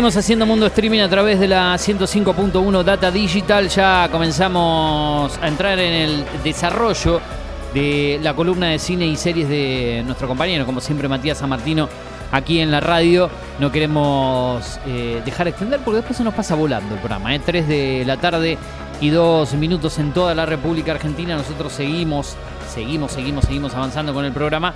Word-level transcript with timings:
Seguimos 0.00 0.16
haciendo 0.16 0.46
Mundo 0.46 0.64
Streaming 0.64 1.00
a 1.00 1.10
través 1.10 1.38
de 1.38 1.46
la 1.46 1.74
105.1 1.74 2.82
Data 2.82 3.10
Digital. 3.10 3.68
Ya 3.68 4.08
comenzamos 4.10 5.38
a 5.42 5.46
entrar 5.46 5.78
en 5.78 5.92
el 5.92 6.24
desarrollo 6.42 7.20
de 7.74 8.18
la 8.22 8.32
columna 8.32 8.68
de 8.68 8.78
cine 8.78 9.06
y 9.06 9.14
series 9.16 9.46
de 9.50 10.02
nuestro 10.06 10.26
compañero, 10.26 10.64
como 10.64 10.80
siempre 10.80 11.06
Matías 11.06 11.36
San 11.36 11.52
aquí 12.32 12.60
en 12.60 12.70
la 12.70 12.80
radio. 12.80 13.28
No 13.58 13.70
queremos 13.70 14.80
eh, 14.86 15.20
dejar 15.22 15.48
extender 15.48 15.80
porque 15.80 15.96
después 15.96 16.16
se 16.16 16.24
nos 16.24 16.32
pasa 16.32 16.54
volando 16.54 16.94
el 16.94 17.00
programa. 17.00 17.34
¿eh? 17.34 17.40
3 17.44 17.68
de 17.68 18.04
la 18.06 18.16
tarde 18.16 18.56
y 19.02 19.10
dos 19.10 19.52
minutos 19.52 19.98
en 19.98 20.14
toda 20.14 20.34
la 20.34 20.46
República 20.46 20.92
Argentina. 20.92 21.36
Nosotros 21.36 21.74
seguimos, 21.74 22.36
seguimos, 22.72 23.12
seguimos, 23.12 23.44
seguimos 23.44 23.74
avanzando 23.74 24.14
con 24.14 24.24
el 24.24 24.32
programa. 24.32 24.72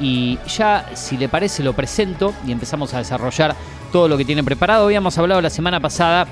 Y 0.00 0.38
ya, 0.46 0.90
si 0.94 1.16
le 1.16 1.28
parece, 1.28 1.62
lo 1.62 1.72
presento 1.72 2.32
y 2.46 2.52
empezamos 2.52 2.94
a 2.94 2.98
desarrollar 2.98 3.56
todo 3.92 4.08
lo 4.08 4.16
que 4.16 4.24
tiene 4.24 4.44
preparado. 4.44 4.84
Habíamos 4.84 5.18
hablado 5.18 5.40
la 5.40 5.50
semana 5.50 5.80
pasada 5.80 6.26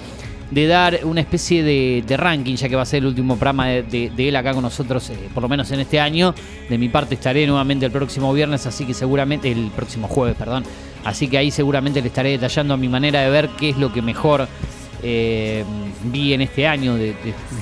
de 0.50 0.66
dar 0.66 1.00
una 1.02 1.20
especie 1.20 1.62
de, 1.62 2.04
de 2.06 2.16
ranking, 2.16 2.54
ya 2.54 2.68
que 2.68 2.76
va 2.76 2.82
a 2.82 2.86
ser 2.86 2.98
el 2.98 3.06
último 3.06 3.34
programa 3.34 3.66
de, 3.66 4.12
él 4.16 4.36
acá 4.36 4.52
con 4.52 4.62
nosotros, 4.62 5.10
eh, 5.10 5.28
por 5.34 5.42
lo 5.42 5.48
menos 5.48 5.70
en 5.72 5.80
este 5.80 5.98
año. 5.98 6.34
De 6.68 6.78
mi 6.78 6.88
parte 6.88 7.14
estaré 7.14 7.46
nuevamente 7.46 7.86
el 7.86 7.92
próximo 7.92 8.32
viernes, 8.32 8.66
así 8.66 8.84
que 8.84 8.94
seguramente, 8.94 9.50
el 9.50 9.70
próximo 9.74 10.06
jueves, 10.08 10.36
perdón. 10.36 10.64
Así 11.04 11.28
que 11.28 11.38
ahí 11.38 11.50
seguramente 11.50 12.00
le 12.00 12.08
estaré 12.08 12.30
detallando 12.30 12.74
a 12.74 12.76
mi 12.76 12.88
manera 12.88 13.20
de 13.20 13.30
ver 13.30 13.48
qué 13.58 13.70
es 13.70 13.76
lo 13.76 13.92
que 13.92 14.02
mejor 14.02 14.48
eh, 15.02 15.64
vi 16.04 16.32
en 16.32 16.40
este 16.40 16.66
año, 16.66 16.94
de 16.94 17.14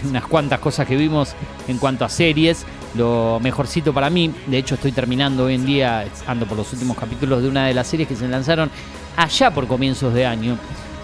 unas 0.08 0.26
cuantas 0.26 0.60
cosas 0.60 0.86
que 0.86 0.96
vimos 0.96 1.34
en 1.68 1.78
cuanto 1.78 2.04
a 2.04 2.08
series. 2.08 2.66
Lo 2.94 3.40
mejorcito 3.42 3.92
para 3.92 4.08
mí, 4.08 4.32
de 4.46 4.58
hecho 4.58 4.76
estoy 4.76 4.92
terminando 4.92 5.44
hoy 5.44 5.54
en 5.54 5.66
día, 5.66 6.06
ando 6.26 6.46
por 6.46 6.56
los 6.56 6.72
últimos 6.72 6.96
capítulos 6.96 7.42
de 7.42 7.48
una 7.48 7.66
de 7.66 7.74
las 7.74 7.88
series 7.88 8.08
que 8.08 8.14
se 8.14 8.28
lanzaron 8.28 8.70
allá 9.16 9.50
por 9.50 9.66
comienzos 9.66 10.14
de 10.14 10.26
año 10.26 10.56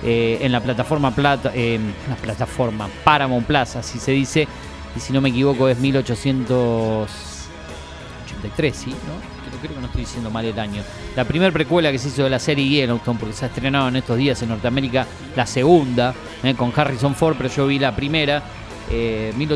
eh, 0.03 0.39
en 0.41 0.53
la 0.53 0.61
plataforma 0.61 1.11
plata, 1.11 1.51
eh, 1.55 1.79
la 2.09 2.17
plataforma 2.17 2.89
Paramount 3.05 3.47
Plus, 3.47 3.77
así 3.77 3.99
se 3.99 4.13
dice, 4.13 4.49
y 4.97 5.01
si 5.01 5.13
no 5.13 5.21
me 5.21 5.29
equivoco 5.31 5.69
es 5.69 5.79
1883, 5.79 8.77
¿sí? 8.77 8.91
¿no? 8.91 9.41
Creo 9.61 9.75
que 9.75 9.81
no 9.81 9.87
estoy 9.87 10.03
diciendo 10.03 10.31
mal 10.31 10.45
el 10.47 10.59
año. 10.59 10.83
La 11.15 11.25
primera 11.25 11.53
precuela 11.53 11.93
que 11.93 11.99
se 11.99 12.09
hizo 12.09 12.25
de 12.25 12.31
la 12.31 12.39
serie 12.39 12.67
Yellowstone, 12.67 13.19
porque 13.19 13.35
se 13.35 13.45
ha 13.45 13.49
estrenado 13.49 13.89
en 13.89 13.97
estos 13.97 14.17
días 14.17 14.41
en 14.41 14.49
Norteamérica, 14.49 15.07
la 15.37 15.45
segunda, 15.45 16.15
eh, 16.43 16.55
con 16.55 16.73
Harrison 16.75 17.15
Ford, 17.15 17.37
pero 17.37 17.51
yo 17.51 17.67
vi 17.67 17.79
la 17.79 17.95
primera. 17.95 18.43
Eh, 18.91 19.33
mil 19.37 19.49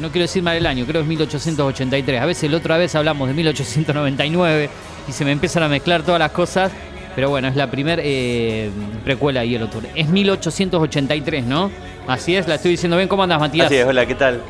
no 0.00 0.10
quiero 0.10 0.22
decir 0.22 0.42
mal 0.42 0.56
el 0.56 0.66
año, 0.66 0.84
creo 0.86 1.00
que 1.00 1.04
es 1.04 1.08
1883. 1.08 2.20
A 2.20 2.26
veces 2.26 2.50
la 2.50 2.56
otra 2.56 2.78
vez 2.78 2.94
hablamos 2.94 3.28
de 3.28 3.34
1899 3.34 4.70
y 5.08 5.12
se 5.12 5.24
me 5.24 5.32
empiezan 5.32 5.62
a 5.64 5.68
mezclar 5.68 6.02
todas 6.02 6.18
las 6.18 6.30
cosas. 6.32 6.72
Pero 7.14 7.28
bueno, 7.28 7.48
es 7.48 7.56
la 7.56 7.68
primera 7.70 8.00
eh, 8.04 8.70
precuela 9.04 9.40
de 9.40 9.48
Yellowstone. 9.48 9.88
Es 9.96 10.08
1883, 10.08 11.44
¿no? 11.44 11.70
Así 12.06 12.36
es, 12.36 12.46
la 12.46 12.54
estoy 12.54 12.70
diciendo 12.72 12.96
bien. 12.96 13.08
¿Cómo 13.08 13.24
andas, 13.24 13.40
Matías? 13.40 13.66
Así 13.66 13.76
es, 13.76 13.84
hola, 13.84 14.06
¿qué 14.06 14.14
tal? 14.14 14.40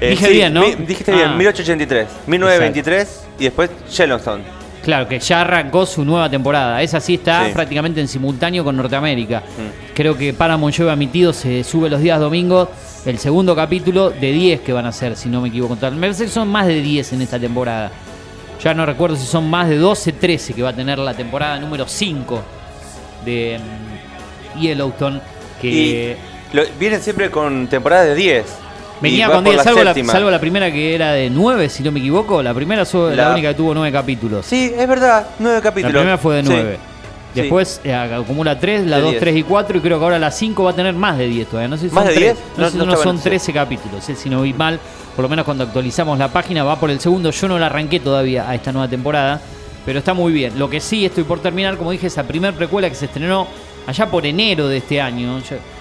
Eh, 0.00 0.10
Dije 0.10 0.28
bien, 0.30 0.52
¿no? 0.54 0.60
mi- 0.62 0.74
dijiste 0.86 1.12
bien, 1.12 1.28
Ah. 1.30 1.34
1883, 1.36 2.06
1923 2.26 3.22
y 3.38 3.44
después 3.44 3.70
Yellowstone. 3.96 4.42
Claro, 4.84 5.06
que 5.06 5.18
ya 5.18 5.42
arrancó 5.42 5.84
su 5.84 6.04
nueva 6.04 6.30
temporada. 6.30 6.80
Esa 6.82 7.00
sí 7.00 7.14
está 7.14 7.46
Sí. 7.46 7.52
prácticamente 7.52 8.00
en 8.00 8.08
simultáneo 8.08 8.64
con 8.64 8.76
Norteamérica. 8.76 9.40
Mm. 9.40 9.94
Creo 9.94 10.16
que 10.16 10.32
Paramount 10.32 10.74
lleva 10.74 10.94
emitido, 10.94 11.32
se 11.34 11.62
sube 11.64 11.90
los 11.90 12.00
días 12.00 12.18
domingos, 12.18 12.68
el 13.04 13.18
segundo 13.18 13.54
capítulo 13.54 14.08
de 14.10 14.32
10 14.32 14.60
que 14.60 14.72
van 14.72 14.86
a 14.86 14.92
ser, 14.92 15.16
si 15.16 15.28
no 15.28 15.40
me 15.42 15.48
equivoco. 15.48 15.74
Me 15.76 16.00
parece 16.00 16.24
que 16.24 16.30
son 16.30 16.48
más 16.48 16.66
de 16.66 16.80
10 16.80 17.12
en 17.12 17.20
esta 17.22 17.38
temporada. 17.38 17.90
Ya 18.62 18.72
no 18.74 18.84
recuerdo 18.86 19.16
si 19.16 19.26
son 19.26 19.48
más 19.50 19.68
de 19.68 19.76
12, 19.76 20.12
13 20.12 20.54
que 20.54 20.62
va 20.62 20.70
a 20.70 20.74
tener 20.74 20.98
la 20.98 21.12
temporada 21.14 21.58
número 21.58 21.86
5 21.86 22.42
de 23.24 23.58
mm, 24.56 24.60
Yellowstone. 24.60 25.20
Que 25.60 25.68
Y 25.68 26.16
lo- 26.56 26.62
vienen 26.78 27.00
siempre 27.02 27.30
con 27.30 27.66
temporadas 27.68 28.06
de 28.06 28.14
10. 28.14 28.44
Venía 29.00 29.26
con 29.28 29.44
por 29.44 29.52
10, 29.52 29.62
salvo 29.64 29.82
la, 29.84 29.94
séptima. 29.94 30.12
salvo 30.12 30.30
la 30.30 30.38
primera 30.40 30.70
que 30.70 30.94
era 30.94 31.12
de 31.12 31.30
9, 31.30 31.68
si 31.68 31.82
no 31.82 31.92
me 31.92 32.00
equivoco. 32.00 32.42
La 32.42 32.54
primera 32.54 32.84
la, 32.92 33.10
La- 33.14 33.32
única 33.32 33.48
que 33.48 33.54
tuvo 33.54 33.74
9 33.74 33.92
capítulos. 33.92 34.46
Sí, 34.46 34.72
es 34.76 34.88
verdad, 34.88 35.26
nueve 35.38 35.60
capítulos. 35.62 35.92
La 35.94 36.00
primera 36.00 36.18
fue 36.18 36.36
de 36.36 36.42
Sí. 36.42 36.48
9. 36.50 36.78
Sí. 37.32 37.40
Después 37.42 37.80
eh, 37.84 37.94
acumula 37.94 38.58
3, 38.58 38.86
la 38.86 38.96
De 38.96 39.02
2, 39.02 39.10
10. 39.12 39.20
3 39.20 39.36
y 39.36 39.42
4 39.44 39.78
y 39.78 39.80
creo 39.80 39.98
que 39.98 40.04
ahora 40.04 40.18
la 40.18 40.32
5 40.32 40.64
va 40.64 40.70
a 40.70 40.74
tener 40.74 40.94
más 40.94 41.16
de 41.16 41.28
10 41.28 41.46
todavía. 41.48 41.68
No 41.68 41.76
sé 41.76 41.88
si 41.88 41.94
¿Más 41.94 42.04
son 42.04 42.14
de 42.14 42.20
3, 42.20 42.34
10? 42.34 42.38
No, 42.56 42.62
No- 42.62 42.64
sé 42.66 42.72
si 42.72 42.78
no 42.78 42.84
no 42.86 42.96
son 42.96 43.16
en- 43.16 43.22
13 43.22 43.52
capítulos, 43.52 44.08
eh, 44.08 44.16
si 44.16 44.28
no 44.28 44.42
vi 44.42 44.52
mal. 44.52 44.80
Por 45.14 45.22
lo 45.22 45.28
menos 45.28 45.44
cuando 45.44 45.64
actualizamos 45.64 46.18
la 46.18 46.28
página 46.28 46.64
va 46.64 46.78
por 46.80 46.90
el 46.90 46.98
segundo. 46.98 47.30
Yo 47.30 47.46
no 47.48 47.58
la 47.58 47.66
arranqué 47.66 48.00
todavía 48.00 48.48
a 48.50 48.54
esta 48.56 48.72
nueva 48.72 48.88
temporada, 48.88 49.40
pero 49.86 50.00
está 50.00 50.12
muy 50.12 50.32
bien. 50.32 50.58
Lo 50.58 50.68
que 50.68 50.80
sí 50.80 51.04
estoy 51.04 51.22
por 51.24 51.40
terminar, 51.40 51.76
como 51.76 51.92
dije, 51.92 52.08
esa 52.08 52.24
primer 52.24 52.54
precuela 52.54 52.88
que 52.88 52.96
se 52.96 53.04
estrenó 53.04 53.46
allá 53.86 54.06
por 54.06 54.26
enero 54.26 54.66
de 54.66 54.78
este 54.78 55.00
año. 55.00 55.40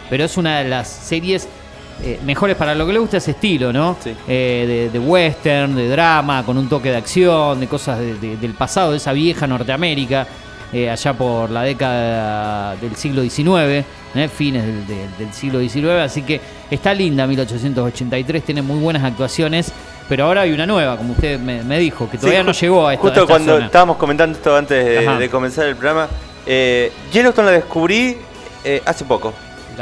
Pero 0.09 0.23
es 0.25 0.37
una 0.37 0.59
de 0.59 0.69
las 0.69 0.87
series 0.87 1.47
eh, 2.03 2.19
mejores 2.25 2.55
para 2.55 2.73
lo 2.75 2.85
que 2.87 2.93
le 2.93 2.99
gusta 2.99 3.17
ese 3.17 3.31
estilo, 3.31 3.71
¿no? 3.73 3.97
Sí. 4.03 4.13
Eh, 4.27 4.65
de, 4.67 4.89
de 4.89 4.99
western, 4.99 5.75
de 5.75 5.89
drama, 5.89 6.43
con 6.45 6.57
un 6.57 6.67
toque 6.69 6.89
de 6.91 6.97
acción, 6.97 7.59
de 7.59 7.67
cosas 7.67 7.99
de- 7.99 8.15
de- 8.15 8.37
del 8.37 8.53
pasado, 8.53 8.91
de 8.91 8.97
esa 8.97 9.11
vieja 9.13 9.47
Norteamérica, 9.47 10.25
eh, 10.71 10.89
allá 10.89 11.13
por 11.13 11.49
la 11.49 11.63
década 11.63 12.75
del 12.75 12.95
siglo 12.95 13.21
XIX, 13.23 13.83
eh, 14.15 14.27
fines 14.27 14.65
del, 14.65 14.87
del- 14.87 15.17
del 15.17 15.33
siglo 15.33 15.59
XIX. 15.59 16.01
Así 16.03 16.21
que 16.21 16.39
está 16.69 16.93
linda 16.93 17.25
1883, 17.27 18.43
tiene 18.43 18.61
muy 18.61 18.79
buenas 18.79 19.03
actuaciones, 19.03 19.71
pero 20.07 20.25
ahora 20.25 20.41
hay 20.41 20.51
una 20.51 20.65
nueva, 20.65 20.95
como 20.97 21.13
usted 21.13 21.39
me, 21.39 21.63
me 21.63 21.79
dijo, 21.79 22.09
que 22.09 22.17
todavía 22.17 22.41
Sí, 22.41 22.45
no 22.47 22.51
llegó 22.53 22.87
a 22.87 22.93
esta, 22.93 23.01
Justo 23.03 23.19
a 23.19 23.23
esta 23.23 23.33
cuando 23.33 23.53
zona. 23.53 23.65
estábamos 23.65 23.97
comentando 23.97 24.37
esto 24.37 24.55
antes 24.55 25.19
de 25.19 25.29
comenzar 25.29 25.65
el 25.67 25.75
programa, 25.75 26.07
eh, 26.45 26.91
Yellowstone 27.11 27.45
la 27.47 27.51
descubrí 27.53 28.17
eh, 28.63 28.81
hace 28.85 29.05
poco. 29.05 29.33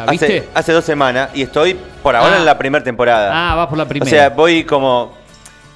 ¿La 0.05 0.11
viste? 0.11 0.25
Hace, 0.39 0.47
hace 0.53 0.71
dos 0.73 0.85
semanas 0.85 1.29
y 1.33 1.41
estoy 1.41 1.77
por 2.03 2.15
ahora 2.15 2.35
Ah. 2.35 2.39
en 2.39 2.45
la 2.45 2.57
primera 2.57 2.83
temporada. 2.83 3.31
Ah, 3.51 3.55
vas 3.55 3.67
por 3.67 3.77
la 3.77 3.83
O 3.83 3.87
primera. 3.87 4.09
sea, 4.09 4.29
voy 4.29 4.63
como 4.63 5.15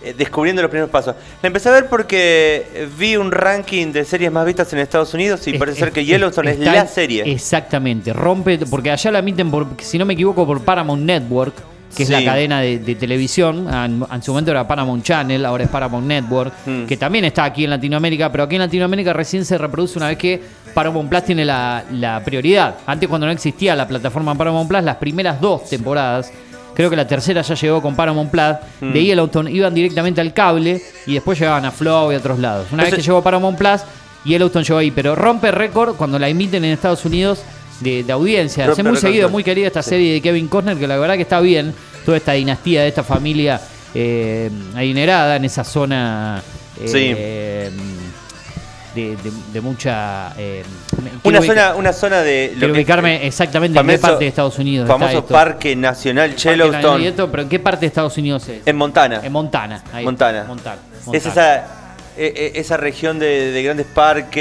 eh, 0.03 0.15
descubriendo 0.17 0.61
los 0.63 0.69
primeros 0.71 0.89
pasos. 0.89 1.15
La 1.43 1.47
empecé 1.47 1.69
a 1.69 1.73
ver 1.73 1.87
porque 1.87 2.87
vi 2.97 3.17
un 3.17 3.31
ranking 3.31 3.91
de 3.91 4.03
series 4.03 4.31
más 4.31 4.45
vistas 4.47 4.73
en 4.73 4.79
Estados 4.79 5.13
Unidos 5.13 5.45
y 5.47 5.51
Es- 5.51 5.59
parece 5.59 5.79
ser 5.79 5.91
que 5.91 6.03
Yellowstone 6.03 6.51
es, 6.51 6.59
la 6.59 6.87
serie. 6.87 7.23
Exactamente, 7.31 8.11
rompe, 8.11 8.57
porque 8.69 8.89
allá 8.89 9.11
la 9.11 9.19
emiten, 9.19 9.51
por, 9.51 9.67
si 9.79 9.99
no 9.99 10.05
me 10.05 10.13
equivoco, 10.15 10.45
por 10.47 10.61
Paramount 10.63 11.03
Network, 11.03 11.53
que 11.95 12.03
es 12.03 12.09
la 12.09 12.23
cadena 12.23 12.61
de, 12.61 12.79
de 12.79 12.95
televisión. 12.95 13.67
En, 13.73 14.03
en 14.11 14.23
su 14.23 14.31
momento 14.31 14.51
era 14.51 14.67
Paramount 14.67 15.03
Channel, 15.03 15.45
ahora 15.45 15.63
es 15.63 15.69
Paramount 15.69 16.05
Network, 16.07 16.53
Mm. 16.65 16.85
que 16.85 16.97
también 16.97 17.25
está 17.25 17.43
aquí 17.45 17.63
en 17.63 17.69
Latinoamérica, 17.71 18.31
pero 18.31 18.43
aquí 18.45 18.55
en 18.55 18.61
Latinoamérica 18.61 19.13
recién 19.13 19.43
se 19.45 19.57
reproduce 19.57 19.97
una 19.97 20.07
vez 20.09 20.17
que 20.17 20.41
Paramount 20.73 21.09
Plus 21.09 21.23
tiene 21.23 21.43
la, 21.45 21.83
la 21.91 22.23
prioridad. 22.23 22.75
Antes, 22.85 23.09
cuando 23.09 23.25
no 23.27 23.33
existía 23.33 23.75
la 23.75 23.87
plataforma 23.87 24.35
Paramount 24.35 24.69
Plus, 24.69 24.83
las 24.83 24.95
primeras 24.97 25.39
dos 25.41 25.69
temporadas. 25.69 26.31
Creo 26.73 26.89
que 26.89 26.95
la 26.95 27.05
tercera 27.05 27.41
ya 27.41 27.53
llegó 27.55 27.81
con 27.81 27.95
Paramount 27.95 28.31
Plus. 28.31 28.55
Mm. 28.79 28.93
De 28.93 29.03
Yellowstone 29.03 29.51
iban 29.51 29.73
directamente 29.73 30.21
al 30.21 30.33
cable 30.33 30.81
y 31.05 31.13
después 31.15 31.37
llegaban 31.37 31.65
a 31.65 31.71
Flow 31.71 32.11
y 32.11 32.15
a 32.15 32.17
otros 32.19 32.39
lados. 32.39 32.67
Una 32.71 32.83
vez 32.85 32.95
que 32.95 33.01
llegó 33.01 33.21
Paramount 33.21 33.57
Plus, 33.57 33.81
Yellowstone 34.23 34.63
llegó 34.63 34.79
ahí, 34.79 34.91
pero 34.91 35.15
rompe 35.15 35.51
récord 35.51 35.95
cuando 35.95 36.17
la 36.17 36.29
emiten 36.29 36.63
en 36.63 36.71
Estados 36.71 37.03
Unidos 37.05 37.41
de, 37.81 38.03
de 38.03 38.13
audiencia. 38.13 38.65
Rompe 38.67 38.81
Hace 38.81 38.89
muy 38.89 38.97
seguido, 38.97 39.29
muy 39.29 39.43
querida 39.43 39.67
esta 39.67 39.83
Sí. 39.83 39.89
serie 39.89 40.13
de 40.13 40.21
Kevin 40.21 40.47
Costner, 40.47 40.77
que 40.77 40.87
la 40.87 40.97
verdad 40.97 41.15
que 41.15 41.23
está 41.23 41.39
bien. 41.41 41.73
Toda 42.05 42.17
esta 42.17 42.31
dinastía 42.31 42.81
de 42.81 42.87
esta 42.87 43.03
familia 43.03 43.61
eh, 43.93 44.49
adinerada 44.75 45.35
en 45.35 45.45
esa 45.45 45.63
zona 45.63 46.41
eh, 46.81 47.69
de, 48.95 49.15
de- 49.15 49.31
de 49.53 49.61
mucha... 49.61 50.33
eh, 50.37 50.63
Una 51.23 51.41
zona, 51.41 51.75
una 51.75 51.93
zona 51.93 52.21
de. 52.21 52.53
lo 52.57 52.67
que- 52.67 52.73
ubicarme 52.73 53.25
exactamente 53.25 53.79
en 53.79 53.87
qué 53.87 53.97
parte 53.97 54.23
de 54.25 54.27
Estados 54.27 54.57
Unidos 54.59 54.85
está 54.85 54.93
Famoso 54.99 55.19
esto. 55.19 55.33
Parque 55.33 55.75
Nacional 55.75 56.29
Parque 56.31 56.35
Nacional 56.55 56.81
Yellowstone 56.81 57.27
pero 57.31 57.43
¿en 57.43 57.49
qué 57.49 57.59
parte 57.59 57.81
de 57.81 57.87
Estados 57.87 58.17
Unidos 58.17 58.47
es? 58.49 58.61
en 58.65 58.75
Montana. 58.75 59.21
En 59.23 59.31
Montana. 59.31 59.83
ahí. 59.93 60.03
Montana. 60.03 60.43
Montana. 60.45 60.81
Es 61.13 61.25
esa, 61.25 61.80
eh, 62.17 62.33
eh, 62.35 62.51
esa 62.55 62.77
región 62.77 63.19
de, 63.19 63.51
de 63.51 63.63
grandes 63.63 63.85
parques. 63.87 64.35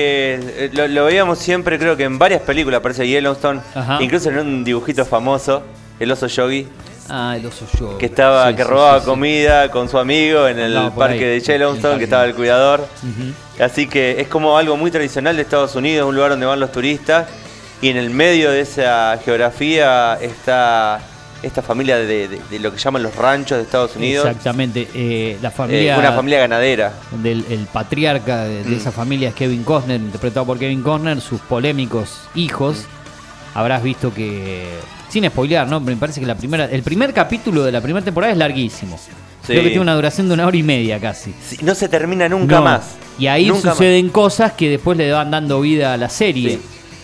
eh, 0.44 0.70
Lo, 0.72 0.86
lo 0.88 1.04
veíamos 1.06 1.38
siempre, 1.38 1.78
creo 1.78 1.96
que 1.96 2.04
en 2.04 2.18
varias 2.18 2.42
películas 2.42 2.78
aparece 2.78 3.06
Yellowstone. 3.06 3.60
Ajá. 3.74 3.98
Incluso 4.00 4.30
en 4.30 4.38
un 4.38 4.64
dibujito 4.64 5.04
famoso, 5.04 5.62
el 5.98 6.10
oso 6.12 6.26
Yogi, 6.26 6.66
Ah, 7.12 7.34
el 7.36 7.44
oso 7.46 7.66
yo. 7.78 7.98
que 7.98 8.06
estaba, 8.06 8.48
Sí, 8.50 8.54
que 8.54 8.62
sí, 8.62 8.68
robaba 8.68 9.00
sí, 9.00 9.04
comida 9.06 9.68
con 9.72 9.88
su 9.88 9.98
amigo 9.98 10.46
en 10.46 10.60
el 10.60 10.74
parque 10.96 11.14
ahí, 11.24 11.30
de 11.32 11.40
Yellowstone, 11.40 11.82
parque. 11.82 11.98
que 11.98 12.04
estaba 12.04 12.24
el 12.24 12.34
cuidador. 12.36 12.86
Así 13.58 13.88
que 13.88 14.20
es 14.20 14.28
como 14.28 14.56
algo 14.56 14.76
muy 14.76 14.92
tradicional 14.92 15.34
de 15.34 15.42
Estados 15.42 15.74
Unidos, 15.74 16.08
un 16.08 16.14
lugar 16.14 16.30
donde 16.30 16.46
van 16.46 16.60
los 16.60 16.70
turistas. 16.70 17.26
Y 17.82 17.88
en 17.88 17.96
el 17.96 18.10
medio 18.10 18.50
de 18.52 18.60
esa 18.60 19.18
geografía 19.24 20.18
está 20.20 21.00
esta 21.42 21.62
familia 21.62 21.96
de, 21.96 22.28
de- 22.28 22.40
de 22.50 22.58
lo 22.58 22.72
que 22.72 22.78
llaman 22.78 23.02
los 23.02 23.14
ranchos 23.16 23.58
de 23.58 23.64
Estados 23.64 23.96
Unidos. 23.96 24.26
Exactamente. 24.26 24.88
eh, 24.94 25.38
la 25.40 25.48
Eh, 25.48 25.52
familia. 25.52 25.98
una 25.98 26.12
familia 26.12 26.38
ganadera. 26.40 26.92
del 27.22 27.44
el 27.50 27.66
patriarca 27.66 28.44
de, 28.44 28.62
de 28.64 28.70
Mm. 28.70 28.74
esa 28.78 28.92
familia 28.92 29.28
es 29.30 29.34
Kevin 29.34 29.64
Costner, 29.64 30.00
interpretado 30.00 30.46
por 30.46 30.58
Kevin 30.58 30.82
Costner, 30.82 31.20
sus 31.20 31.40
polémicos 31.40 32.20
hijos. 32.34 32.84
Habrás 33.54 33.82
visto 33.82 34.12
que. 34.14 34.68
Sin 35.08 35.26
spoilear, 35.28 35.66
¿no? 35.66 35.80
Me 35.80 35.96
parece 35.96 36.20
que 36.20 36.26
la 36.26 36.36
primera, 36.36 36.66
el 36.66 36.82
primer 36.84 37.12
capítulo 37.12 37.64
de 37.64 37.72
la 37.72 37.80
primera 37.80 38.04
temporada 38.04 38.32
es 38.32 38.38
larguísimo. 38.38 38.96
Sí. 38.98 39.10
Creo 39.46 39.62
que 39.62 39.68
tiene 39.70 39.80
una 39.82 39.94
duración 39.94 40.28
de 40.28 40.34
una 40.34 40.46
hora 40.46 40.56
y 40.56 40.62
media 40.62 41.00
casi. 41.00 41.34
Sí, 41.44 41.56
No 41.62 41.74
se 41.74 41.88
termina 41.88 42.28
nunca 42.28 42.56
No. 42.56 42.62
más. 42.62 42.82
Y 43.18 43.26
ahí 43.26 43.46
Nunca 43.48 43.72
suceden 43.72 44.08
cosas 44.10 44.52
que 44.52 44.68
después 44.70 44.96
le 44.96 45.10
van 45.10 45.30
dando 45.32 45.60
vida 45.60 45.92
a 45.94 45.96
la 45.96 46.08
serie. 46.08 46.50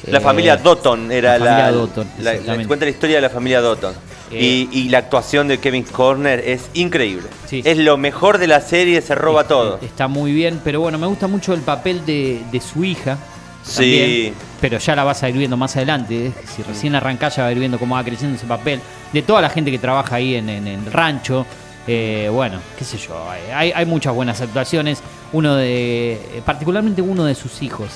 Sí. 0.05 0.11
La 0.13 0.19
Eh, 0.19 0.21
familia 0.21 0.57
Dotton 0.57 1.11
era 1.11 1.37
la 1.37 1.45
la, 1.45 1.51
familia 1.51 1.73
Dotton, 1.73 2.07
la- 2.21 2.67
cuenta 2.67 2.85
la 2.85 2.91
historia 2.93 3.17
de 3.17 3.23
la 3.23 3.31
familia 3.31 3.61
Dotton. 3.61 3.93
Eh. 4.31 4.67
y, 4.73 4.79
y 4.81 4.89
la 4.89 4.99
actuación 4.99 5.47
de 5.49 5.59
Kevin 5.59 5.85
Corner 5.85 6.41
es 6.41 6.69
increíble. 6.75 7.29
Sí. 7.47 7.63
Es 7.65 7.79
lo 7.79 7.97
mejor 7.97 8.39
de 8.39 8.47
la 8.49 8.61
serie, 8.61 9.01
se 9.03 9.15
roba 9.15 9.45
todo. 9.47 9.79
Está 9.83 10.09
muy 10.09 10.33
bien, 10.33 10.61
pero 10.65 10.81
bueno, 10.81 10.99
me 10.99 11.07
gusta 11.07 11.27
mucho 11.29 11.55
el 11.55 11.61
papel 11.61 12.05
de, 12.05 12.43
de 12.51 12.61
su 12.61 12.85
hija. 12.85 13.19
Sí. 13.63 14.33
pero 14.61 14.79
ya 14.79 14.95
la 14.95 15.03
vas 15.03 15.23
a 15.25 15.29
ir 15.29 15.37
viendo 15.37 15.57
más 15.57 15.75
adelante. 15.77 16.27
eh. 16.27 16.33
Si 16.55 16.63
recién 16.63 16.95
arrancás 16.95 17.37
ya 17.37 17.43
va 17.43 17.49
a 17.49 17.53
ir 17.53 17.59
viendo 17.59 17.79
cómo 17.79 17.97
va 17.97 18.05
creciendo 18.05 18.37
ese 18.37 18.47
papel. 18.47 18.81
De 19.13 19.23
toda 19.23 19.41
la 19.41 19.51
gente 19.51 19.71
que 19.73 19.79
trabaja 19.79 20.17
ahí 20.17 20.37
en, 20.37 20.49
en 20.49 20.67
el 20.69 20.93
rancho. 20.93 21.45
Eh, 21.89 22.29
bueno, 22.33 22.61
qué 22.79 22.85
sé 22.85 22.97
yo. 22.99 23.15
Hay, 23.55 23.73
hay 23.73 23.87
muchas 23.87 24.15
buenas 24.15 24.41
actuaciones. 24.41 25.01
Uno 25.33 25.57
de. 25.57 26.19
Particularmente 26.45 27.03
uno 27.03 27.25
de 27.25 27.35
sus 27.35 27.61
hijos. 27.63 27.89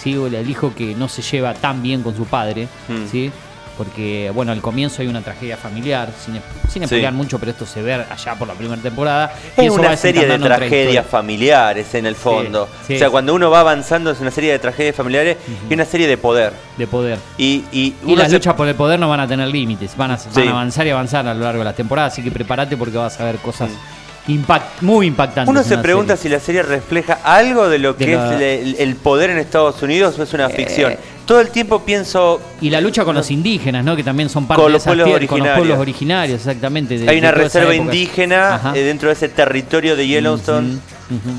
¿sí? 0.00 0.12
El 0.12 0.34
el 0.36 0.48
hijo 0.48 0.72
que 0.74 0.94
no 0.94 1.08
se 1.08 1.22
lleva 1.22 1.52
tan 1.54 1.82
bien 1.82 2.02
con 2.02 2.16
su 2.16 2.24
padre. 2.24 2.68
Mm. 2.88 3.06
¿sí? 3.10 3.30
Porque, 3.78 4.30
bueno, 4.34 4.50
al 4.52 4.60
comienzo 4.60 5.00
hay 5.02 5.08
una 5.08 5.22
tragedia 5.22 5.56
familiar. 5.56 6.10
Sin, 6.22 6.34
sin 6.34 6.42
Sí. 6.72 6.78
explicar 6.80 7.12
mucho, 7.12 7.38
pero 7.38 7.52
esto 7.52 7.64
se 7.64 7.80
ve 7.80 7.94
allá 7.94 8.34
por 8.34 8.48
la 8.48 8.54
primera 8.54 8.82
temporada. 8.82 9.32
Es 9.56 9.70
una 9.70 9.96
serie 9.96 10.26
de 10.26 10.38
tragedias 10.38 11.06
familiares 11.06 11.94
en 11.94 12.04
el 12.06 12.16
fondo. 12.16 12.68
sí. 12.86 12.96
O 12.96 12.98
sea, 12.98 13.08
cuando 13.10 13.32
uno 13.34 13.50
va 13.50 13.60
avanzando 13.60 14.10
es 14.10 14.20
una 14.20 14.32
serie 14.32 14.50
de 14.52 14.58
tragedias 14.58 14.96
familiares 14.96 15.36
y 15.70 15.74
una 15.74 15.84
serie 15.84 16.08
de 16.08 16.16
poder. 16.18 16.52
de 16.76 16.86
poder. 16.88 17.18
Y, 17.38 17.64
y 17.72 17.94
Y 18.06 18.16
las 18.16 18.28
se- 18.28 18.34
luchas 18.34 18.54
por 18.54 18.66
el 18.68 18.74
poder 18.74 18.98
no 19.00 19.08
van 19.08 19.20
a 19.20 19.26
tener 19.28 19.46
límites, 19.48 19.96
van 19.96 20.10
a, 20.10 20.18
van 20.34 20.48
a 20.48 20.50
avanzar 20.50 20.86
y 20.86 20.90
avanzar 20.90 21.26
a 21.26 21.34
lo 21.34 21.40
largo 21.44 21.60
de 21.60 21.64
las 21.64 21.76
temporadas, 21.76 22.12
así 22.12 22.22
que 22.22 22.30
prepárate 22.30 22.76
porque 22.76 22.96
vas 22.98 23.18
a 23.20 23.24
ver 23.24 23.36
cosas 23.36 23.70
impact, 24.26 24.82
muy 24.82 25.06
impactantes. 25.06 25.50
Uno 25.50 25.62
se 25.62 25.78
pregunta 25.78 26.16
serie. 26.16 26.22
si 26.22 26.28
la 26.36 26.40
serie 26.40 26.62
refleja 26.62 27.18
algo 27.24 27.68
de 27.68 27.78
lo 27.78 27.94
De 27.94 28.04
que 28.06 28.14
la- 28.16 28.34
es 28.34 28.40
el, 28.40 28.76
el 28.78 28.96
poder 28.96 29.30
en 29.30 29.38
Estados 29.38 29.80
Unidos 29.82 30.18
o 30.18 30.22
es 30.22 30.32
una 30.34 30.48
ficción. 30.48 30.96
Todo 31.28 31.40
el 31.42 31.50
tiempo 31.50 31.80
pienso, 31.84 32.40
Y 32.62 32.70
la 32.70 32.80
lucha 32.80 33.04
con 33.04 33.14
los 33.14 33.30
indígenas, 33.30 33.84
¿no? 33.84 33.94
Que 33.94 34.02
también 34.02 34.28
son 34.30 34.46
parte 34.46 34.62
Con 34.62 34.70
de 34.70 34.72
los 34.72 34.82
esas 34.82 34.88
pueblos 34.88 35.06
tierras, 35.08 35.28
con 35.28 35.38
los 35.38 35.46
originarios. 35.46 35.58
pueblos 35.58 35.78
originarios, 35.80 36.38
exactamente. 36.40 36.98
de- 36.98 37.08
hay 37.08 37.16
de 37.16 37.20
una 37.20 37.30
reserva 37.32 37.74
indígena 37.74 38.54
Ajá. 38.54 38.72
eh, 38.74 38.82
dentro 38.82 39.08
de 39.08 39.12
ese 39.12 39.28
territorio 39.28 39.94
de 39.94 40.06
Yellowstone. 40.08 40.78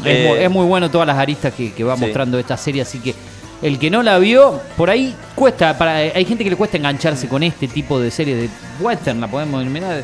Eh, 0.06 0.24
es, 0.24 0.28
muy, 0.30 0.38
es 0.46 0.50
muy 0.52 0.66
bueno 0.68 0.90
todas 0.92 1.08
las 1.08 1.18
aristas 1.18 1.54
que, 1.54 1.74
que 1.74 1.84
va 1.84 1.96
Sí. 1.96 2.02
mostrando 2.02 2.38
esta 2.40 2.56
serie, 2.56 2.84
así 2.84 3.00
que 3.00 3.16
el 3.64 3.78
que 3.80 3.90
no 3.90 4.04
la 4.04 4.18
vio, 4.20 4.62
por 4.78 4.90
ahí 4.92 5.14
cuesta, 5.36 5.78
para, 5.78 5.96
hay 5.98 6.24
gente 6.24 6.44
que 6.44 6.52
le 6.52 6.56
cuesta 6.56 6.78
engancharse 6.78 7.28
con 7.28 7.42
este 7.44 7.68
tipo 7.68 8.00
de 8.00 8.10
serie 8.12 8.36
de 8.36 8.50
western, 8.80 9.20
la 9.20 9.28
podemos 9.28 9.62
eliminar. 9.62 10.04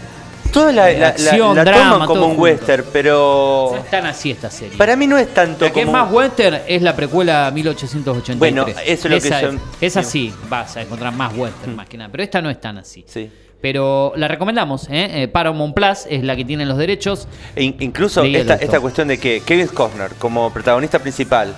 Toda 0.56 0.72
la, 0.72 0.92
la- 0.92 0.98
la- 1.00 1.08
acción, 1.10 1.56
la 1.56 1.64
drama, 1.64 1.92
toman 1.92 2.08
como 2.08 2.22
un 2.22 2.28
junto. 2.30 2.42
western, 2.44 2.86
pero 2.92 3.70
No 3.74 3.78
es 3.78 3.90
tan 3.92 4.06
así 4.08 4.32
esta 4.32 4.50
serie. 4.50 4.78
para 4.78 4.96
mí 4.96 5.06
no 5.06 5.18
es 5.18 5.34
tanto 5.34 5.66
La 5.66 5.72
que 5.72 5.82
es 5.82 5.88
más 5.88 6.12
western 6.12 6.60
es 6.68 6.82
la 6.82 6.96
precuela 6.96 7.52
1883. 7.54 8.40
Bueno, 8.40 8.66
eso 8.68 8.82
es 8.86 9.04
lo 9.06 9.20
que 9.22 9.30
yo- 9.30 9.50
es, 9.50 9.62
esa 9.82 10.02
sí, 10.04 10.34
vas 10.50 10.76
a 10.78 10.82
encontrar 10.82 11.14
más 11.14 11.34
western 11.36 11.76
más 11.76 11.88
que 11.88 11.98
nada. 11.98 12.10
Pero 12.12 12.24
esta 12.24 12.42
no 12.42 12.50
es 12.50 12.60
tan 12.60 12.78
así. 12.78 13.04
Sí. 13.08 13.30
Pero 13.62 14.14
la 14.16 14.28
recomendamos, 14.28 14.88
¿eh? 14.90 15.24
Eh, 15.24 15.28
Paramount 15.28 15.74
Plus 15.74 16.06
es 16.10 16.24
la 16.24 16.36
que 16.36 16.46
tiene 16.46 16.66
los 16.66 16.78
derechos. 16.78 17.28
E 17.56 17.64
in- 17.64 17.76
incluso 17.80 18.24
esta, 18.24 18.56
esta 18.56 18.80
cuestión 18.80 19.08
de 19.08 19.18
que 19.18 19.42
Kevin 19.46 19.68
Costner 19.68 20.12
como 20.20 20.52
protagonista 20.54 21.00
principal 21.00 21.54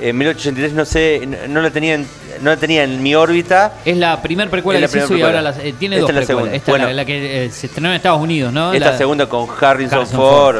en 0.00 0.16
1883 0.18 0.72
no 0.74 0.84
sé, 0.84 1.22
no, 1.26 1.36
no 1.48 1.60
la 1.62 1.70
tenía 1.70 1.94
en, 1.94 2.06
no 2.40 2.50
la 2.50 2.56
tenía 2.56 2.84
en 2.84 3.02
mi 3.02 3.14
órbita. 3.14 3.72
Es 3.84 3.96
la 3.96 4.20
primer 4.22 4.50
precuela 4.50 4.80
la 4.80 4.86
que 4.86 4.92
se 4.92 4.98
hizo 4.98 5.06
primer 5.08 5.20
y 5.22 5.26
ahora 5.26 5.42
las- 5.42 5.58
eh, 5.58 5.74
tiene 5.78 5.96
Esta 5.96 6.00
dos 6.02 6.10
es 6.10 6.14
la 6.16 6.20
precuelas. 6.26 6.54
Esta 6.54 6.72
Bueno. 6.72 6.84
es 6.88 6.90
la, 6.90 7.02
la 7.02 7.04
que 7.06 7.44
eh, 7.46 7.50
se 7.50 7.66
estrenó 7.66 7.88
en 7.90 7.94
Estados 7.96 8.20
Unidos, 8.20 8.52
¿no? 8.52 8.72
Esta 8.72 8.90
La- 8.92 8.98
segunda 8.98 9.26
con 9.26 9.46
Harrison, 9.60 9.98
Harrison 10.00 10.16
Ford, 10.18 10.56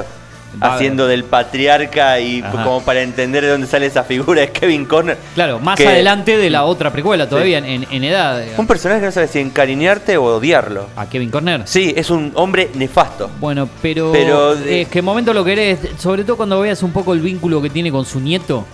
haciendo 0.61 1.09
del 1.09 1.25
patriarca 1.25 2.21
y 2.21 2.41
Ajá. 2.41 2.53
como 2.53 2.81
para 2.83 3.03
entender 3.03 3.43
de 3.43 3.51
dónde 3.51 3.67
sale 3.67 3.87
esa 3.87 4.05
figura 4.05 4.43
de 4.43 4.53
Kevin 4.53 4.85
Costner. 4.85 5.19
Claro, 5.35 5.59
más 5.59 5.77
que- 5.77 5.89
adelante 5.89 6.37
de 6.37 6.49
la 6.49 6.63
otra 6.65 6.93
precuela, 6.93 7.29
todavía 7.29 7.59
en, 7.59 7.65
en- 7.65 7.87
en 7.91 8.05
edad. 8.05 8.39
digamos. 8.39 8.61
Un 8.61 8.67
personaje 8.69 9.01
que 9.01 9.07
no 9.07 9.13
sabe 9.13 9.27
si 9.27 9.41
encariñarte 9.41 10.17
o 10.17 10.23
odiarlo. 10.37 10.87
A 10.95 11.07
Kevin 11.09 11.31
Corner. 11.31 11.63
Sí, 11.65 11.93
es 11.97 12.09
un 12.09 12.31
hombre 12.37 12.71
nefasto. 12.75 13.31
Bueno, 13.41 13.69
pero, 13.83 14.13
Pero 14.13 14.53
es 14.55 14.87
que 14.87 15.01
en 15.01 15.05
momento 15.05 15.35
lo 15.35 15.45
querés, 15.45 15.81
sobre 15.99 16.23
todo 16.23 16.37
cuando 16.37 16.61
veas 16.61 16.83
un 16.85 16.93
poco 16.93 17.15
el 17.15 17.21
vínculo 17.21 17.61
que 17.61 17.71
tiene 17.71 17.91
con 17.91 18.05
su 18.05 18.21
nieto, 18.21 18.65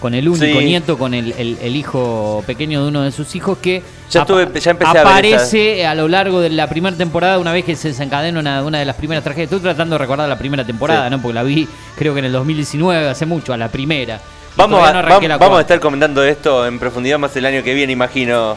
con 0.00 0.14
el 0.14 0.28
único 0.28 0.58
Sí. 0.60 0.64
nieto, 0.64 0.98
con 0.98 1.14
el, 1.14 1.32
el- 1.38 1.58
el 1.62 1.76
hijo 1.76 2.42
pequeño 2.46 2.82
de 2.82 2.88
uno 2.88 3.02
de 3.02 3.12
sus 3.12 3.34
hijos, 3.34 3.58
que 3.58 3.82
Ya 4.10 4.24
tuve- 4.26 4.48
ya 4.60 4.70
empecé 4.72 4.90
a 4.90 4.92
ver 4.92 5.02
aparece 5.06 5.86
a, 5.86 5.94
lo 5.94 6.08
largo 6.08 6.40
de 6.40 6.50
la 6.50 6.68
primera 6.68 6.96
temporada, 6.96 7.38
una 7.38 7.52
vez 7.52 7.64
que 7.64 7.74
se 7.76 7.88
desencadena 7.88 8.38
una, 8.38 8.62
una 8.62 8.78
de 8.78 8.84
las 8.84 8.96
primeras 8.96 9.24
tragedias. 9.24 9.46
Estoy 9.50 9.60
tratando 9.60 9.94
de 9.94 9.98
recordar 9.98 10.28
la 10.28 10.38
primera 10.38 10.64
temporada, 10.64 11.06
Sí. 11.06 11.10
¿no? 11.10 11.22
Porque 11.22 11.34
la 11.34 11.42
vi, 11.42 11.66
creo 11.96 12.12
que 12.12 12.18
en 12.20 12.26
el 12.26 12.32
2019, 12.32 13.08
hace 13.08 13.26
mucho, 13.26 13.52
a 13.52 13.56
la 13.56 13.68
primera. 13.68 14.20
Vamos, 14.56 14.78
todavía 14.78 14.90
a, 14.90 14.92
no 14.92 14.98
arranqué 15.08 15.26
vam- 15.26 15.28
la 15.30 15.36
vamos 15.38 15.58
a 15.58 15.60
estar 15.62 15.80
comentando 15.80 16.22
esto 16.22 16.66
en 16.66 16.78
profundidad 16.78 17.18
más 17.18 17.34
el 17.36 17.46
año 17.46 17.62
que 17.62 17.74
viene, 17.74 17.92
imagino. 17.92 18.56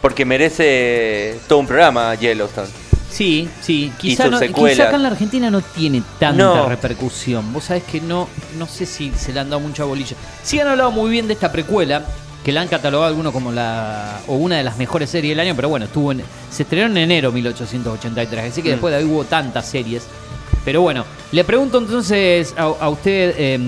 Porque 0.00 0.24
merece 0.24 1.38
todo 1.48 1.58
un 1.58 1.66
programa 1.66 2.14
Yellowstone. 2.14 2.68
Sí, 3.16 3.48
sí. 3.62 3.90
Quizá, 3.98 4.28
no, 4.28 4.38
quizá 4.40 4.84
acá 4.88 4.96
en 4.96 5.02
la 5.02 5.08
Argentina 5.08 5.50
no 5.50 5.62
tiene 5.62 6.02
tanta 6.18 6.42
No. 6.42 6.68
repercusión. 6.68 7.50
Vos 7.52 7.64
sabés 7.64 7.84
que 7.84 8.00
no, 8.00 8.28
no 8.58 8.66
sé 8.66 8.84
si 8.84 9.10
se 9.16 9.32
le 9.32 9.40
han 9.40 9.48
dado 9.48 9.60
mucha 9.60 9.84
bolilla. 9.84 10.16
Sí 10.42 10.60
han 10.60 10.68
hablado 10.68 10.90
muy 10.90 11.10
bien 11.10 11.26
de 11.26 11.32
esta 11.32 11.50
precuela, 11.50 12.02
que 12.44 12.52
la 12.52 12.60
han 12.60 12.68
catalogado 12.68 13.08
algunos 13.08 13.32
como 13.32 13.50
la 13.52 14.20
o 14.26 14.34
una 14.36 14.56
de 14.58 14.64
las 14.64 14.76
mejores 14.76 15.08
series 15.08 15.32
del 15.32 15.40
año, 15.40 15.56
pero 15.56 15.68
bueno, 15.70 15.86
estuvo 15.86 16.12
en, 16.12 16.22
se 16.50 16.64
estrenó 16.64 16.86
en 16.88 16.98
enero 16.98 17.32
1883, 17.32 18.52
así 18.52 18.60
que 18.62 18.68
Mm. 18.68 18.72
después 18.72 18.92
de 18.92 18.98
ahí 18.98 19.04
hubo 19.04 19.24
tantas 19.24 19.66
series. 19.66 20.02
Pero 20.64 20.82
bueno, 20.82 21.04
le 21.32 21.42
pregunto 21.44 21.78
entonces 21.78 22.52
a, 22.56 22.64
a 22.64 22.88
usted, 22.90 23.34
eh, 23.38 23.58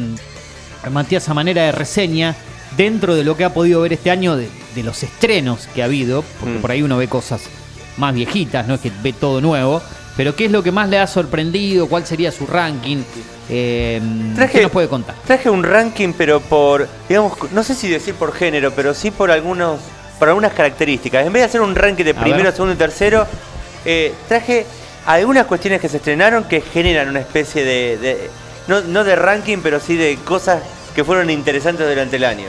Matías, 0.93 1.29
a 1.29 1.35
manera 1.35 1.63
de 1.63 1.73
reseña, 1.73 2.37
dentro 2.77 3.15
de 3.15 3.25
lo 3.25 3.35
que 3.37 3.45
ha 3.45 3.55
podido 3.55 3.81
ver 3.81 3.95
este 3.95 4.11
año, 4.11 4.37
de, 4.37 4.49
de 4.75 4.83
los 4.83 5.03
estrenos 5.03 5.69
que 5.75 5.81
ha 5.83 5.87
habido, 5.87 6.23
porque 6.39 6.59
Mm. 6.59 6.61
por 6.61 6.71
ahí 6.71 6.83
uno 6.83 6.99
ve 6.99 7.09
cosas 7.09 7.43
más 7.99 8.15
viejitas, 8.15 8.67
no 8.67 8.75
es 8.75 8.81
que 8.81 8.91
ve 9.03 9.13
todo 9.13 9.41
nuevo, 9.41 9.83
pero 10.17 10.35
¿qué 10.35 10.47
es 10.47 10.51
lo 10.51 10.63
que 10.63 10.73
más 10.73 10.89
le 10.89 10.99
ha 10.99 11.07
sorprendido? 11.07 11.87
¿Cuál 11.89 12.07
sería 12.07 12.33
su 12.33 12.47
ranking? 12.47 12.99
Eh, 13.51 14.01
Traje- 14.35 14.53
¿Qué 14.59 14.63
nos 14.63 14.71
puede 14.73 14.89
contar? 14.89 15.15
Traje 15.27 15.49
un 15.51 15.63
ranking, 15.63 16.13
pero 16.17 16.41
por, 16.41 16.89
digamos, 17.09 17.33
no 17.53 17.63
sé 17.63 17.75
si 17.75 17.89
decir 17.89 18.15
por 18.15 18.33
género, 18.33 18.73
pero 18.73 18.95
sí 18.95 19.11
por 19.11 19.31
algunos, 19.31 19.81
por 20.19 20.29
algunas 20.29 20.53
características. 20.53 21.27
En 21.27 21.33
vez 21.33 21.43
de 21.43 21.47
hacer 21.47 21.61
un 21.61 21.75
ranking 21.75 22.05
de 22.05 22.15
primero, 22.15 22.51
segundo 22.53 22.75
y 22.75 22.79
tercero, 22.79 23.27
eh, 23.85 24.13
traje 24.29 24.67
algunas 25.07 25.47
cuestiones 25.47 25.81
que 25.81 25.89
se 25.89 25.97
estrenaron 25.99 26.45
que 26.45 26.61
generan 26.61 27.09
una 27.09 27.21
especie 27.21 27.65
de, 27.65 27.97
de- 27.99 28.31
no, 28.67 28.83
no 28.83 29.05
de 29.05 29.17
ranking, 29.17 29.59
pero 29.63 29.81
sí 29.81 29.97
de 29.97 30.19
cosas 30.25 30.63
que 30.95 31.05
fueron 31.05 31.31
interesantes 31.31 31.89
durante 31.89 32.17
el 32.17 32.25
año. 32.25 32.49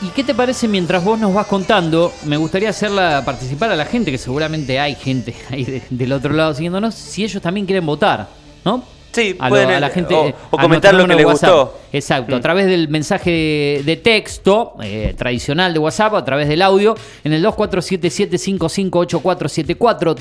¿Y 0.00 0.10
qué 0.10 0.22
te 0.22 0.32
parece 0.32 0.68
mientras 0.68 1.02
vos 1.02 1.18
nos 1.18 1.34
vas 1.34 1.46
contando? 1.46 2.12
Me 2.24 2.36
gustaría 2.36 2.70
hacerla 2.70 3.22
participar 3.24 3.72
a 3.72 3.76
la 3.76 3.84
gente, 3.84 4.12
que 4.12 4.18
seguramente 4.18 4.78
hay 4.78 4.94
gente 4.94 5.34
ahí 5.50 5.64
de- 5.64 5.82
del 5.90 6.12
otro 6.12 6.32
lado 6.32 6.54
siguiéndonos, 6.54 6.94
si 6.94 7.24
ellos 7.24 7.42
también 7.42 7.66
quieren 7.66 7.84
votar, 7.84 8.28
¿no? 8.64 8.84
Sí, 9.10 9.34
a, 9.40 9.48
lo- 9.48 9.54
pueden, 9.56 9.70
a 9.70 9.80
la 9.80 9.88
eh, 9.88 9.90
gente 9.90 10.14
o- 10.14 10.26
eh, 10.28 10.34
o 10.50 10.58
comentar 10.58 10.94
lo 10.94 11.04
que 11.08 11.14
les 11.16 11.26
WhatsApp. 11.26 11.50
gustó. 11.50 11.78
Exacto, 11.92 12.36
a 12.36 12.38
Mm. 12.38 12.42
través 12.42 12.66
del 12.66 12.88
mensaje 12.88 13.82
de 13.84 13.96
texto 13.96 14.74
eh, 14.82 15.14
tradicional 15.18 15.72
de 15.72 15.80
WhatsApp, 15.80 16.14
a 16.14 16.24
través 16.24 16.46
del 16.46 16.62
audio, 16.62 16.94
en 17.24 17.32
el 17.32 17.44
2477-558474, 17.44 20.14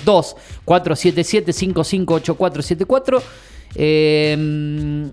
2477-558474. 0.65 3.21
Eh, 3.75 5.07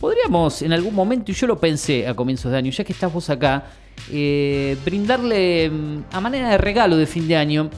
podríamos 0.00 0.62
en 0.62 0.72
algún 0.72 0.94
momento, 0.94 1.30
y 1.32 1.34
yo 1.34 1.46
lo 1.46 1.58
pensé 1.58 2.06
a 2.08 2.14
comienzos 2.14 2.50
de 2.52 2.56
año, 2.58 2.70
ya 2.70 2.82
que 2.84 2.92
estás 2.94 3.12
vos 3.12 3.28
acá, 3.28 3.64
eh, 4.12 4.76
brindarle 4.84 5.70
mm, 5.70 5.98
a 6.12 6.20
manera 6.20 6.50
de 6.50 6.58
regalo 6.58 6.96
de 6.96 7.06
fin 7.06 7.26
de 7.28 7.36
año 7.36 7.70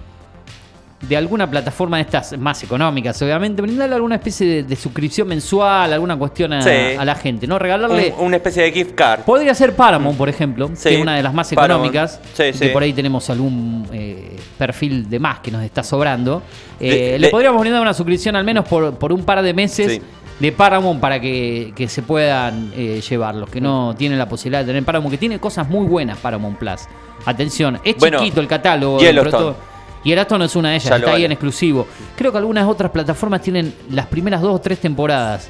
de 1.01 1.17
alguna 1.17 1.49
plataforma 1.49 1.99
de 1.99 2.03
estas 2.03 2.37
más 2.39 2.61
económicas, 2.65 3.23
obviamente, 3.23 3.63
brindarle 3.63 3.95
alguna 3.95 4.17
especie 4.17 4.45
de, 4.49 4.63
de 4.65 4.75
suscripción 4.75 5.29
mensual, 5.29 5.93
alguna 5.93 6.17
cuestión 6.17 6.53
a, 6.53 6.61
Sí. 6.61 6.71
a 6.99 7.05
la 7.05 7.15
gente, 7.15 7.47
¿no? 7.47 7.57
Regalarle. 7.57 8.15
Un- 8.19 8.27
una 8.27 8.37
especie 8.39 8.65
de 8.65 8.73
gift 8.73 8.95
card. 8.97 9.21
Podría 9.21 9.55
ser 9.55 9.77
Paramount, 9.77 10.19
por 10.19 10.29
ejemplo, 10.29 10.69
Sí, 10.75 10.89
que 10.89 10.95
es 10.97 11.01
una 11.01 11.15
de 11.15 11.23
las 11.23 11.33
más 11.33 11.53
económicas. 11.53 12.21
Sí. 12.35 12.51
Que 12.59 12.71
por 12.71 12.83
ahí 12.83 12.93
tenemos 12.93 13.31
algún 13.31 13.87
eh, 13.93 14.37
perfil 14.59 15.09
de 15.09 15.21
más 15.21 15.39
que 15.39 15.53
nos 15.53 15.63
está 15.63 15.85
sobrando. 15.85 16.43
Eh, 16.81 17.13
De- 17.13 17.19
le 17.21 17.27
de- 17.29 17.31
podríamos 17.31 17.61
brindar 17.61 17.81
una 17.81 17.95
suscripción 17.95 18.35
al 18.35 18.43
menos 18.45 18.67
por, 18.69 18.93
por 18.99 19.13
un 19.13 19.23
par 19.23 19.41
de 19.43 19.55
meses 19.55 19.93
Sí. 19.93 20.03
De 20.39 20.53
Paramount 20.53 21.01
para 21.01 21.21
que, 21.21 21.73
que 21.75 21.89
se 21.89 22.03
puedan 22.03 22.71
eh, 22.77 23.01
llevar. 23.09 23.35
Los 23.35 23.51
que 23.51 23.61
no 23.61 23.95
tienen 23.97 24.19
la 24.19 24.29
posibilidad 24.29 24.61
de 24.61 24.67
tener 24.67 24.85
Paramount, 24.85 25.11
que 25.11 25.19
tiene 25.19 25.39
cosas 25.41 25.69
muy 25.69 25.87
buenas 25.87 26.19
Paramount 26.19 26.59
Plus. 26.59 26.83
Atención, 27.25 27.81
es 27.85 27.97
Bueno, 27.97 28.19
chiquito 28.19 28.41
el 28.41 28.47
catálogo. 28.49 29.01
Yellowstone. 29.01 29.43
todo- 29.43 29.57
Yellowstone 30.05 30.45
es 30.45 30.55
una 30.57 30.71
de 30.71 30.77
ellas, 30.77 30.89
Ya 30.91 30.97
está 30.97 31.09
ahí 31.09 31.13
vale. 31.15 31.25
en 31.27 31.33
exclusivo. 31.33 31.87
Creo 32.17 32.31
que 32.31 32.39
algunas 32.39 32.67
otras 32.69 32.91
plataformas 32.93 33.43
tienen 33.43 33.75
las 33.91 34.07
primeras 34.07 34.41
dos 34.41 34.55
o 34.55 34.61
tres 34.61 34.79
temporadas. 34.79 35.49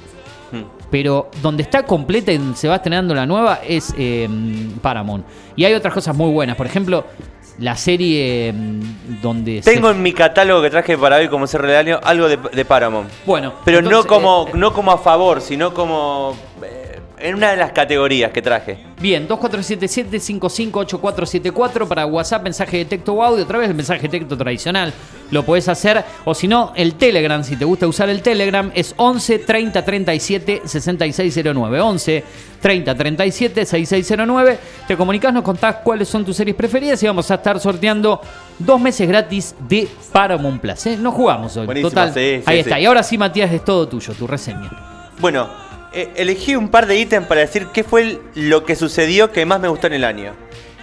Mm. 0.50 0.62
Pero 0.90 1.30
donde 1.42 1.62
está 1.62 1.82
completa 1.82 2.32
y 2.32 2.40
se 2.54 2.66
va 2.66 2.76
estrenando 2.76 3.14
la 3.14 3.26
nueva 3.26 3.60
es 3.66 3.94
eh, 3.98 4.26
Paramount. 4.80 5.26
Y 5.54 5.64
hay 5.66 5.74
otras 5.74 5.92
cosas 5.92 6.16
muy 6.16 6.30
buenas. 6.32 6.56
Por 6.56 6.64
ejemplo, 6.66 7.04
la 7.58 7.76
serie 7.76 8.52
mm, 8.52 9.20
donde 9.22 9.62
se- 9.62 9.72
Tengo 9.74 9.90
en 9.90 10.00
mi 10.02 10.12
catálogo 10.12 10.62
que 10.62 10.70
traje 10.70 10.96
para 10.96 11.16
hoy 11.16 11.28
como 11.28 11.46
cierre 11.46 11.72
de 11.72 11.76
año 11.76 12.00
algo 12.02 12.28
de, 12.28 12.36
de 12.36 12.64
Paramount. 12.64 13.10
Bueno, 13.26 13.54
Pero 13.64 13.78
entonces, 13.78 14.02
no 14.04 14.08
como 14.08 14.46
eh, 14.48 14.52
no 14.54 14.72
como 14.72 14.92
a 14.92 14.98
favor, 14.98 15.40
sino 15.40 15.74
como 15.74 16.36
eh, 16.62 16.77
en 17.20 17.34
una 17.34 17.50
de 17.50 17.56
las 17.56 17.72
categorías 17.72 18.30
que 18.32 18.40
traje. 18.42 18.78
Bien, 19.00 19.26
2477-558474 19.28 21.86
para 21.86 22.06
WhatsApp, 22.06 22.42
mensaje 22.42 22.78
de 22.78 22.84
texto 22.84 23.12
o 23.14 23.22
audio, 23.22 23.44
otra 23.44 23.58
vez 23.58 23.68
el 23.68 23.74
mensaje 23.74 24.02
de 24.02 24.08
texto 24.08 24.36
tradicional. 24.36 24.92
Lo 25.30 25.44
puedes 25.44 25.68
hacer, 25.68 26.04
o 26.24 26.34
si 26.34 26.48
no, 26.48 26.72
el 26.74 26.94
Telegram, 26.94 27.44
si 27.44 27.56
te 27.56 27.66
gusta 27.66 27.86
usar 27.86 28.08
el 28.08 28.22
Telegram, 28.22 28.70
es 28.74 28.94
11 28.96 29.40
30 29.40 29.84
37 29.84 30.62
6609. 30.64 31.80
11 31.80 32.24
30 32.60 32.94
37 32.94 33.66
6609. 33.66 34.58
Te 34.86 34.96
comunicas, 34.96 35.34
nos 35.34 35.42
contás 35.42 35.76
cuáles 35.84 36.08
son 36.08 36.24
tus 36.24 36.36
series 36.36 36.56
preferidas 36.56 37.02
y 37.02 37.06
vamos 37.06 37.30
a 37.30 37.34
estar 37.34 37.60
sorteando 37.60 38.22
dos 38.58 38.80
meses 38.80 39.06
gratis 39.06 39.54
de 39.68 39.86
Paramount 40.12 40.60
Plus. 40.60 40.86
¿eh? 40.86 40.96
No 40.98 41.12
jugamos 41.12 41.56
hoy. 41.58 41.66
Buenísimo, 41.66 41.90
Total. 41.90 42.14
sí, 42.14 42.38
sí, 42.38 42.42
ahí 42.46 42.56
sí. 42.56 42.60
está. 42.60 42.80
Y 42.80 42.86
ahora 42.86 43.02
sí, 43.02 43.18
Matías, 43.18 43.52
es 43.52 43.62
todo 43.64 43.86
tuyo, 43.86 44.14
tu 44.14 44.26
reseña. 44.26 44.70
Bueno, 45.20 45.67
eh, 45.92 46.10
elegí 46.16 46.54
un 46.56 46.68
par 46.68 46.86
de 46.86 46.98
ítems 46.98 47.26
para 47.26 47.40
decir 47.40 47.66
qué 47.72 47.84
fue 47.84 48.02
el- 48.02 48.20
lo 48.34 48.64
que 48.64 48.76
sucedió 48.76 49.32
que 49.32 49.44
más 49.46 49.60
me 49.60 49.68
gustó 49.68 49.86
en 49.86 49.94
el 49.94 50.04
año. 50.04 50.32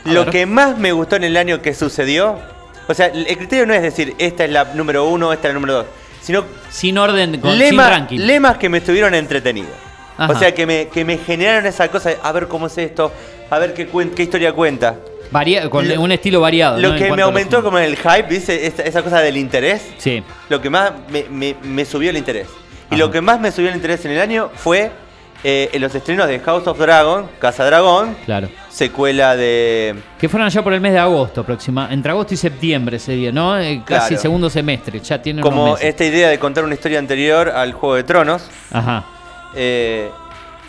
A 0.05 0.11
Lo 0.11 0.21
ver. 0.25 0.29
que 0.31 0.45
más 0.45 0.77
me 0.77 0.91
gustó 0.91 1.15
en 1.15 1.23
el 1.23 1.37
año 1.37 1.61
que 1.61 1.73
sucedió. 1.73 2.39
O 2.87 2.93
sea, 2.93 3.07
el 3.07 3.25
el 3.27 3.37
criterio 3.37 3.65
no 3.65 3.73
es 3.73 3.81
decir 3.81 4.13
esta 4.19 4.45
es 4.45 4.51
la 4.51 4.65
número 4.75 5.05
uno, 5.07 5.33
esta 5.33 5.47
es 5.47 5.53
la 5.53 5.59
número 5.59 5.73
dos. 5.75 5.85
Sino 6.21 6.43
Sin 6.69 6.97
orden, 6.97 7.39
con, 7.39 7.51
sin 7.51 7.59
lema- 7.59 7.89
ranking. 7.89 8.19
lemas 8.19 8.57
que 8.57 8.69
me 8.69 8.79
estuvieron 8.79 9.13
entretenidos. 9.13 9.71
Ajá. 10.17 10.31
O 10.33 10.39
sea, 10.39 10.53
que 10.55 10.65
me, 10.65 10.87
que 10.87 11.03
me 11.05 11.17
generaron 11.17 11.65
esa 11.65 11.87
cosa 11.89 12.09
de 12.09 12.17
a 12.23 12.31
ver 12.31 12.47
cómo 12.47 12.67
es 12.67 12.77
esto, 12.77 13.11
a 13.49 13.59
ver 13.59 13.73
qué, 13.73 13.89
cuen- 13.91 14.11
qué 14.13 14.23
historia 14.23 14.53
cuenta. 14.53 14.95
Varia- 15.31 15.69
con 15.69 15.87
Lo- 15.87 15.99
un 16.01 16.11
estilo 16.11 16.39
variado. 16.39 16.79
Lo 16.79 16.93
que 16.95 17.01
me 17.01 17.07
cuanto 17.07 17.13
a 17.13 17.17
los- 17.17 17.27
aumentó 17.27 17.63
como 17.63 17.77
el 17.79 17.95
hype, 17.97 18.23
¿viste? 18.29 18.65
Esa, 18.67 18.83
esa 18.83 19.01
cosa 19.03 19.19
del 19.21 19.37
interés. 19.37 19.81
Sí. 19.97 20.23
Lo 20.49 20.61
que 20.61 20.69
más 20.69 20.91
me, 21.11 21.25
me- 21.29 21.55
me 21.63 21.83
subió 21.85 22.11
el 22.11 22.17
interés. 22.17 22.47
Y 22.91 22.95
lo 22.97 23.09
que 23.11 23.21
más 23.21 23.39
me 23.39 23.51
subió 23.51 23.69
el 23.69 23.75
interés 23.75 24.05
en 24.05 24.11
el 24.11 24.21
año 24.21 24.49
fue 24.55 24.91
eh, 25.43 25.69
en 25.73 25.81
los 25.81 25.93
estrenos 25.93 26.27
de 26.27 26.39
House 26.39 26.65
of 26.67 26.77
Dragon, 26.79 27.27
Casa 27.39 27.65
Dragón, 27.65 28.15
Claro. 28.25 28.49
secuela 28.69 29.35
de... 29.35 29.95
Que 30.19 30.27
fueron 30.29 30.47
allá 30.47 30.63
por 30.63 30.73
el 30.73 30.81
mes 30.81 30.93
de 30.93 30.99
agosto, 30.99 31.43
próxima, 31.43 31.87
entre 31.91 32.11
agosto 32.11 32.33
y 32.33 32.37
septiembre 32.37 32.97
sería, 32.99 33.31
¿no? 33.31 33.57
Eh, 33.59 33.81
casi 33.85 34.09
Claro. 34.09 34.21
segundo 34.21 34.49
semestre, 34.49 34.99
ya 35.01 35.21
tiene 35.21 35.41
unos 35.41 35.49
Como 35.51 35.73
meses. 35.73 35.87
esta 35.89 36.05
idea 36.05 36.29
de 36.29 36.39
contar 36.39 36.63
una 36.63 36.73
historia 36.73 36.97
anterior 36.99 37.49
al 37.49 37.73
Juego 37.73 37.95
de 37.95 38.03
Tronos. 38.03 38.49
Ajá. 38.71 39.03
Eh, 39.55 40.09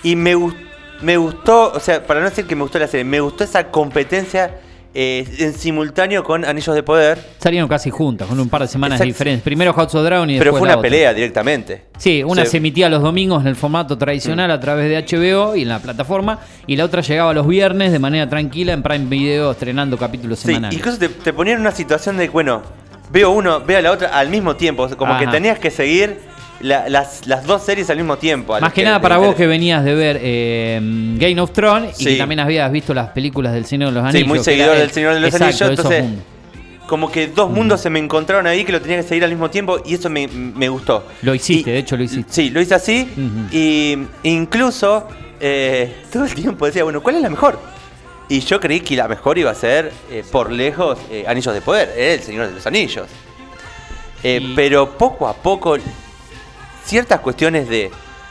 y 0.02 0.14
me 0.16 1.16
gustó, 1.16 1.72
o 1.74 1.80
sea, 1.80 2.02
para 2.06 2.20
no 2.20 2.28
decir 2.28 2.46
que 2.46 2.54
me 2.56 2.62
gustó 2.62 2.78
la 2.78 2.86
serie, 2.86 3.04
me 3.04 3.20
gustó 3.20 3.44
esa 3.44 3.68
competencia 3.70 4.50
eh, 4.98 5.26
en 5.40 5.52
simultáneo 5.52 6.24
con 6.24 6.42
Anillos 6.42 6.74
de 6.74 6.82
Poder. 6.82 7.18
Salieron 7.38 7.68
casi 7.68 7.90
juntas, 7.90 8.26
con 8.26 8.40
un 8.40 8.48
par 8.48 8.62
de 8.62 8.68
semanas 8.68 8.96
Exacto. 8.96 9.08
diferentes. 9.12 9.42
Primero 9.42 9.74
House 9.74 9.94
of 9.94 10.02
Dragon 10.04 10.30
y 10.30 10.38
Pero 10.38 10.44
después 10.52 10.60
fue 10.60 10.68
la 10.68 10.74
una 10.74 10.78
otra. 10.80 10.90
pelea 10.90 11.12
directamente. 11.12 11.82
Sí, 11.98 12.22
una 12.24 12.44
Se- 12.46 12.52
se 12.52 12.56
emitía 12.56 12.88
los 12.88 13.02
domingos 13.02 13.42
en 13.42 13.48
el 13.48 13.56
formato 13.56 13.98
tradicional 13.98 14.50
a 14.50 14.58
través 14.58 14.88
de 14.88 14.96
HBO 14.96 15.54
y 15.54 15.62
en 15.62 15.68
la 15.68 15.80
plataforma, 15.80 16.38
y 16.66 16.76
la 16.76 16.86
otra 16.86 17.02
llegaba 17.02 17.34
los 17.34 17.46
viernes 17.46 17.92
de 17.92 17.98
manera 17.98 18.26
tranquila 18.26 18.72
en 18.72 18.82
Prime 18.82 19.04
Video 19.04 19.50
estrenando 19.50 19.98
capítulos 19.98 20.38
Sí, 20.38 20.46
semanales. 20.46 20.78
incluso 20.78 20.98
te, 20.98 21.10
te 21.10 21.32
ponían 21.34 21.56
en 21.56 21.60
una 21.60 21.72
situación 21.72 22.16
de, 22.16 22.28
bueno, 22.30 22.62
veo 23.12 23.30
uno, 23.32 23.60
veo 23.60 23.82
la 23.82 23.92
otra 23.92 24.08
al 24.18 24.30
mismo 24.30 24.56
tiempo. 24.56 24.88
como 24.96 25.18
que 25.18 25.26
tenías 25.26 25.58
que 25.58 25.70
seguir 25.70 26.18
la- 26.60 26.88
las, 26.88 27.26
las 27.26 27.44
dos 27.46 27.62
series 27.62 27.88
al 27.90 27.96
mismo 27.98 28.16
tiempo. 28.16 28.58
Más 28.60 28.72
que 28.72 28.82
nada 28.82 29.00
para 29.00 29.18
vos 29.18 29.34
que 29.34 29.46
venías 29.46 29.84
de 29.84 29.94
ver 29.94 30.18
eh, 30.22 30.80
Game 31.18 31.40
of 31.40 31.52
Thrones 31.52 32.00
y 32.00 32.04
Sí. 32.04 32.10
que 32.12 32.16
también 32.16 32.40
habías 32.40 32.70
visto 32.72 32.94
las 32.94 33.10
películas 33.10 33.52
del 33.52 33.66
Señor 33.66 33.90
de 33.90 33.94
los 34.00 34.02
Sí, 34.04 34.08
Anillos. 34.18 34.28
muy 34.28 34.38
que 34.38 34.44
seguidor 34.44 34.76
del 34.78 34.90
Señor 34.90 35.14
de 35.14 35.20
los 35.20 35.34
Exacto, 35.34 35.64
Anillos, 35.66 35.70
entonces-. 35.86 36.04
Como 36.88 37.10
que 37.10 37.26
dos 37.26 37.50
mundos 37.50 37.80
se 37.80 37.90
me 37.90 37.98
encontraron 37.98 38.46
ahí 38.46 38.64
que 38.64 38.70
lo 38.70 38.80
tenía 38.80 38.98
que 38.98 39.02
seguir 39.02 39.24
al 39.24 39.30
mismo 39.30 39.50
tiempo 39.50 39.80
y 39.84 39.94
eso 39.94 40.08
me, 40.08 40.28
me 40.28 40.68
gustó. 40.68 41.04
Lo 41.22 41.34
hiciste, 41.34 41.70
Y- 41.70 41.72
de 41.72 41.78
hecho 41.80 41.96
lo 41.96 42.04
hiciste. 42.04 42.32
Sí, 42.32 42.50
lo 42.50 42.60
hice 42.60 42.74
así. 42.76 43.08
Ujú. 43.12 43.48
Y 43.56 43.98
incluso 44.22 45.08
eh, 45.40 45.96
todo 46.12 46.24
el 46.24 46.34
tiempo 46.34 46.64
decía, 46.64 46.84
bueno, 46.84 47.02
¿cuál 47.02 47.16
es 47.16 47.22
la 47.22 47.28
mejor? 47.30 47.58
Y 48.28 48.38
yo 48.40 48.60
creí 48.60 48.80
que 48.80 48.94
la 48.96 49.08
mejor 49.08 49.36
iba 49.36 49.50
a 49.50 49.54
ser, 49.54 49.92
eh, 50.10 50.22
por 50.30 50.50
lejos, 50.52 50.96
Anillos 51.26 51.54
de 51.54 51.60
Poder, 51.60 51.92
el 51.96 52.20
Señor 52.20 52.46
de 52.48 52.54
los 52.54 52.66
Anillos. 52.66 53.06
Y- 54.22 54.54
Pero 54.54 54.90
poco 54.96 55.28
a 55.28 55.34
poco, 55.34 55.76
ciertas 56.86 57.20
cuestiones 57.20 57.68
de 57.68 57.90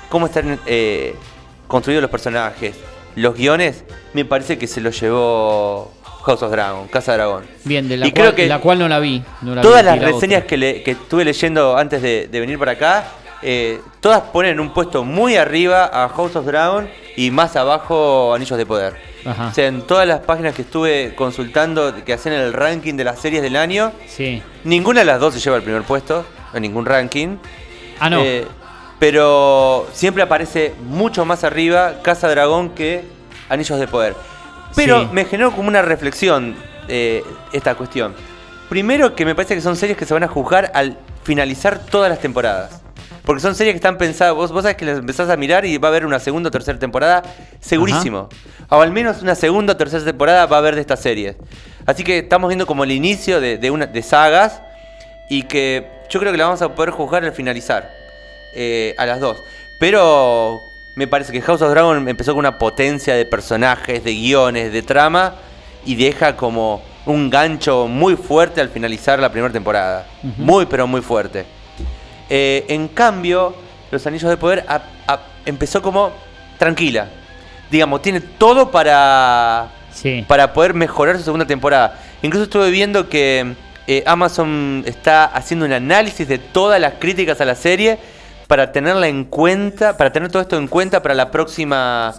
cómo 0.09 0.25
están 0.27 0.59
eh, 0.65 1.15
construidos 1.67 2.01
los 2.01 2.11
personajes, 2.11 2.75
los 3.15 3.35
guiones, 3.35 3.83
me 4.13 4.25
parece 4.25 4.57
que 4.57 4.67
se 4.67 4.81
los 4.81 4.99
llevó 4.99 5.91
House 6.25 6.41
of 6.41 6.51
Dragon, 6.51 6.87
Casa 6.87 7.13
Dragón. 7.13 7.43
Bien, 7.65 7.87
de 7.87 7.97
la, 7.97 8.07
Y 8.07 8.11
cual, 8.11 8.21
creo 8.23 8.35
que 8.35 8.47
la 8.47 8.59
cual 8.59 8.79
no 8.79 8.87
la 8.87 8.99
vi. 8.99 9.23
no 9.41 9.53
la 9.55 9.61
vi, 9.61 9.67
Todas 9.67 9.83
las 9.85 9.99
reseñas 9.99 10.43
que, 10.45 10.57
le- 10.57 10.83
que 10.83 10.91
estuve 10.91 11.23
leyendo 11.25 11.77
antes 11.77 12.01
de, 12.01 12.27
de 12.27 12.39
venir 12.39 12.57
para 12.57 12.71
acá, 12.73 13.05
eh, 13.41 13.79
todas 13.99 14.21
ponen 14.21 14.59
un 14.59 14.73
puesto 14.73 15.03
muy 15.03 15.35
arriba 15.35 15.89
a 15.93 16.09
House 16.09 16.35
of 16.35 16.45
Dragon 16.45 16.89
y 17.15 17.29
más 17.31 17.55
abajo 17.55 18.33
Anillos 18.33 18.57
de 18.57 18.65
Poder. 18.65 18.95
Ajá. 19.25 19.47
O 19.47 19.53
sea, 19.53 19.67
en 19.67 19.81
todas 19.83 20.07
las 20.07 20.19
páginas 20.21 20.55
que 20.55 20.61
estuve 20.63 21.13
consultando 21.15 21.93
que 22.05 22.13
hacen 22.13 22.33
el 22.33 22.53
ranking 22.53 22.95
de 22.95 23.03
las 23.03 23.19
series 23.19 23.41
del 23.43 23.55
año, 23.55 23.91
Sí. 24.07 24.41
ninguna 24.63 25.01
de 25.01 25.05
las 25.05 25.19
dos 25.19 25.33
se 25.33 25.39
lleva 25.39 25.57
el 25.57 25.63
primer 25.63 25.83
puesto 25.83 26.25
en 26.53 26.61
ningún 26.63 26.85
ranking. 26.85 27.37
Ah, 27.99 28.09
no. 28.09 28.21
Eh, 28.21 28.45
pero 28.99 29.87
siempre 29.93 30.23
aparece 30.23 30.73
mucho 30.85 31.25
más 31.25 31.43
arriba 31.43 31.95
Casa 32.01 32.29
Dragón 32.29 32.69
que 32.69 33.03
Anillos 33.49 33.79
de 33.79 33.87
Poder. 33.87 34.15
Pero 34.75 35.01
Sí. 35.01 35.09
me 35.11 35.25
generó 35.25 35.51
como 35.51 35.67
una 35.67 35.81
reflexión 35.81 36.55
eh, 36.87 37.23
esta 37.51 37.75
cuestión. 37.75 38.13
Primero 38.69 39.15
que 39.15 39.25
me 39.25 39.35
parece 39.35 39.55
que 39.55 39.61
son 39.61 39.75
series 39.75 39.97
que 39.97 40.05
se 40.05 40.13
van 40.13 40.23
a 40.23 40.27
juzgar 40.27 40.71
al 40.73 40.97
finalizar 41.23 41.79
todas 41.79 42.09
las 42.09 42.19
temporadas. 42.19 42.81
Porque 43.23 43.41
son 43.41 43.55
series 43.55 43.73
que 43.73 43.77
están 43.77 43.97
pensadas, 43.97 44.35
vos, 44.35 44.51
vos 44.51 44.61
sabés 44.61 44.77
que 44.77 44.85
las 44.85 44.99
empezás 44.99 45.29
a 45.29 45.35
mirar 45.37 45.65
y 45.65 45.77
va 45.79 45.87
a 45.87 45.91
haber 45.91 46.05
una 46.05 46.19
segunda 46.19 46.49
o 46.49 46.51
tercera 46.51 46.77
temporada, 46.77 47.23
segurísimo. 47.59 48.29
O 48.69 48.81
al 48.81 48.91
menos 48.91 49.21
una 49.23 49.33
segunda 49.33 49.73
o 49.73 49.77
tercera 49.77 50.03
temporada 50.05 50.45
va 50.45 50.57
a 50.57 50.59
haber 50.59 50.75
de 50.75 50.81
estas 50.81 50.99
series. 50.99 51.35
Así 51.87 52.03
que 52.03 52.19
estamos 52.19 52.49
viendo 52.49 52.67
como 52.67 52.83
el 52.83 52.91
inicio 52.91 53.41
de, 53.41 53.57
de 53.57 53.71
una, 53.71 53.87
de 53.87 54.03
sagas 54.03 54.61
y 55.29 55.43
que 55.43 55.87
yo 56.09 56.19
creo 56.19 56.31
que 56.31 56.37
la 56.37 56.45
vamos 56.45 56.61
a 56.61 56.73
poder 56.75 56.91
juzgar 56.91 57.23
al 57.23 57.31
finalizar. 57.33 57.93
eh, 58.57 58.95
a 58.97 59.05
las 59.05 59.19
dos. 59.19 59.43
Pero 59.79 60.69
me 60.95 61.07
parece 61.07 61.33
que 61.33 61.41
House 61.41 61.61
of 61.61 61.69
Dragon 61.71 62.07
empezó 62.07 62.31
con 62.31 62.39
una 62.39 62.57
potencia 62.57 63.13
de 63.13 63.25
personajes, 63.25 64.01
de 64.03 64.13
guiones, 64.13 64.71
de 64.71 64.81
trama 64.81 65.35
y 65.85 65.95
deja 65.95 66.37
como 66.37 66.81
un 67.05 67.29
gancho 67.29 67.87
muy 67.87 68.15
fuerte 68.15 68.61
al 68.61 68.69
finalizar 68.69 69.19
la 69.19 69.29
primera 69.29 69.51
temporada. 69.51 70.07
Muy, 70.37 70.65
pero 70.67 70.87
muy 70.87 71.01
fuerte. 71.01 71.45
Eh, 72.29 72.65
en 72.69 72.87
cambio, 72.87 73.53
Los 73.91 74.07
Anillos 74.07 74.29
de 74.29 74.37
Poder 74.37 74.65
a- 74.67 74.81
a- 75.07 75.19
empezó 75.45 75.81
como 75.81 76.11
tranquila. 76.57 77.07
Digamos, 77.69 78.01
tiene 78.01 78.21
todo 78.21 78.71
para, 78.71 79.67
Sí. 79.91 80.23
para 80.27 80.53
poder 80.53 80.73
mejorar 80.73 81.17
su 81.17 81.23
segunda 81.23 81.45
temporada. 81.45 81.99
Incluso 82.21 82.45
estuve 82.45 82.71
viendo 82.71 83.09
que 83.09 83.53
eh, 83.87 84.03
Amazon 84.05 84.83
está 84.85 85.25
haciendo 85.25 85.65
un 85.65 85.73
análisis 85.73 86.27
de 86.27 86.37
todas 86.39 86.79
las 86.79 86.95
críticas 86.95 87.39
a 87.41 87.45
la 87.45 87.55
serie 87.55 87.97
para 88.47 88.71
tenerla 88.71 89.07
en 89.07 89.25
cuenta, 89.25 89.97
para 89.97 90.11
tener 90.11 90.29
todo 90.31 90.41
esto 90.41 90.57
en 90.57 90.67
cuenta 90.67 91.01
para 91.01 91.15
la 91.15 91.31
próxima 91.31 92.13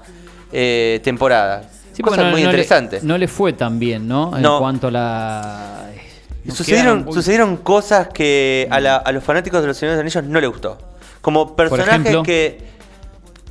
eh, 0.52 1.00
temporada. 1.04 1.62
Sí, 1.92 2.02
no- 2.02 2.11
muy 2.11 2.18
no 2.20 2.35
le- 2.37 2.42
interesantes. 2.42 3.02
no 3.02 3.16
le 3.18 3.26
fue 3.28 3.52
tan 3.52 3.78
bien, 3.78 4.06
¿no? 4.06 4.37
En 4.37 4.42
No. 4.42 4.58
cuanto 4.58 4.88
a 4.88 4.90
la. 4.90 5.82
Sucedieron, 6.52 7.04
muy- 7.04 7.14
sucedieron 7.14 7.56
cosas 7.56 8.08
que 8.08 8.68
a, 8.70 8.78
la- 8.80 8.96
a 8.96 9.12
los 9.12 9.25
fanáticos 9.25 9.61
de 9.62 9.66
los 9.68 9.76
Señores 9.76 9.99
de 9.99 10.04
los 10.04 10.14
Anillos 10.16 10.30
no 10.32 10.40
les 10.40 10.50
gustó. 10.50 10.78
Como 11.20 11.56
personajes 11.56 12.16
que. 12.25 12.76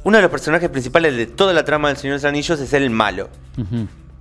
Uno 0.03 0.17
de 0.17 0.21
los 0.21 0.29
personajes 0.31 0.69
principales 0.69 1.17
de 1.17 1.25
toda 1.25 1.51
la 1.53 1.65
trama 1.65 1.87
del 1.87 1.97
Señor 1.97 2.13
de 2.13 2.17
los 2.23 2.25
Anillos 2.25 2.59
es 2.59 2.71
el 2.73 2.89
malo. 2.91 3.27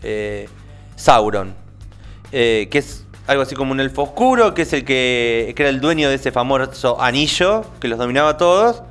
Eh, 0.02 0.48
Sauron. 0.96 1.54
eh, 2.32 2.68
que 2.70 2.78
es 2.78 3.03
algo 3.26 3.42
así 3.42 3.54
como 3.54 3.72
un 3.72 3.80
elfo 3.80 4.02
oscuro, 4.02 4.52
que 4.54 4.62
es 4.62 4.72
el 4.72 4.84
que, 4.84 5.52
que 5.56 5.62
era 5.62 5.70
el 5.70 5.80
dueño 5.80 6.08
de 6.08 6.16
ese 6.16 6.30
famoso 6.32 7.00
anillo 7.00 7.64
que 7.80 7.88
los 7.88 7.98
dominaba 7.98 8.30
a 8.30 8.36
todos. 8.36 8.82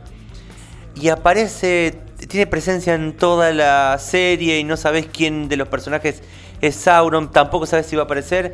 Y 0.95 1.09
aparece, 1.09 1.99
tiene 2.27 2.47
presencia 2.47 2.93
en 2.95 3.13
toda 3.13 3.51
la 3.51 3.97
serie 3.99 4.59
y 4.59 4.63
no 4.63 4.77
sabes 4.77 5.07
quién 5.11 5.49
de 5.49 5.57
los 5.57 5.67
personajes 5.67 6.21
es 6.61 6.75
Sauron, 6.75 7.31
tampoco 7.31 7.65
sabes 7.65 7.85
si 7.87 7.95
va 7.95 8.03
a 8.03 8.05
aparecer. 8.05 8.53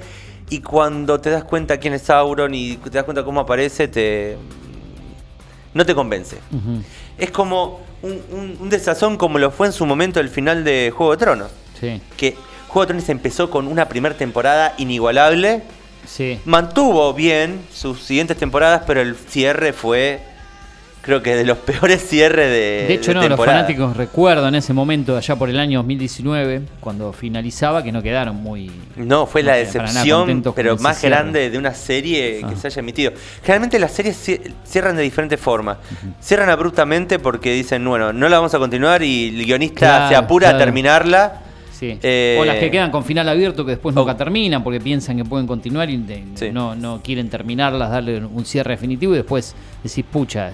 Y 0.49 0.61
cuando 0.61 1.19
te 1.21 1.29
das 1.29 1.43
cuenta 1.43 1.77
quién 1.77 1.93
es 1.93 2.01
Sauron 2.03 2.53
y 2.55 2.77
te 2.77 2.89
das 2.89 3.03
cuenta 3.03 3.23
cómo 3.23 3.39
aparece, 3.41 3.87
te 3.87 4.37
no 5.73 5.85
te 5.85 5.93
convence. 5.93 6.37
Es 7.17 7.29
como 7.31 7.81
un, 8.01 8.21
un- 8.31 8.57
un 8.59 8.69
desazón 8.69 9.17
como 9.17 9.37
lo 9.37 9.51
fue 9.51 9.67
en 9.67 9.73
su 9.73 9.85
momento 9.85 10.19
el 10.19 10.29
final 10.29 10.63
de 10.63 10.91
Juego 10.95 11.11
de 11.11 11.17
Tronos 11.17 11.51
Sí, 11.79 12.01
que 12.17 12.35
Juego 12.69 12.81
de 12.81 12.87
Tronos 12.87 13.09
empezó 13.09 13.49
con 13.49 13.67
una 13.67 13.89
primera 13.89 14.15
temporada 14.15 14.73
inigualable. 14.77 15.61
sí. 16.05 16.39
Mantuvo 16.45 17.13
bien 17.13 17.59
sus 17.73 18.01
siguientes 18.01 18.37
temporadas, 18.37 18.83
pero 18.87 19.01
el 19.01 19.15
cierre 19.15 19.73
fue 19.73 20.21
creo 21.01 21.23
que 21.23 21.35
de 21.35 21.45
los 21.45 21.57
peores 21.69 22.05
cierres 22.07 22.47
de. 22.49 22.85
De 22.87 22.93
hecho, 22.93 23.11
de 23.11 23.15
no, 23.15 23.29
los 23.29 23.39
fanáticos 23.43 23.95
recuerdan 23.97 24.53
ese 24.53 24.73
momento 24.73 25.17
allá 25.17 25.35
por 25.35 25.49
el 25.49 25.57
año 25.59 25.79
2019, 25.79 26.61
cuando 26.79 27.13
finalizaba, 27.13 27.81
que 27.83 27.91
no 27.91 28.03
quedaron 28.03 28.35
muy. 28.35 28.69
No, 28.97 29.25
fue 29.25 29.41
no 29.41 29.47
la 29.49 29.55
decepción, 29.55 30.43
pero 30.55 30.77
más 30.77 30.99
cierre. 30.99 31.15
grande 31.15 31.49
de 31.49 31.57
una 31.57 31.73
serie 31.73 32.39
que 32.39 32.45
Ah. 32.53 32.55
se 32.59 32.67
haya 32.67 32.79
emitido. 32.81 33.13
Generalmente 33.41 33.79
las 33.79 33.91
series 33.93 34.17
cie- 34.27 34.53
cierran 34.65 34.95
de 34.95 35.01
diferentes 35.03 35.39
formas. 35.39 35.77
Cierran 36.21 36.49
abruptamente 36.49 37.17
porque 37.17 37.53
dicen, 37.53 37.83
bueno, 37.85 38.13
no 38.13 38.29
la 38.29 38.37
vamos 38.37 38.53
a 38.53 38.59
continuar 38.59 39.01
y 39.01 39.29
el 39.39 39.45
guionista 39.45 39.79
Claro, 39.79 40.09
se 40.09 40.15
apura 40.15 40.47
claro. 40.49 40.57
a 40.57 40.65
terminarla. 40.65 41.41
Sí. 41.79 41.97
Eh, 42.03 42.37
o 42.39 42.43
las 42.43 42.57
que 42.57 42.69
quedan 42.69 42.91
con 42.91 43.05
final 43.05 43.29
abierto 43.29 43.63
que 43.63 43.71
después 43.71 43.95
nunca 43.95 44.17
terminan 44.17 44.63
porque 44.63 44.81
piensan 44.81 45.15
que 45.15 45.23
pueden 45.23 45.47
continuar 45.47 45.89
y 45.89 45.95
de- 45.97 46.23
Sí. 46.35 46.49
no, 46.51 46.75
no 46.75 47.01
quieren 47.01 47.29
terminarlas, 47.29 47.89
darle 47.89 48.17
un 48.25 48.45
cierre 48.45 48.71
definitivo 48.71 49.13
y 49.13 49.17
después 49.17 49.55
decís, 49.81 50.03
pucha, 50.11 50.49
eh, 50.49 50.51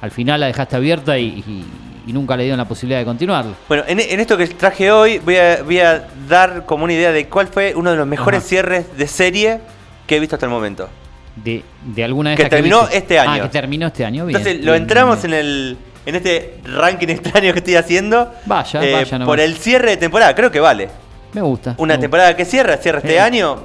al 0.00 0.10
final 0.10 0.40
la 0.40 0.46
dejaste 0.46 0.76
abierta 0.76 1.18
y, 1.18 1.26
y- 1.26 1.64
y 2.08 2.12
nunca 2.12 2.36
le 2.36 2.44
dieron 2.44 2.58
la 2.58 2.64
posibilidad 2.66 3.00
de 3.00 3.04
continuarla. 3.04 3.52
Bueno, 3.68 3.82
en, 3.86 3.98
en 4.00 4.20
esto 4.20 4.36
que 4.38 4.46
traje 4.46 4.90
hoy 4.90 5.18
voy 5.18 5.36
a, 5.36 5.62
voy 5.62 5.80
a 5.80 6.06
dar 6.28 6.64
como 6.64 6.84
una 6.84 6.92
idea 6.94 7.12
de 7.12 7.26
cuál 7.26 7.48
fue 7.48 7.74
uno 7.74 7.90
de 7.90 7.96
los 7.96 8.06
mejores 8.06 8.38
Ajá. 8.40 8.48
cierres 8.48 8.96
de 8.96 9.06
serie 9.08 9.60
que 10.06 10.16
he 10.16 10.20
visto 10.20 10.36
hasta 10.36 10.46
el 10.46 10.52
momento. 10.52 10.88
De, 11.34 11.62
de 11.84 12.04
alguna 12.04 12.30
de 12.30 12.36
Que 12.36 12.46
terminó 12.46 12.88
este 12.90 13.18
año. 13.18 13.32
Ah, 13.32 13.42
que 13.42 13.48
terminó 13.50 13.88
este 13.88 14.04
año, 14.06 14.24
bien. 14.24 14.38
Entonces 14.38 14.64
lo 14.64 14.72
bien, 14.72 14.82
entramos 14.84 15.20
bien, 15.22 15.34
en 15.34 15.38
el 15.40 15.76
en 16.06 16.14
este 16.14 16.54
ranking 16.64 17.08
extraño 17.10 17.52
que 17.52 17.58
estoy 17.58 17.74
haciendo. 17.76 18.32
Vaya, 18.46 18.82
eh, 18.82 18.92
vaya. 18.92 19.24
Por 19.24 19.40
el 19.40 19.56
cierre 19.56 19.90
de 19.90 19.96
temporada, 19.98 20.34
creo 20.34 20.50
que 20.50 20.60
vale. 20.60 20.88
Me 21.34 21.42
gusta. 21.42 21.74
Una 21.78 21.94
me 21.94 22.00
temporada 22.00 22.34
que 22.34 22.44
cierra, 22.46 22.76
cierra 22.78 22.98
este 23.00 23.20
año. 23.20 23.58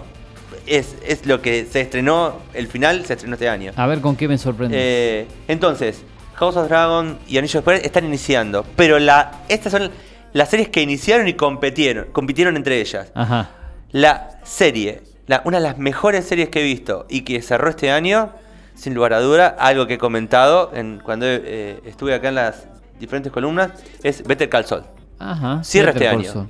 Es, 0.67 0.95
es 1.05 1.25
lo 1.25 1.41
que 1.41 1.65
se 1.65 1.81
estrenó, 1.81 2.37
el 2.53 2.67
final 2.67 3.05
se 3.05 3.13
estrenó 3.13 3.35
este 3.35 3.49
año. 3.49 3.71
A 3.75 3.87
ver 3.87 3.99
con 4.01 4.15
qué 4.15 4.27
me 4.27 4.37
sorprende. 4.37 4.75
Eh, 4.77 5.27
entonces, 5.47 6.03
House 6.35 6.55
of 6.57 6.67
Dragon 6.69 7.17
y 7.27 7.37
Anillos 7.37 7.53
de 7.55 7.61
Poder 7.61 7.85
están 7.85 8.05
iniciando. 8.05 8.65
Pero 8.75 8.99
la, 8.99 9.31
estas 9.49 9.71
son 9.71 9.89
las 10.33 10.49
series 10.49 10.69
que 10.69 10.81
iniciaron 10.81 11.27
y 11.27 11.33
compitieron, 11.33 12.07
compitieron 12.11 12.55
entre 12.57 12.79
ellas. 12.79 13.11
Ajá. 13.15 13.49
La 13.91 14.39
serie, 14.43 15.01
la- 15.27 15.41
una 15.45 15.57
de 15.57 15.63
las 15.63 15.77
mejores 15.77 16.25
series 16.25 16.49
que 16.49 16.61
he 16.61 16.63
visto 16.63 17.05
y 17.09 17.21
que 17.21 17.41
cerró 17.41 17.69
este 17.69 17.91
año, 17.91 18.31
sin 18.75 18.93
lugar 18.93 19.13
a 19.13 19.19
duda, 19.19 19.47
algo 19.59 19.87
que 19.87 19.95
he 19.95 19.97
comentado 19.97 20.71
en, 20.73 20.99
cuando 21.03 21.25
eh, 21.27 21.79
estuve 21.85 22.13
acá 22.13 22.29
en 22.29 22.35
las 22.35 22.67
diferentes 22.99 23.31
columnas, 23.31 23.71
es 24.03 24.23
Better 24.23 24.49
Call 24.49 24.65
Saul. 24.65 24.83
Ajá. 25.19 25.63
Cierra 25.63 25.91
este 25.91 26.07
año. 26.07 26.31
Gran 26.33 26.49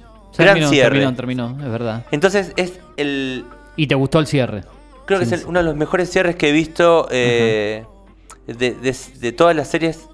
Terminó, 0.56 0.70
cierre. 0.70 0.90
terminó, 1.00 1.16
terminó, 1.16 1.58
es 1.66 1.72
verdad. 1.72 2.06
Entonces 2.12 2.54
es 2.56 2.80
el, 2.98 3.46
¿Y 3.76 3.88
te 3.88 3.96
gustó 3.96 4.20
el 4.20 4.28
cierre? 4.28 4.64
Creo 5.06 5.20
que 5.20 5.26
Sí, 5.26 5.34
es 5.36 5.42
el- 5.42 5.48
uno 5.48 5.60
de 5.60 5.66
los 5.66 5.76
mejores 5.76 6.10
cierres 6.10 6.36
que 6.38 6.50
he 6.50 6.52
visto 6.54 7.08
eh, 7.12 7.86
de, 8.48 8.72
de- 8.76 8.96
de 9.20 9.32
todas 9.34 9.56
las 9.56 9.68
series 9.68 10.08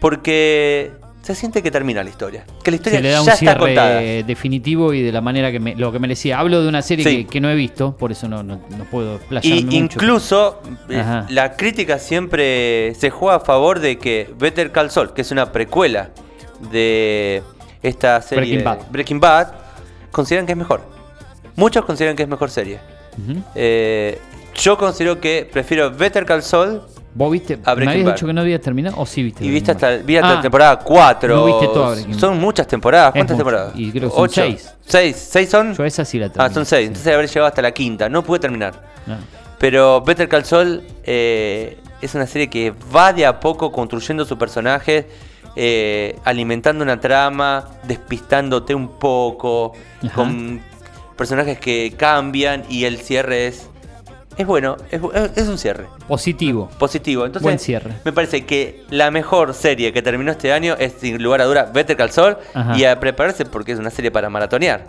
porque 0.00 0.92
se 1.34 1.40
siente 1.40 1.62
que 1.62 1.70
termina 1.70 2.02
la 2.02 2.10
historia. 2.10 2.44
Que 2.62 2.70
la 2.70 2.76
historia 2.76 2.98
Se 2.98 3.02
le 3.02 3.10
da 3.10 3.20
un 3.20 3.26
ya 3.26 3.32
está 3.34 3.58
contada. 3.58 3.98
cierre 4.00 4.22
definitivo 4.24 4.92
y 4.94 5.02
de 5.02 5.12
la 5.12 5.20
manera 5.20 5.52
que 5.52 5.60
me, 5.60 5.74
lo 5.76 5.92
que 5.92 5.98
merecía. 5.98 6.38
Hablo 6.38 6.62
de 6.62 6.68
una 6.68 6.82
serie 6.82 7.04
Sí. 7.04 7.24
que, 7.24 7.30
que 7.30 7.40
no 7.40 7.50
he 7.50 7.54
visto, 7.54 7.96
por 7.96 8.10
eso 8.12 8.28
no, 8.28 8.42
no, 8.42 8.60
no 8.76 8.84
puedo 8.90 9.20
Y 9.42 9.64
mucho. 9.64 9.76
incluso 9.76 10.60
eh, 10.88 10.98
Ajá. 11.00 11.26
la 11.28 11.56
crítica 11.56 11.98
siempre 11.98 12.94
se 12.94 13.10
juega 13.10 13.36
a 13.36 13.40
favor 13.40 13.80
de 13.80 13.98
que 13.98 14.30
Better 14.38 14.72
Call 14.72 14.90
Saul, 14.90 15.12
que 15.12 15.22
es 15.22 15.30
una 15.30 15.52
precuela 15.52 16.10
de 16.72 17.42
esta 17.82 18.20
serie 18.22 18.44
Breaking 18.44 18.64
Bad. 18.64 18.78
Breaking 18.90 19.20
Bad, 19.20 19.48
consideran 20.10 20.46
que 20.46 20.52
es 20.52 20.58
mejor. 20.58 20.82
Muchos 21.56 21.84
consideran 21.84 22.16
que 22.16 22.22
es 22.24 22.28
mejor 22.28 22.50
serie. 22.50 22.78
Eh, 23.54 24.18
yo 24.54 24.76
considero 24.76 25.20
que 25.20 25.48
prefiero 25.50 25.90
Better 25.90 26.24
Call 26.24 26.42
Saul 26.42 26.82
¿Vos 27.14 27.32
viste? 27.32 27.58
A 27.64 27.74
¿Me 27.74 27.88
habías 27.90 28.06
dicho 28.14 28.26
que 28.26 28.32
no 28.32 28.42
habías 28.42 28.60
terminado? 28.60 28.96
¿O 28.98 29.04
sí 29.06 29.24
viste? 29.24 29.44
Y 29.44 29.50
viste 29.50 29.72
hasta, 29.72 29.96
vi 29.96 30.16
hasta 30.18 30.30
Ah, 30.30 30.34
la 30.36 30.40
temporada 30.40 30.78
4. 30.78 31.34
no 31.36 31.44
viste 31.46 31.66
toda. 31.66 31.96
Son 32.16 32.38
muchas 32.38 32.66
temporadas. 32.68 33.10
¿Cuántas 33.12 33.34
mucho. 33.36 33.44
temporadas? 33.44 33.72
Y 33.74 33.90
creo 33.90 34.08
que 34.08 34.14
son 34.14 34.24
Ocho. 34.24 34.34
seis. 34.42 34.74
¿Seis? 34.86 35.16
¿Seis 35.16 35.48
son? 35.48 35.74
Yo 35.74 35.84
esa 35.84 36.04
sí 36.04 36.18
la 36.18 36.28
terminé. 36.28 36.48
ah, 36.48 36.54
son 36.54 36.64
seis. 36.64 36.82
sí. 36.82 36.86
Entonces 36.88 37.12
habré 37.12 37.26
llegado 37.26 37.46
hasta 37.46 37.62
la 37.62 37.72
quinta. 37.72 38.08
No 38.08 38.22
pude 38.22 38.38
terminar. 38.38 38.74
No. 39.06 39.16
Pero 39.58 40.00
Better 40.02 40.28
Call 40.28 40.44
Saul 40.44 40.82
eh, 41.02 41.78
es 42.00 42.14
una 42.14 42.26
serie 42.28 42.48
que 42.48 42.72
va 42.94 43.12
de 43.12 43.26
a 43.26 43.40
poco 43.40 43.72
construyendo 43.72 44.24
su 44.24 44.38
personaje, 44.38 45.08
eh, 45.56 46.16
alimentando 46.24 46.84
una 46.84 47.00
trama, 47.00 47.68
despistándote 47.84 48.76
un 48.76 48.96
poco, 48.98 49.72
Ajá. 50.04 50.14
con 50.14 50.60
personajes 51.16 51.58
que 51.58 51.94
cambian 51.96 52.62
y 52.68 52.84
el 52.84 52.98
cierre 52.98 53.48
es... 53.48 53.68
Es 54.38 54.46
bueno, 54.46 54.76
es, 54.90 55.48
un 55.48 55.58
cierre 55.58 55.86
Positivo. 56.06 56.68
positivo. 56.78 57.26
Entonces, 57.26 57.42
Buen 57.42 57.58
cierre. 57.58 57.94
me 58.04 58.12
parece 58.12 58.46
que 58.46 58.84
la 58.88 59.10
mejor 59.10 59.52
serie 59.52 59.92
que 59.92 60.00
terminó 60.00 60.30
este 60.30 60.52
año 60.52 60.76
es 60.78 60.92
sin 61.00 61.20
lugar 61.22 61.40
a 61.42 61.44
duda 61.46 61.70
Better 61.74 61.96
Call 61.96 62.10
Saul 62.10 62.36
Ajá. 62.54 62.78
y 62.78 62.84
a 62.84 62.98
prepararse 63.00 63.44
porque 63.44 63.72
es 63.72 63.78
una 63.80 63.90
serie 63.90 64.10
para 64.12 64.30
maratonear. 64.30 64.86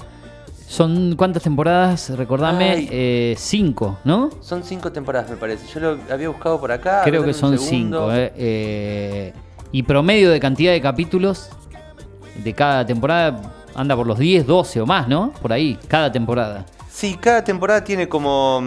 ¿Son 0.67 1.15
cuántas 1.15 1.41
temporadas? 1.41 2.11
Recordame, 2.15 2.87
eh, 2.91 3.33
cinco, 3.39 3.97
¿no? 4.03 4.29
Son 4.39 4.63
cinco 4.63 4.91
temporadas, 4.91 5.27
me 5.31 5.35
parece. 5.37 5.65
Yo 5.73 5.79
lo 5.79 5.97
había 6.13 6.29
buscado 6.29 6.59
por 6.59 6.71
acá. 6.71 7.01
Creo 7.03 7.23
que 7.25 7.33
son 7.33 7.57
segundo. 7.57 8.09
cinco. 8.11 8.13
eh. 8.13 8.31
Eh, 8.37 9.33
y 9.71 9.81
promedio 9.81 10.29
de 10.29 10.39
cantidad 10.39 10.71
de 10.71 10.79
capítulos 10.81 11.49
de 12.43 12.53
cada 12.53 12.85
temporada 12.85 13.41
anda 13.73 13.95
por 13.95 14.05
los 14.05 14.19
10, 14.19 14.45
12 14.45 14.81
o 14.81 14.85
más, 14.85 15.07
¿no? 15.07 15.31
Por 15.41 15.51
ahí, 15.53 15.77
cada 15.87 16.11
temporada. 16.11 16.65
Sí, 16.91 17.17
cada 17.19 17.43
temporada 17.43 17.83
tiene 17.83 18.07
como. 18.07 18.61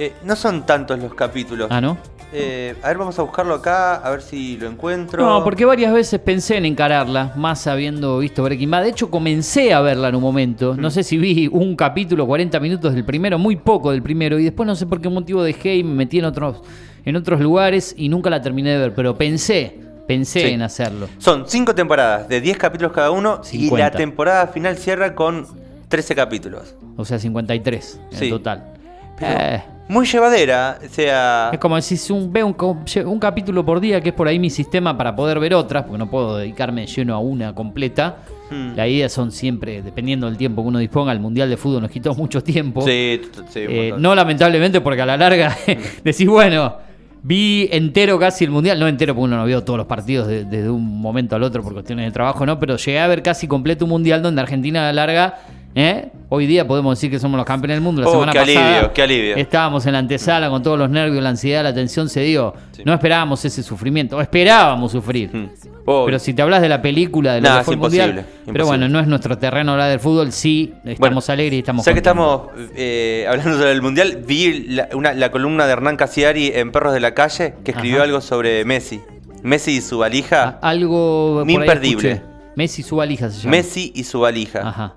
Mm, 0.00 0.02
eh, 0.02 0.12
no 0.24 0.36
son 0.36 0.64
tantos 0.66 0.98
los 0.98 1.14
capítulos. 1.14 1.68
Ah, 1.70 1.80
¿no? 1.80 1.96
Eh, 2.32 2.76
a 2.82 2.88
ver, 2.88 2.98
vamos 2.98 3.18
a 3.18 3.22
buscarlo 3.22 3.54
acá, 3.54 3.96
a 3.96 4.10
ver 4.10 4.22
si 4.22 4.56
lo 4.56 4.68
encuentro. 4.68 5.24
No, 5.24 5.42
porque 5.42 5.64
varias 5.64 5.92
veces 5.92 6.20
pensé 6.20 6.56
en 6.56 6.64
encararla, 6.64 7.32
más 7.36 7.66
habiendo 7.66 8.18
visto 8.18 8.44
Breaking 8.44 8.70
Bad. 8.70 8.82
De 8.84 8.90
hecho, 8.90 9.10
comencé 9.10 9.72
a 9.74 9.80
verla 9.80 10.08
en 10.10 10.14
un 10.14 10.22
momento. 10.22 10.74
Mm. 10.74 10.80
No 10.80 10.90
sé 10.90 11.02
si 11.02 11.18
vi 11.18 11.48
un 11.48 11.74
capítulo, 11.74 12.26
40 12.26 12.60
minutos 12.60 12.94
del 12.94 13.04
primero, 13.04 13.36
muy 13.38 13.56
poco 13.56 13.90
del 13.90 14.02
primero. 14.02 14.38
Y 14.38 14.44
después 14.44 14.66
no 14.66 14.76
sé 14.76 14.86
por 14.86 15.00
qué 15.00 15.08
motivo 15.08 15.42
dejé 15.42 15.76
y 15.76 15.82
me 15.84 15.94
metí 15.94 16.20
en 16.20 16.24
otros, 16.26 16.62
en 17.04 17.16
otros 17.16 17.40
lugares 17.40 17.94
y 17.98 18.08
nunca 18.08 18.30
la 18.30 18.40
terminé 18.40 18.70
de 18.70 18.78
ver. 18.78 18.94
Pero 18.94 19.16
pensé, 19.16 19.76
pensé 20.06 20.40
Sí. 20.46 20.54
en 20.54 20.62
hacerlo. 20.62 21.08
Son 21.18 21.44
cinco 21.48 21.74
temporadas 21.74 22.28
de 22.28 22.40
10 22.40 22.56
capítulos 22.58 22.92
cada 22.92 23.10
uno 23.10 23.40
y 23.42 23.58
50. 23.68 23.78
la 23.84 23.90
temporada 23.90 24.46
final 24.46 24.76
cierra 24.76 25.16
con 25.16 25.48
13 25.88 26.14
capítulos. 26.14 26.76
O 26.96 27.04
sea, 27.04 27.18
53 27.18 28.00
en 28.12 28.18
Sí. 28.18 28.30
total. 28.30 28.74
Pero 29.20 29.32
Eh, 29.40 29.62
muy 29.88 30.06
llevadera, 30.06 30.78
o 30.84 30.88
sea. 30.88 31.50
es 31.52 31.58
como 31.58 31.76
decir, 31.76 31.98
un, 32.12 32.32
veo 32.32 32.46
un, 32.46 33.18
capítulo 33.18 33.64
por 33.64 33.80
día, 33.80 34.00
que 34.00 34.10
es 34.10 34.14
por 34.14 34.26
ahí 34.28 34.38
mi 34.38 34.48
sistema 34.50 34.96
para 34.96 35.14
poder 35.14 35.38
ver 35.40 35.52
otras, 35.54 35.82
porque 35.84 35.98
no 35.98 36.08
puedo 36.10 36.36
dedicarme 36.36 36.86
lleno 36.86 37.14
a 37.14 37.18
una 37.18 37.54
completa. 37.54 38.18
Hmm. 38.50 38.74
La 38.76 38.86
idea 38.88 39.08
son 39.08 39.30
siempre, 39.32 39.82
dependiendo 39.82 40.26
del 40.26 40.36
tiempo 40.36 40.62
que 40.62 40.68
uno 40.68 40.78
disponga, 40.78 41.12
el 41.12 41.20
Mundial 41.20 41.48
de 41.50 41.56
Fútbol 41.56 41.82
nos 41.82 41.90
quitó 41.90 42.14
mucho 42.14 42.42
tiempo. 42.42 42.82
Sí, 42.82 43.20
sí, 43.48 43.60
Eh, 43.68 43.94
no 43.98 44.14
lamentablemente, 44.14 44.80
porque 44.80 45.02
a 45.02 45.06
la 45.06 45.16
larga 45.16 45.56
decís, 46.04 46.26
bueno, 46.26 46.74
vi 47.22 47.68
entero 47.72 48.18
casi 48.18 48.44
el 48.44 48.50
Mundial, 48.50 48.78
no 48.80 48.86
entero 48.88 49.14
porque 49.14 49.24
uno 49.24 49.36
no 49.36 49.44
vio 49.44 49.62
todos 49.64 49.76
los 49.76 49.86
partidos 49.86 50.26
de- 50.28 50.44
desde 50.44 50.70
un 50.70 51.00
momento 51.00 51.36
al 51.36 51.42
otro 51.42 51.62
por 51.62 51.72
cuestiones 51.74 52.06
de 52.06 52.12
trabajo, 52.12 52.46
¿no? 52.46 52.58
Pero 52.58 52.76
llegué 52.76 52.98
a 53.00 53.06
ver 53.08 53.22
casi 53.22 53.46
completo 53.48 53.84
un 53.86 53.90
Mundial 53.90 54.22
donde 54.22 54.40
Argentina 54.40 54.88
a 54.88 54.92
la 54.92 55.04
larga, 55.06 55.38
¿eh? 55.74 56.10
hoy 56.32 56.46
día 56.46 56.66
podemos 56.66 56.96
decir 56.96 57.10
que 57.10 57.18
somos 57.18 57.36
los 57.36 57.44
campeones 57.46 57.76
del 57.76 57.82
mundo. 57.82 58.02
La 58.02 58.08
Oh, 58.08 58.12
semana 58.12 58.32
qué 58.32 58.38
pasada 58.40 58.68
alivio, 58.74 58.92
qué 58.92 59.02
alivio. 59.02 59.36
estábamos 59.36 59.84
en 59.86 59.92
la 59.94 59.98
antesala 59.98 60.48
con 60.48 60.62
todos 60.62 60.78
los 60.78 60.88
nervios, 60.90 61.22
la 61.22 61.30
ansiedad, 61.30 61.62
la 61.64 61.74
tensión 61.74 62.08
se 62.08 62.20
dio. 62.20 62.54
Sí. 62.72 62.82
No 62.84 62.92
esperábamos 62.94 63.44
ese 63.44 63.62
sufrimiento, 63.62 64.16
o 64.16 64.20
esperábamos 64.20 64.92
sufrir. 64.92 65.30
Hmm. 65.32 65.48
Oh, 65.86 66.04
Pero 66.06 66.18
si 66.20 66.32
te 66.34 66.42
hablas 66.42 66.60
de 66.62 66.68
la 66.68 66.80
película, 66.82 67.34
de 67.34 67.40
lo 67.40 67.48
Nah, 67.48 67.54
que 67.56 67.60
es 67.60 67.64
fue 67.66 67.74
el 67.74 67.80
Mundial, 67.80 68.10
imposible, 68.10 68.52
pero 68.52 68.66
bueno, 68.66 68.88
no 68.88 69.00
es 69.00 69.06
nuestro 69.08 69.38
terreno 69.38 69.72
hablar 69.72 69.90
del 69.90 69.98
fútbol, 69.98 70.30
sí, 70.30 70.72
estamos 70.84 70.98
Bueno, 70.98 71.20
alegres 71.28 71.54
y 71.54 71.58
estamos 71.60 71.84
Ya 71.84 71.94
que 71.94 72.02
contentos. 72.02 72.48
estamos 72.52 72.70
eh, 72.76 73.26
hablando 73.28 73.58
sobre 73.58 73.72
el 73.72 73.82
mundial, 73.82 74.22
vi 74.24 74.66
la, 74.68 74.88
una- 74.92 75.14
la 75.14 75.30
columna 75.32 75.66
de 75.66 75.72
Hernán 75.72 75.96
Casiari 75.96 76.52
en 76.54 76.70
Perros 76.70 76.92
de 76.92 77.00
la 77.00 77.12
Calle 77.14 77.54
que 77.64 77.72
escribió 77.72 77.96
Ajá. 77.96 78.04
algo 78.04 78.20
sobre 78.20 78.64
Messi. 78.64 79.00
Messi 79.42 79.72
y 79.78 79.80
su 79.80 79.98
valija. 79.98 80.58
Ah, 80.62 80.68
Algo 80.68 81.44
Imperdible. 81.48 82.22
Messi 82.56 82.82
su 82.82 82.96
valija 82.96 83.30
se 83.30 83.38
llama. 83.40 83.50
Messi 83.52 83.90
y 83.94 84.04
su 84.04 84.20
valija. 84.20 84.68
Ajá. 84.68 84.94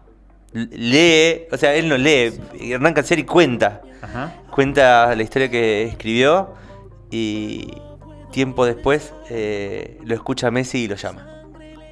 Lee, 0.53 1.47
o 1.51 1.57
sea, 1.57 1.73
él 1.75 1.89
no 1.89 1.97
lee. 1.97 2.33
Hernán 2.59 2.93
Casiari 2.93 3.23
cuenta. 3.23 3.81
Ajá. 4.01 4.33
Cuenta 4.51 5.15
la 5.15 5.23
historia 5.23 5.49
que 5.49 5.83
escribió 5.83 6.53
y 7.09 7.73
tiempo 8.31 8.65
después 8.65 9.13
eh, 9.29 9.97
lo 10.03 10.13
escucha 10.15 10.51
Messi 10.51 10.83
y 10.83 10.87
lo 10.87 10.95
llama 10.95 11.27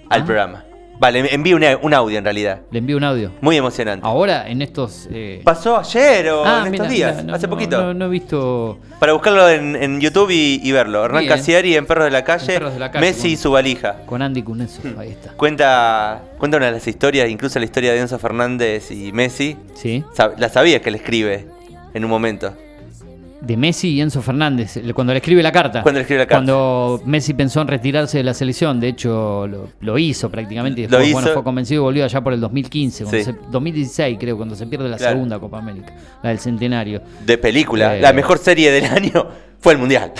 al 0.09 0.21
Ah. 0.21 0.25
programa. 0.25 0.65
Vale, 1.01 1.33
envío 1.33 1.55
un, 1.55 1.63
un 1.81 1.93
audio 1.95 2.19
en 2.19 2.23
realidad. 2.23 2.59
Le 2.69 2.77
envío 2.77 2.95
un 2.95 3.03
audio. 3.03 3.31
Muy 3.41 3.57
emocionante. 3.57 4.05
Ahora, 4.05 4.47
en 4.47 4.61
estos. 4.61 5.07
eh, 5.11 5.41
Pasó 5.43 5.75
ayer 5.79 6.29
o 6.29 6.45
ah, 6.45 6.63
en 6.67 6.75
estos 6.75 6.89
días, 6.89 7.15
mira, 7.15 7.23
no, 7.27 7.33
hace 7.33 7.47
no, 7.47 7.49
poquito. 7.49 7.81
No, 7.81 7.93
no 7.95 8.05
he 8.05 8.09
visto. 8.09 8.77
Para 8.99 9.13
buscarlo 9.13 9.49
en, 9.49 9.75
en 9.75 9.99
YouTube 9.99 10.29
y, 10.29 10.59
y 10.63 10.71
verlo. 10.71 11.03
Hernán 11.03 11.21
Bien. 11.21 11.33
Casiari 11.33 11.75
en 11.75 11.87
Perros 11.87 12.05
de 12.05 12.11
la 12.11 12.23
Calle, 12.23 12.45
Perros 12.53 12.73
de 12.73 12.79
la 12.79 12.91
Calle, 12.91 13.03
Messi 13.03 13.29
y 13.29 13.35
su 13.37 13.49
valija. 13.49 14.03
Con 14.05 14.21
Andy 14.21 14.43
Cuneso. 14.43 14.79
Ahí 14.99 15.09
está. 15.09 15.31
Cuenta, 15.31 16.21
cuenta 16.37 16.57
una 16.57 16.67
de 16.67 16.73
las 16.73 16.87
historias, 16.87 17.27
incluso 17.29 17.57
la 17.57 17.65
historia 17.65 17.93
de 17.93 17.99
Enzo 17.99 18.19
Fernández 18.19 18.91
y 18.91 19.11
Messi. 19.11 19.57
Sí. 19.73 20.03
La 20.37 20.49
sabías 20.49 20.81
que 20.81 20.91
le 20.91 20.97
escribe 20.97 21.47
en 21.95 22.05
un 22.05 22.11
momento. 22.11 22.53
De 23.41 23.57
Messi 23.57 23.89
y 23.89 24.01
Enzo 24.01 24.21
Fernández, 24.21 24.79
cuando 24.93 25.13
le 25.13 25.17
escribe 25.17 25.41
la 25.41 25.51
carta. 25.51 25.81
Cuando 25.81 25.97
le 25.97 26.01
escribe 26.03 26.19
la 26.19 26.27
carta. 26.27 26.37
Cuando 26.37 27.01
Messi 27.05 27.33
pensó 27.33 27.59
en 27.61 27.67
retirarse 27.67 28.19
de 28.19 28.23
la 28.23 28.35
selección, 28.35 28.79
de 28.79 28.89
hecho 28.89 29.47
lo, 29.47 29.67
lo 29.81 29.97
hizo 29.97 30.29
prácticamente. 30.29 30.81
Y 30.81 30.83
Lo 30.87 30.97
después, 30.99 31.13
bueno, 31.13 31.27
hizo. 31.29 31.33
fue 31.33 31.43
convencido 31.43 31.81
y 31.81 31.83
volvió 31.83 32.05
allá 32.05 32.21
por 32.21 32.33
el 32.33 32.39
2015, 32.39 33.03
cuando 33.05 33.17
Sí. 33.17 33.23
se- 33.25 33.35
2016 33.49 34.17
creo, 34.19 34.37
cuando 34.37 34.55
se 34.55 34.67
pierde 34.67 34.87
la 34.87 34.97
Claro. 34.97 35.13
segunda 35.13 35.39
Copa 35.39 35.57
América, 35.57 35.91
la 36.21 36.29
del 36.29 36.37
centenario. 36.37 37.01
De 37.25 37.37
película. 37.39 37.97
Eh. 37.97 38.01
La 38.01 38.13
mejor 38.13 38.37
serie 38.37 38.71
del 38.71 38.85
año 38.85 39.27
fue 39.59 39.73
el 39.73 39.79
Mundial. 39.79 40.11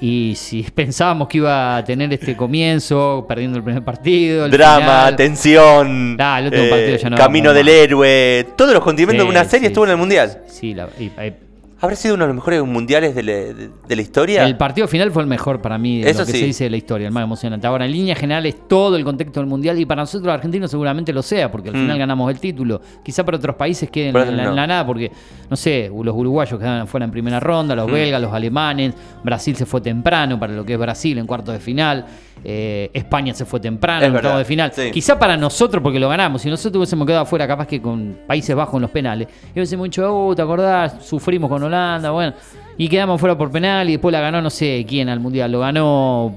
Y 0.00 0.32
si 0.36 0.62
pensábamos 0.74 1.28
que 1.28 1.36
iba 1.38 1.76
a 1.76 1.84
tener 1.84 2.10
este 2.14 2.34
comienzo, 2.34 3.26
perdiendo 3.28 3.58
el 3.58 3.64
primer 3.64 3.84
partido, 3.84 4.46
el 4.46 4.50
Drama, 4.52 4.78
final, 4.80 5.16
tensión, 5.16 6.16
el 6.18 6.44
último 6.46 6.64
eh, 6.64 6.70
partido 6.70 6.96
ya 6.96 7.10
no 7.10 7.16
camino 7.18 7.50
vamos 7.50 7.56
del 7.58 7.68
héroe, 7.68 8.46
todos 8.56 8.72
los 8.72 8.82
condimentos 8.82 9.22
Sí, 9.22 9.26
de 9.26 9.38
una 9.38 9.44
serie 9.44 9.66
sí, 9.66 9.72
estuvo 9.72 9.84
en 9.84 9.90
el 9.90 9.96
Mundial. 9.98 10.42
Sí, 10.46 10.72
la- 10.72 10.88
y- 10.98 11.04
y- 11.04 11.47
¿Habrá 11.80 11.94
sido 11.94 12.16
uno 12.16 12.24
de 12.24 12.28
los 12.28 12.34
mejores 12.34 12.60
mundiales 12.64 13.14
de, 13.14 13.22
la- 13.22 13.32
de- 13.32 13.70
de 13.86 13.96
la 13.96 14.02
historia? 14.02 14.44
El 14.44 14.56
partido 14.56 14.88
final 14.88 15.12
fue 15.12 15.22
el 15.22 15.28
mejor 15.28 15.62
para 15.62 15.78
mí 15.78 16.00
de 16.02 16.10
Eso 16.10 16.20
lo 16.20 16.26
que 16.26 16.32
sí. 16.32 16.38
se 16.40 16.44
dice 16.46 16.64
de 16.64 16.70
la 16.70 16.76
historia, 16.76 17.06
el 17.06 17.12
más 17.12 17.22
emocionante. 17.22 17.68
Ahora, 17.68 17.84
en 17.86 17.92
línea 17.92 18.16
general 18.16 18.44
es 18.46 18.66
todo 18.66 18.96
el 18.96 19.04
contexto 19.04 19.38
del 19.38 19.48
mundial 19.48 19.78
y 19.78 19.86
para 19.86 20.02
nosotros 20.02 20.26
los 20.26 20.34
argentinos 20.34 20.72
seguramente 20.72 21.12
lo 21.12 21.22
sea, 21.22 21.52
porque 21.52 21.68
al 21.68 21.76
Mm. 21.76 21.80
final 21.82 21.98
ganamos 21.98 22.30
el 22.32 22.40
título. 22.40 22.80
Quizá 23.04 23.24
para 23.24 23.36
otros 23.36 23.54
países 23.54 23.88
queden 23.90 24.16
en, 24.16 24.36
no. 24.36 24.52
la 24.54 24.66
nada, 24.66 24.84
porque, 24.84 25.12
no 25.48 25.56
sé, 25.56 25.88
los 26.02 26.16
uruguayos 26.16 26.58
quedaron 26.58 26.88
fuera 26.88 27.04
en 27.04 27.12
primera 27.12 27.38
ronda, 27.38 27.74
Mm. 27.76 27.78
los 27.78 27.92
belgas, 27.92 28.20
los 28.22 28.32
alemanes, 28.32 28.94
Brasil 29.22 29.54
se 29.54 29.64
fue 29.64 29.80
temprano 29.80 30.36
para 30.40 30.54
lo 30.54 30.64
que 30.64 30.72
es 30.72 30.78
Brasil 30.80 31.16
en 31.16 31.26
cuartos 31.28 31.54
de 31.54 31.60
final, 31.60 32.06
eh, 32.44 32.90
España 32.92 33.34
se 33.34 33.44
fue 33.44 33.60
temprano 33.60 34.04
en 34.04 34.14
octavos 34.14 34.38
de 34.38 34.44
final. 34.44 34.72
sí. 34.74 34.90
Quizá 34.90 35.18
para 35.18 35.36
nosotros, 35.36 35.82
porque 35.82 35.98
lo 35.98 36.08
ganamos, 36.08 36.42
si 36.42 36.50
nosotros 36.50 36.78
hubiésemos 36.78 37.06
quedado 37.06 37.22
afuera, 37.22 37.46
capaz 37.46 37.66
que 37.66 37.80
con 37.82 38.18
Países 38.26 38.54
Bajos 38.54 38.74
en 38.76 38.82
los 38.82 38.90
penales, 38.90 39.28
y 39.54 39.58
hubiésemos 39.58 39.84
dicho, 39.84 40.08
oh, 40.28 40.34
¿te 40.34 40.42
acordás? 40.42 41.04
Sufrimos 41.04 41.48
con 41.50 41.62
Holanda, 41.62 42.10
bueno, 42.10 42.34
y 42.76 42.88
quedamos 42.88 43.20
fuera 43.20 43.36
por 43.36 43.50
penal 43.50 43.88
y 43.88 43.92
después 43.92 44.12
la 44.12 44.20
ganó 44.20 44.40
no 44.40 44.50
sé 44.50 44.84
quién 44.88 45.08
al 45.08 45.20
Mundial, 45.20 45.50
lo 45.50 45.60
ganó, 45.60 46.36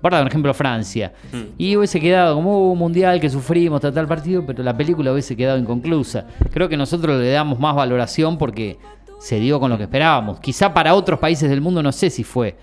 por 0.00 0.12
dar 0.12 0.22
un 0.22 0.28
ejemplo, 0.28 0.52
Francia. 0.54 1.12
Mm. 1.32 1.36
Y 1.58 1.76
hubiese 1.76 1.98
quedado 1.98 2.36
como 2.36 2.68
"Uh, 2.68 2.72
un 2.72 2.78
Mundial 2.78 3.18
que 3.20 3.28
sufrimos, 3.30 3.80
tal, 3.80 3.92
tal 3.92 4.06
partido, 4.06 4.44
pero 4.46 4.62
la 4.62 4.76
película 4.76 5.10
hubiese 5.12 5.34
quedado 5.34 5.58
inconclusa. 5.58 6.26
Creo 6.52 6.68
que 6.68 6.76
nosotros 6.76 7.20
le 7.20 7.30
damos 7.30 7.58
más 7.58 7.74
valoración 7.74 8.38
porque 8.38 8.78
se 9.18 9.40
dio 9.40 9.58
con 9.58 9.70
lo 9.70 9.78
que 9.78 9.84
esperábamos. 9.84 10.38
Quizá 10.40 10.74
para 10.74 10.94
otros 10.94 11.18
países 11.18 11.48
del 11.48 11.60
mundo 11.62 11.82
no 11.82 11.90
sé 11.90 12.10
si 12.10 12.22
fue. 12.22 12.54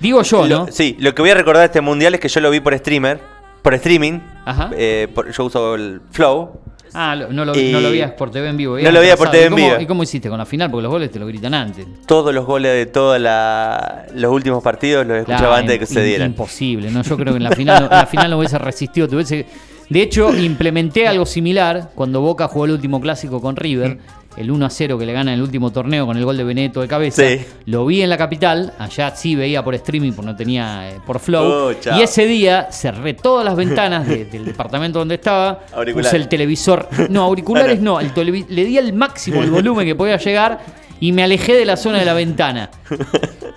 Digo 0.00 0.22
yo, 0.22 0.46
Lo- 0.46 0.58
¿no? 0.66 0.66
sí, 0.70 0.96
lo 1.00 1.14
que 1.14 1.22
voy 1.22 1.30
a 1.30 1.34
recordar 1.34 1.60
de 1.62 1.66
este 1.66 1.80
mundial 1.80 2.14
es 2.14 2.20
que 2.20 2.28
yo 2.28 2.40
lo 2.40 2.50
vi 2.50 2.60
por 2.60 2.76
streamer, 2.78 3.20
por 3.62 3.74
streaming. 3.74 4.20
Ajá. 4.44 4.70
eh, 4.74 5.08
por- 5.14 5.30
yo 5.30 5.44
uso 5.44 5.74
el 5.74 6.00
Flow. 6.10 6.60
Ah, 6.94 7.14
lo- 7.14 7.30
no 7.30 7.44
lo, 7.44 7.54
Y- 7.58 7.70
no 7.70 7.80
lo 7.80 7.90
veías 7.90 8.12
por 8.12 8.30
TV 8.30 8.48
en 8.48 8.56
vivo. 8.56 8.78
No 8.78 8.90
lo 8.90 9.00
veía 9.00 9.14
por. 9.16 9.30
TV 9.30 9.42
¿Y 9.42 9.46
en 9.48 9.54
vivo. 9.54 9.80
¿Y 9.80 9.86
cómo 9.86 10.02
hiciste 10.02 10.30
con 10.30 10.38
la 10.38 10.46
final? 10.46 10.70
Porque 10.70 10.84
los 10.84 10.90
goles 10.92 11.10
te 11.10 11.18
lo 11.18 11.26
gritan 11.26 11.52
antes. 11.52 11.86
Todos 12.06 12.32
los 12.34 12.46
goles 12.46 12.72
de 12.72 12.86
todos 12.86 13.20
los 13.20 14.32
últimos 14.32 14.62
partidos 14.62 15.06
los 15.06 15.18
escuchaba 15.18 15.38
Claro, 15.40 15.54
antes 15.56 15.72
de 15.74 15.78
que 15.80 15.86
se 15.86 16.02
dieran. 16.02 16.28
Imposible, 16.30 16.90
¿no? 16.90 17.02
Yo 17.02 17.16
creo 17.18 17.34
que 17.34 17.36
en 17.38 17.44
la 17.44 17.50
final, 17.52 17.80
no- 17.84 17.90
en 17.92 17.98
la 17.98 18.06
final 18.06 18.30
no 18.30 18.38
hubiese 18.38 18.58
resistido. 18.58 19.06
tuviese- 19.06 19.44
De 19.90 20.00
hecho, 20.02 20.34
implementé 20.34 21.06
algo 21.08 21.26
similar 21.26 21.90
cuando 21.94 22.20
Boca 22.22 22.48
jugó 22.48 22.64
el 22.64 22.70
último 22.72 23.00
clásico 23.02 23.40
con 23.42 23.56
River. 23.56 23.98
El 24.38 24.50
1 24.50 24.66
a 24.66 24.70
0 24.70 24.96
que 24.98 25.04
le 25.04 25.12
gana 25.12 25.32
en 25.32 25.38
el 25.38 25.42
último 25.42 25.70
torneo 25.72 26.06
con 26.06 26.16
el 26.16 26.24
gol 26.24 26.36
de 26.36 26.44
Benedetto 26.44 26.80
de 26.80 26.88
cabeza. 26.88 27.22
Sí. 27.26 27.40
Lo 27.66 27.84
vi 27.86 28.02
en 28.02 28.08
la 28.10 28.16
capital. 28.16 28.72
Allá 28.78 29.14
sí 29.16 29.34
veía 29.34 29.64
por 29.64 29.74
streaming 29.74 30.12
porque 30.12 30.26
no 30.30 30.36
tenía 30.36 30.90
eh, 30.90 31.00
por 31.04 31.18
flow. 31.18 31.70
Oh, 31.70 31.72
y 31.96 32.02
ese 32.02 32.26
día 32.26 32.68
cerré 32.70 33.14
todas 33.14 33.44
las 33.44 33.56
ventanas 33.56 34.06
de- 34.06 34.24
del 34.26 34.44
departamento 34.44 34.98
donde 35.00 35.16
estaba. 35.16 35.60
Auriculares. 35.72 36.10
Puse 36.12 36.16
el 36.22 36.28
televisor. 36.28 36.88
No, 37.10 37.22
auriculares 37.24 37.80
no. 37.82 37.98
el 38.00 38.12
le 38.48 38.64
di 38.64 38.78
al 38.78 38.92
máximo 38.92 39.42
el 39.42 39.50
volumen 39.50 39.86
que 39.86 39.94
podía 39.94 40.16
llegar 40.18 40.60
y 41.00 41.12
me 41.12 41.22
alejé 41.22 41.54
de 41.54 41.64
la 41.64 41.76
zona 41.76 41.98
de 41.98 42.04
la 42.04 42.14
ventana. 42.14 42.70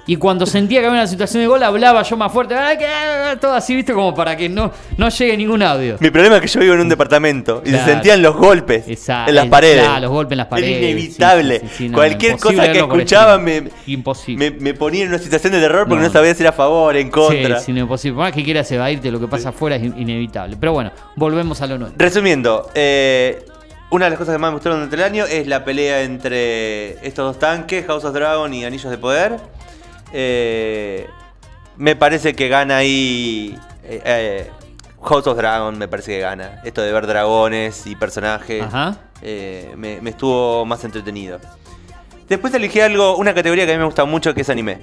Y 0.08 0.16
cuando 0.18 0.46
sentía 0.46 0.80
que 0.82 0.88
había 0.88 1.00
una 1.00 1.08
situación 1.08 1.42
de 1.44 1.48
gol, 1.48 1.62
hablaba 1.64 2.02
yo 2.04 2.18
más 2.18 2.32
fuerte. 2.32 2.56
"Ay, 2.56 2.78
que- 2.78 2.86
Todo 3.40 3.54
así, 3.54 3.76
viste, 3.76 3.94
como 3.94 4.14
para 4.14 4.36
que 4.36 4.50
no, 4.50 4.72
no 4.98 5.10
llegue 5.10 5.38
ningún 5.38 5.62
audio. 5.64 5.96
Mi 6.00 6.10
problema 6.10 6.36
es 6.38 6.42
que 6.42 6.48
yo 6.48 6.60
vivo 6.60 6.74
en 6.74 6.82
un 6.82 6.90
departamento 6.90 7.62
y 7.66 7.70
Claro. 7.70 7.86
se 7.86 7.92
sentían 7.94 8.22
los 8.22 8.36
golpes 8.36 8.86
en 9.08 9.36
las 9.36 9.48
paredes. 9.48 9.84
claro, 9.84 10.02
los 10.02 10.12
golpes 10.12 10.32
en 10.34 10.38
las 10.40 10.48
paredes. 10.48 10.78
Era 10.78 10.88
inevitable. 10.90 11.60
Sí, 11.62 11.68
sí, 11.68 11.74
sí, 11.78 11.90
no, 11.90 11.96
Cualquier 11.98 12.38
cosa 12.38 12.72
que 12.72 12.80
escuchaba 12.80 13.38
me, 13.38 13.64
Imposible. 13.88 14.52
me, 14.52 14.60
me 14.60 14.74
ponía 14.74 15.04
en 15.04 15.10
una 15.10 15.20
situación 15.20 15.54
de 15.54 15.60
terror 15.62 15.88
porque 15.88 16.02
no, 16.02 16.08
No. 16.08 16.14
sabía 16.14 16.34
si 16.36 16.42
era 16.44 16.50
a 16.50 16.54
favor, 16.54 16.96
en 16.98 17.10
contra. 17.10 17.60
Sí, 17.60 17.66
sí, 17.68 17.74
no, 17.74 17.80
imposible. 17.82 18.16
Por 18.16 18.24
más 18.26 18.34
que 18.34 18.44
quieras 18.44 18.70
evadirte, 18.72 19.12
lo 19.12 19.20
que 19.20 19.28
pasa 19.28 19.50
afuera 19.50 19.76
es 19.78 19.84
in- 19.84 19.98
inevitable. 19.98 20.58
Pero 20.60 20.74
bueno, 20.74 20.92
volvemos 21.16 21.62
a 21.62 21.68
lo 21.68 21.78
nuestro. 21.78 21.98
Resumiendo, 22.04 22.70
eh, 22.76 23.46
una 23.92 24.06
de 24.06 24.12
las 24.12 24.20
cosas 24.20 24.34
que 24.36 24.40
más 24.40 24.50
me 24.52 24.56
gustaron 24.56 24.80
durante 24.80 24.96
el 24.96 25.04
año 25.04 25.26
es 25.26 25.48
la 25.48 25.64
pelea 25.64 26.02
entre 26.02 27.06
estos 27.06 27.26
dos 27.26 27.40
tanques, 27.40 27.86
House 27.86 28.04
of 28.06 28.14
Dragon 28.14 28.54
y 28.54 28.66
Anillos 28.66 28.90
de 28.90 28.98
Poder. 28.98 29.38
Eh, 30.14 31.08
me 31.78 31.96
parece 31.96 32.34
que 32.34 32.48
gana 32.48 32.78
ahí. 32.78 33.58
eh, 33.84 34.02
eh, 34.04 34.50
House 35.04 35.26
of 35.28 35.36
Dragon 35.38 35.78
me 35.78 35.88
parece 35.88 36.12
que 36.14 36.20
gana. 36.20 36.62
Esto 36.64 36.82
de 36.82 36.92
ver 36.92 37.08
dragones 37.08 37.88
y 37.88 37.96
personajes 37.96 38.62
Ajá. 38.64 38.98
eh, 39.22 39.74
me, 39.76 40.00
me 40.02 40.12
estuvo 40.12 40.66
más 40.66 40.84
entretenido. 40.84 41.40
Después 42.30 42.54
elegí 42.54 42.80
algo, 42.80 43.18
una 43.18 43.34
categoría 43.34 43.66
que 43.66 43.72
a 43.72 43.76
mí 43.76 43.80
me 43.80 43.86
gusta 43.86 44.06
mucho 44.06 44.34
que 44.34 44.42
es 44.42 44.50
anime. 44.50 44.80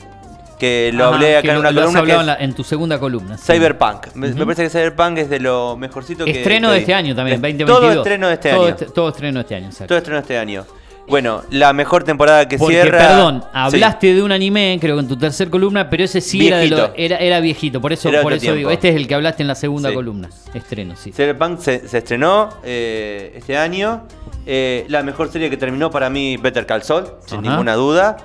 Que 0.58 0.90
lo 0.92 1.04
Ajá, 1.06 1.14
hablé 1.14 1.36
acá 1.36 1.48
en 1.48 1.54
lo- 1.54 1.60
una 1.60 1.70
lo 1.70 1.80
has 1.80 1.86
columna 1.86 1.92
que 2.06 2.12
hablado 2.12 2.20
es 2.20 2.22
en, 2.22 2.26
la- 2.40 2.44
en 2.44 2.54
tu 2.54 2.64
segunda 2.64 2.98
columna. 2.98 3.38
sí. 3.38 3.52
Cyberpunk. 3.52 4.06
Me, 4.14 4.28
parece 4.32 4.64
que 4.64 4.70
Cyberpunk 4.70 5.18
es 5.18 5.30
de 5.30 5.40
lo 5.40 5.76
mejorcito 5.76 6.24
que 6.24 6.30
Estreno 6.32 6.68
que 6.68 6.74
de 6.74 6.80
este 6.80 6.94
año 6.94 7.14
también, 7.14 7.36
Es- 7.36 7.40
2022. 7.42 7.80
Todo 7.80 7.92
estreno 7.92 8.28
de 8.28 8.34
este 8.34 8.50
Todo 8.50 8.66
año. 8.66 8.76
todo 8.94 9.08
estreno 9.10 9.34
de 9.38 9.40
este 9.42 9.54
año, 9.54 9.66
exacto. 9.66 9.86
Todo 9.86 9.98
estreno 9.98 10.16
de 10.16 10.22
este 10.22 10.38
año. 10.38 10.64
Bueno, 11.06 11.42
la 11.50 11.72
mejor 11.72 12.04
temporada 12.04 12.46
que 12.46 12.58
Porque, 12.58 12.82
cierra. 12.82 12.98
perdón, 12.98 13.40
Sí. 13.42 13.48
hablaste 13.54 14.14
de 14.14 14.22
un 14.22 14.30
anime, 14.30 14.76
creo 14.78 14.96
que 14.96 15.00
en 15.00 15.08
tu 15.08 15.16
tercer 15.16 15.48
columna, 15.48 15.88
pero 15.88 16.04
ese 16.04 16.20
sí 16.20 16.46
era, 16.48 16.58
de 16.58 16.68
lo- 16.68 16.92
era, 16.96 17.16
era 17.16 17.40
viejito. 17.40 17.80
Por 17.80 17.94
eso, 17.94 18.10
Era 18.10 18.20
por 18.20 18.32
otro 18.32 18.36
eso 18.36 18.42
tiempo. 18.42 18.58
digo, 18.58 18.70
este 18.70 18.90
es 18.90 18.96
el 18.96 19.08
que 19.08 19.14
hablaste 19.14 19.42
en 19.42 19.48
la 19.48 19.54
segunda 19.54 19.88
Sí. 19.88 19.94
columna. 19.94 20.28
Estreno, 20.52 20.96
sí. 20.96 21.10
Cyberpunk 21.12 21.60
se, 21.60 21.88
se 21.88 21.98
estrenó 21.98 22.50
eh, 22.62 23.32
este 23.36 23.56
año. 23.56 24.02
Eh, 24.44 24.84
la 24.88 25.02
mejor 25.02 25.30
serie 25.32 25.48
que 25.48 25.56
terminó 25.56 25.90
para 25.90 26.10
mí, 26.10 26.36
Better 26.36 26.66
Call 26.66 26.82
Saul, 26.82 27.06
sin 27.24 27.38
Ajá. 27.38 27.48
ninguna 27.50 27.74
duda. 27.74 28.16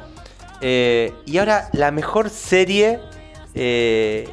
Eh, 0.65 1.13
y 1.25 1.37
ahora, 1.39 1.67
la 1.73 1.91
mejor 1.91 2.29
serie 2.29 2.99
eh, 3.53 4.27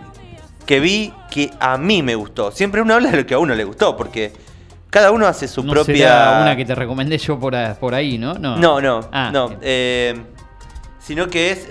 que 0.65 0.79
vi 0.81 1.13
que 1.31 1.51
a 1.59 1.77
mí 1.77 2.03
me 2.05 2.15
gustó. 2.15 2.53
Siempre 2.53 2.81
uno 2.81 2.95
habla 2.95 3.11
de 3.11 3.17
lo 3.19 3.27
que 3.27 3.35
a 3.35 3.39
uno 3.39 3.55
le 3.55 3.65
gustó, 3.65 3.97
porque 3.97 4.33
cada 4.91 5.11
uno 5.11 5.27
hace 5.27 5.49
su 5.49 5.63
no 5.65 5.73
propia. 5.73 5.97
será 5.97 6.39
una 6.43 6.57
que 6.57 6.65
te 6.65 6.75
recomendé 6.75 7.19
yo 7.19 7.39
por, 7.39 7.55
ahí, 7.95 8.17
¿no? 8.17 8.35
No, 8.35 8.57
No, 8.57 8.81
no, 8.81 9.01
Ah, 9.13 9.31
no. 9.33 9.57
eh, 9.61 10.15
sino 11.01 11.27
que 11.29 11.51
es 11.51 11.67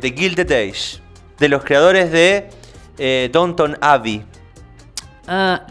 The 0.00 0.14
Gilded 0.16 0.50
Age, 0.52 1.00
de 1.38 1.48
los 1.48 1.64
creadores 1.64 2.10
de 2.12 3.30
Downton 3.32 3.78
Abbey. 3.80 4.22
Ah, 5.26 5.62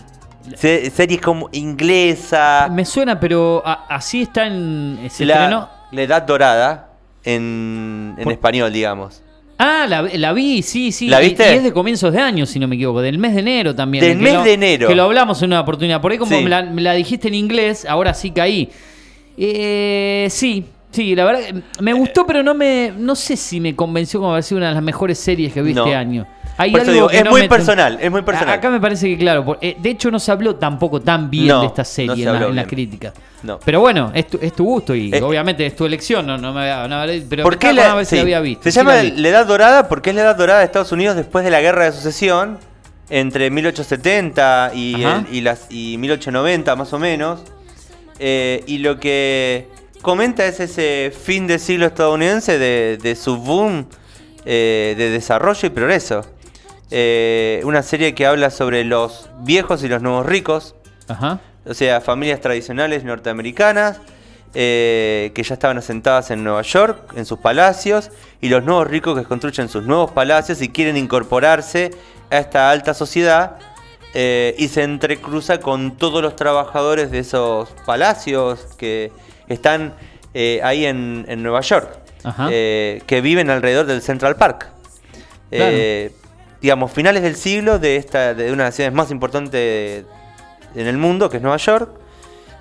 Se- 0.56 0.90
series 0.90 1.22
como 1.22 1.50
inglesa, 1.52 2.68
me 2.72 2.84
suena, 2.86 3.20
pero 3.20 3.62
a- 3.64 3.86
así 3.90 4.24
está 4.24 4.48
en. 4.48 5.08
¿Se 5.12 5.24
la, 5.26 5.70
la 5.92 6.02
Edad 6.02 6.24
Dorada 6.24 6.91
en, 7.24 8.16
en 8.18 8.24
Por- 8.24 8.34
español, 8.34 8.72
digamos. 8.74 9.22
Ah, 9.64 9.86
la, 9.88 10.02
la 10.02 10.34
vi, 10.34 10.64
sí, 10.64 10.92
sí. 10.92 11.08
¿La 11.08 11.20
viste? 11.20 11.44
Y, 11.54 11.58
es 11.58 11.64
de 11.64 11.72
comienzos 11.72 12.12
de 12.12 12.20
año, 12.20 12.48
si 12.48 12.58
no 12.58 12.68
me 12.68 12.76
equivoco, 12.76 13.00
del 13.02 13.20
mes 13.20 13.36
de 13.36 13.42
enero 13.42 13.76
también. 13.76 14.04
Del 14.04 14.18
mes 14.18 14.34
lo- 14.34 14.44
de 14.44 14.54
enero. 14.54 14.88
Que 14.88 14.96
lo 14.96 15.04
hablamos 15.04 15.40
en 15.44 15.50
una 15.50 15.60
oportunidad. 15.62 16.02
Por 16.02 16.12
ahí 16.12 16.18
como 16.18 16.36
Sí. 16.36 16.44
me, 16.44 16.50
la, 16.50 16.64
me 16.64 16.82
la 16.82 16.94
dijiste 16.94 17.28
en 17.28 17.36
inglés, 17.36 17.86
ahora 17.86 18.14
sí 18.16 18.32
caí. 18.32 18.70
Eh, 19.38 20.28
sí, 20.30 20.66
sí, 20.92 21.16
la 21.16 21.26
verdad 21.26 21.42
me 21.80 21.94
gustó, 21.94 22.26
pero 22.26 22.44
no 22.44 22.54
me 22.54 22.92
no 22.98 23.16
sé 23.16 23.38
si 23.38 23.60
me 23.60 23.76
convenció 23.76 24.20
como 24.20 24.32
haber 24.32 24.44
sido 24.44 24.58
una 24.58 24.70
de 24.70 24.74
las 24.76 24.84
mejores 24.84 25.18
series 25.20 25.54
que 25.54 25.62
vi 25.62 25.74
No. 25.74 25.84
este 25.86 25.96
año. 25.96 26.28
Hay 26.58 26.72
algo 26.76 26.92
digo, 26.94 27.10
es 27.10 27.24
no 27.24 27.32
muy 27.32 27.42
me- 27.42 27.50
personal, 27.50 27.98
es 28.02 28.12
muy 28.12 28.22
personal. 28.22 28.54
Acá 28.56 28.70
me 28.70 28.80
parece 28.80 29.08
que 29.10 29.18
claro, 29.18 29.44
por- 29.46 29.58
eh, 29.62 29.76
de 29.80 29.90
hecho 29.90 30.12
no 30.12 30.20
se 30.20 30.32
habló 30.32 30.56
tampoco 30.58 31.00
tan 31.02 31.30
bien 31.30 31.48
No, 31.48 31.62
de 31.62 31.68
esta 31.68 31.82
no 31.82 31.86
serie 31.86 32.16
se 32.24 32.30
en, 32.30 32.40
la- 32.40 32.48
en 32.48 32.56
las 32.56 32.68
críticas. 32.68 33.14
Pero 33.66 33.80
bueno, 33.80 34.12
es 34.14 34.28
tu, 34.28 34.38
es 34.42 34.54
tu 34.54 34.64
gusto 34.66 34.94
y 34.94 35.12
Eh, 35.14 35.22
obviamente 35.24 35.66
es 35.66 35.76
tu 35.76 35.86
elección, 35.86 36.28
no, 36.28 36.38
no 36.38 36.54
me 36.54 36.70
no 36.88 37.06
me- 37.06 37.22
pero 37.22 37.44
¿Por 37.44 37.58
qué 37.58 37.74
la, 37.74 38.04
sí, 38.06 38.20
había 38.20 38.40
visto. 38.40 38.64
Se 38.66 38.72
Sí 38.72 38.78
llama 38.78 39.02
la 39.02 39.28
Edad 39.30 39.46
Dorada 39.48 39.88
porque 39.90 40.12
es 40.12 40.16
la 40.16 40.22
Edad 40.24 40.36
Dorada 40.36 40.60
de 40.60 40.66
Estados 40.66 40.92
Unidos 40.92 41.16
después 41.16 41.44
de 41.44 41.50
la 41.52 41.62
Guerra 41.62 41.86
de 41.86 41.92
Sucesión, 41.94 42.60
entre 43.10 43.50
1870 43.50 44.72
y, 44.76 45.02
el- 45.04 45.26
y 45.32 45.42
las, 45.42 45.66
y 45.72 45.98
1890 45.98 46.76
más 46.76 46.94
o 46.94 47.00
menos. 47.00 47.44
Eh, 48.20 48.64
y 48.68 48.78
lo 48.78 49.00
que 49.00 49.68
comenta 50.02 50.46
es 50.46 50.60
ese 50.60 51.12
fin 51.18 51.48
de 51.48 51.58
siglo 51.58 51.88
estadounidense 51.88 52.60
de, 52.60 52.98
de 53.02 53.16
su 53.16 53.38
boom 53.38 53.88
eh, 54.46 54.94
de 54.98 55.10
desarrollo 55.10 55.66
y 55.68 55.70
progreso. 55.70 56.22
Eh, 56.94 57.62
una 57.64 57.84
serie 57.84 58.14
que 58.14 58.26
habla 58.26 58.50
sobre 58.50 58.84
los 58.84 59.30
viejos 59.40 59.82
y 59.84 59.88
los 59.88 60.02
nuevos 60.02 60.26
ricos, 60.26 60.76
Ajá. 61.08 61.40
o 61.66 61.74
sea, 61.74 62.02
familias 62.02 62.42
tradicionales 62.42 63.06
norteamericanas 63.06 64.02
eh, 64.54 65.32
que 65.34 65.44
ya 65.44 65.54
estaban 65.54 65.78
asentadas 65.78 66.32
en 66.32 66.44
Nueva 66.44 66.64
York, 66.64 67.14
en 67.16 67.26
sus 67.26 67.40
palacios, 67.40 68.12
y 68.42 68.50
los 68.50 68.66
nuevos 68.66 68.88
ricos 68.88 69.18
que 69.18 69.26
construyen 69.26 69.70
sus 69.70 69.84
nuevos 69.84 70.12
palacios 70.12 70.62
y 70.62 70.68
quieren 70.68 70.98
incorporarse 70.98 71.92
a 72.30 72.40
esta 72.40 72.70
alta 72.70 72.94
sociedad 72.94 73.58
eh, 74.14 74.54
y 74.58 74.68
se 74.68 74.84
entrecruza 74.84 75.62
con 75.62 75.96
todos 75.96 76.22
los 76.22 76.36
trabajadores 76.36 77.10
de 77.10 77.20
esos 77.20 77.70
palacios 77.86 78.68
que 78.78 79.14
están 79.48 79.94
ahí 80.64 80.86
en, 80.86 81.26
en 81.30 81.42
Nueva 81.42 81.62
York. 81.62 82.00
Que 82.38 83.22
viven 83.24 83.50
alrededor 83.50 83.86
del 83.86 84.02
Central 84.02 84.36
Park. 84.36 84.68
Eh, 85.52 86.12
digamos, 86.62 86.92
finales 86.92 87.24
del 87.24 87.36
siglo 87.36 87.80
de, 87.80 87.96
esta, 87.96 88.34
de 88.34 88.52
una 88.52 88.64
de 88.64 88.68
las 88.70 88.76
ciudades 88.76 88.96
más 88.96 89.12
importantes 89.12 90.06
en 90.76 90.88
el 90.88 90.98
mundo, 90.98 91.30
que 91.30 91.38
es 91.38 91.44
Nueva 91.44 91.58
York. 91.58 91.90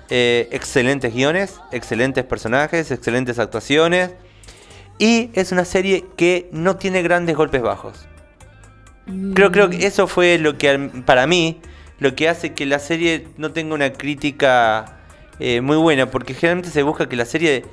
Eh, 0.09 0.49
excelentes 0.51 1.13
guiones, 1.13 1.59
excelentes 1.71 2.25
personajes, 2.25 2.91
excelentes 2.91 3.39
actuaciones. 3.39 4.11
Y 4.97 5.29
es 5.33 5.51
una 5.51 5.65
serie 5.65 6.05
que 6.17 6.49
no 6.51 6.75
tiene 6.75 7.01
grandes 7.01 7.35
golpes 7.35 7.61
bajos. 7.61 8.07
Creo, 9.33 9.51
creo 9.51 9.69
que 9.69 9.85
eso 9.85 10.07
fue 10.07 10.37
lo 10.37 10.57
que 10.57 10.91
para 11.05 11.27
mí 11.27 11.59
lo 12.01 12.15
que 12.15 12.27
hace 12.27 12.53
que 12.53 12.65
la 12.65 12.79
serie 12.79 13.27
no 13.37 13.51
tenga 13.51 13.75
una 13.75 13.93
crítica 13.93 14.97
eh, 15.39 15.61
muy 15.61 15.77
buena, 15.77 16.09
porque 16.09 16.33
generalmente 16.33 16.71
se 16.71 16.81
busca 16.81 17.07
que 17.07 17.15
la 17.15 17.25
serie 17.25 17.63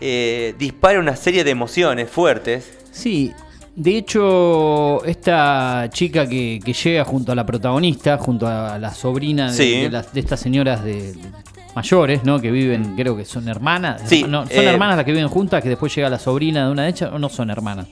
eh, 0.00 0.54
dispare 0.58 0.98
una 0.98 1.16
serie 1.16 1.44
de 1.44 1.50
emociones 1.50 2.10
fuertes. 2.10 2.78
Sí, 2.92 3.32
de 3.76 3.96
hecho, 3.96 5.04
esta 5.04 5.88
chica 5.90 6.28
que, 6.28 6.60
que 6.64 6.72
llega 6.72 7.04
junto 7.04 7.32
a 7.32 7.34
la 7.34 7.44
protagonista, 7.44 8.18
junto 8.18 8.46
a 8.46 8.78
la 8.78 8.92
sobrina 8.94 9.50
de, 9.50 9.56
Sí. 9.56 9.80
de 9.82 9.90
las- 9.90 10.12
de 10.12 10.20
estas 10.20 10.40
señoras 10.40 10.84
de, 10.84 11.12
de- 11.14 11.32
mayores, 11.74 12.22
¿no? 12.24 12.40
Que 12.40 12.50
viven, 12.52 12.94
creo 12.96 13.16
que 13.16 13.24
son 13.24 13.48
hermanas. 13.48 14.02
Sí, 14.06 14.24
no, 14.28 14.42
son 14.46 14.52
eh, 14.52 14.64
hermanas 14.66 14.96
las 14.96 15.04
que 15.04 15.10
viven 15.12 15.28
juntas, 15.28 15.60
que 15.62 15.68
después 15.68 15.92
llega 15.94 16.08
la 16.08 16.18
sobrina 16.20 16.66
de 16.66 16.70
una 16.72 16.82
de 16.84 16.90
ellas, 16.90 17.10
o 17.12 17.18
no 17.18 17.28
son 17.28 17.50
hermanas. 17.50 17.86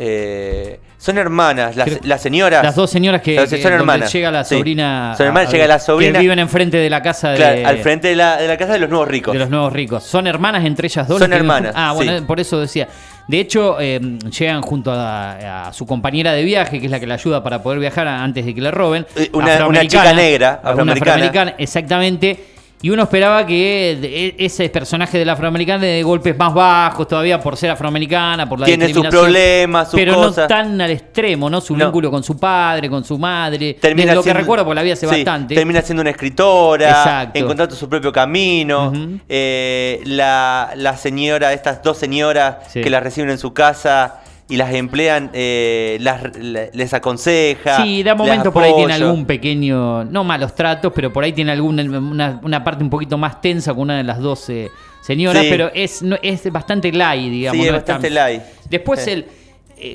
Eh, 0.00 0.78
son 0.96 1.18
hermanas, 1.18 1.74
las, 1.74 1.88
Creo- 1.88 2.00
las 2.04 2.20
señoras. 2.22 2.62
Las 2.62 2.76
dos 2.76 2.88
señoras 2.90 3.20
que, 3.22 3.34
Son- 3.36 3.44
que- 3.48 3.50
son 3.56 3.62
donde 3.62 3.76
hermanas. 3.76 4.12
llega 4.12 4.30
la 4.30 4.44
sí. 4.44 4.56
sobrina. 4.56 5.14
Son 5.16 5.26
hermanas, 5.26 5.48
a- 5.48 5.52
llega 5.52 5.66
la 5.66 5.78
sobrina. 5.80 6.12
Que 6.12 6.18
viven 6.20 6.38
enfrente 6.38 6.76
de 6.76 6.90
la 6.90 7.02
casa 7.02 7.30
de, 7.30 7.36
claro, 7.36 7.66
al 7.66 7.78
frente 7.78 8.08
de 8.08 8.16
la, 8.16 8.36
de 8.36 8.46
la 8.46 8.56
casa 8.56 8.74
de 8.74 8.78
los 8.78 8.90
nuevos 8.90 9.08
ricos. 9.08 9.32
de 9.32 9.38
los 9.40 9.50
nuevos 9.50 9.72
ricos. 9.72 10.04
Son 10.04 10.26
hermanas 10.28 10.64
entre 10.64 10.86
ellas 10.86 11.08
dos. 11.08 11.18
Son 11.18 11.32
hermanas? 11.32 11.72
Ah, 11.74 11.92
bueno, 11.94 12.24
por 12.26 12.38
eso 12.38 12.60
decía. 12.60 12.88
De 13.28 13.38
hecho, 13.40 13.76
eh, 13.78 14.00
llegan 14.36 14.62
junto 14.62 14.90
a, 14.90 15.68
a 15.68 15.72
su 15.74 15.86
compañera 15.86 16.32
de 16.32 16.42
viaje, 16.44 16.80
que 16.80 16.86
es 16.86 16.90
la 16.90 16.98
que 16.98 17.06
la 17.06 17.14
ayuda 17.14 17.42
para 17.44 17.62
poder 17.62 17.78
viajar 17.78 18.08
antes 18.08 18.44
de 18.44 18.54
que 18.54 18.60
le 18.62 18.70
roben. 18.70 19.06
Eh, 19.16 19.28
una- 19.34 19.66
una 19.68 19.80
chica 19.86 20.12
negra, 20.14 20.60
una 20.62 20.70
afroamericana. 20.70 21.12
afroamericana, 21.14 21.54
exactamente. 21.58 22.44
Y 22.80 22.90
uno 22.90 23.02
esperaba 23.02 23.44
que 23.44 23.98
de- 24.00 24.26
e- 24.28 24.34
ese 24.38 24.68
personaje 24.68 25.18
de 25.18 25.24
la 25.24 25.32
afroamericana 25.32 25.80
le 25.80 25.86
dé 25.88 26.02
golpes 26.04 26.38
más 26.38 26.54
bajos 26.54 27.08
todavía 27.08 27.40
por 27.40 27.56
ser 27.56 27.70
afroamericana, 27.70 28.48
por 28.48 28.60
la 28.60 28.66
Tiene 28.66 28.92
sus 28.94 29.04
problemas, 29.08 29.90
sus 29.90 29.98
Pero 29.98 30.14
cosas. 30.14 30.44
no 30.44 30.46
tan 30.46 30.80
al 30.80 30.90
extremo, 30.92 31.50
¿no? 31.50 31.60
Su 31.60 31.76
No. 31.76 31.86
vínculo 31.86 32.08
con 32.10 32.22
su 32.22 32.38
padre, 32.38 32.88
con 32.88 33.02
su 33.04 33.18
madre. 33.18 33.74
Termina 33.80 34.14
lo 34.14 34.22
que 34.22 34.32
recuerdo, 34.32 34.64
porque 34.64 34.76
la 34.76 34.82
vi 34.82 34.92
hace 34.92 35.08
sí, 35.08 35.12
bastante. 35.16 35.56
Termina 35.56 35.82
siendo 35.82 36.02
una 36.02 36.10
escritora, 36.10 36.88
Exacto. 36.88 37.38
encontrando 37.40 37.74
su 37.74 37.88
propio 37.88 38.12
camino. 38.12 38.92
Eh, 39.28 40.00
la, 40.04 40.70
la 40.76 40.96
señora, 40.96 41.52
estas 41.52 41.82
dos 41.82 41.98
señoras 41.98 42.58
Sí. 42.68 42.80
que 42.80 42.90
las 42.90 43.02
reciben 43.02 43.30
en 43.30 43.38
su 43.38 43.52
casa 43.52 44.20
y 44.50 44.56
las 44.56 44.72
emplean, 44.72 45.30
eh, 45.34 45.98
las, 46.00 46.22
la- 46.38 46.68
les 46.72 46.94
aconseja. 46.94 47.82
Sí, 47.82 48.02
les 48.02 48.16
momento 48.16 48.52
por 48.52 48.62
ahí 48.64 48.72
tiene 48.74 48.94
algún 48.94 49.26
pequeño, 49.26 50.04
no 50.04 50.24
malos 50.24 50.54
tratos, 50.54 50.92
pero 50.94 51.12
por 51.12 51.24
ahí 51.24 51.32
tiene 51.32 51.52
alguna 51.52 51.82
una, 51.82 52.40
una 52.42 52.64
parte 52.64 52.82
un 52.82 52.90
poquito 52.90 53.18
más 53.18 53.40
tensa 53.40 53.72
con 53.74 53.82
una 53.82 53.98
de 53.98 54.04
las 54.04 54.18
dos 54.20 54.48
eh, 54.48 54.70
señoras, 55.02 55.42
Sí. 55.42 55.48
pero 55.50 55.70
es, 55.74 56.02
no, 56.02 56.16
es 56.22 56.50
bastante 56.50 56.90
light, 56.92 57.30
digamos. 57.30 57.60
Sí, 57.60 57.66
es 57.66 57.72
no 57.72 57.76
bastante 57.78 58.10
light. 58.10 58.42
Después 58.70 59.00
Sí. 59.04 59.10
el, 59.10 59.26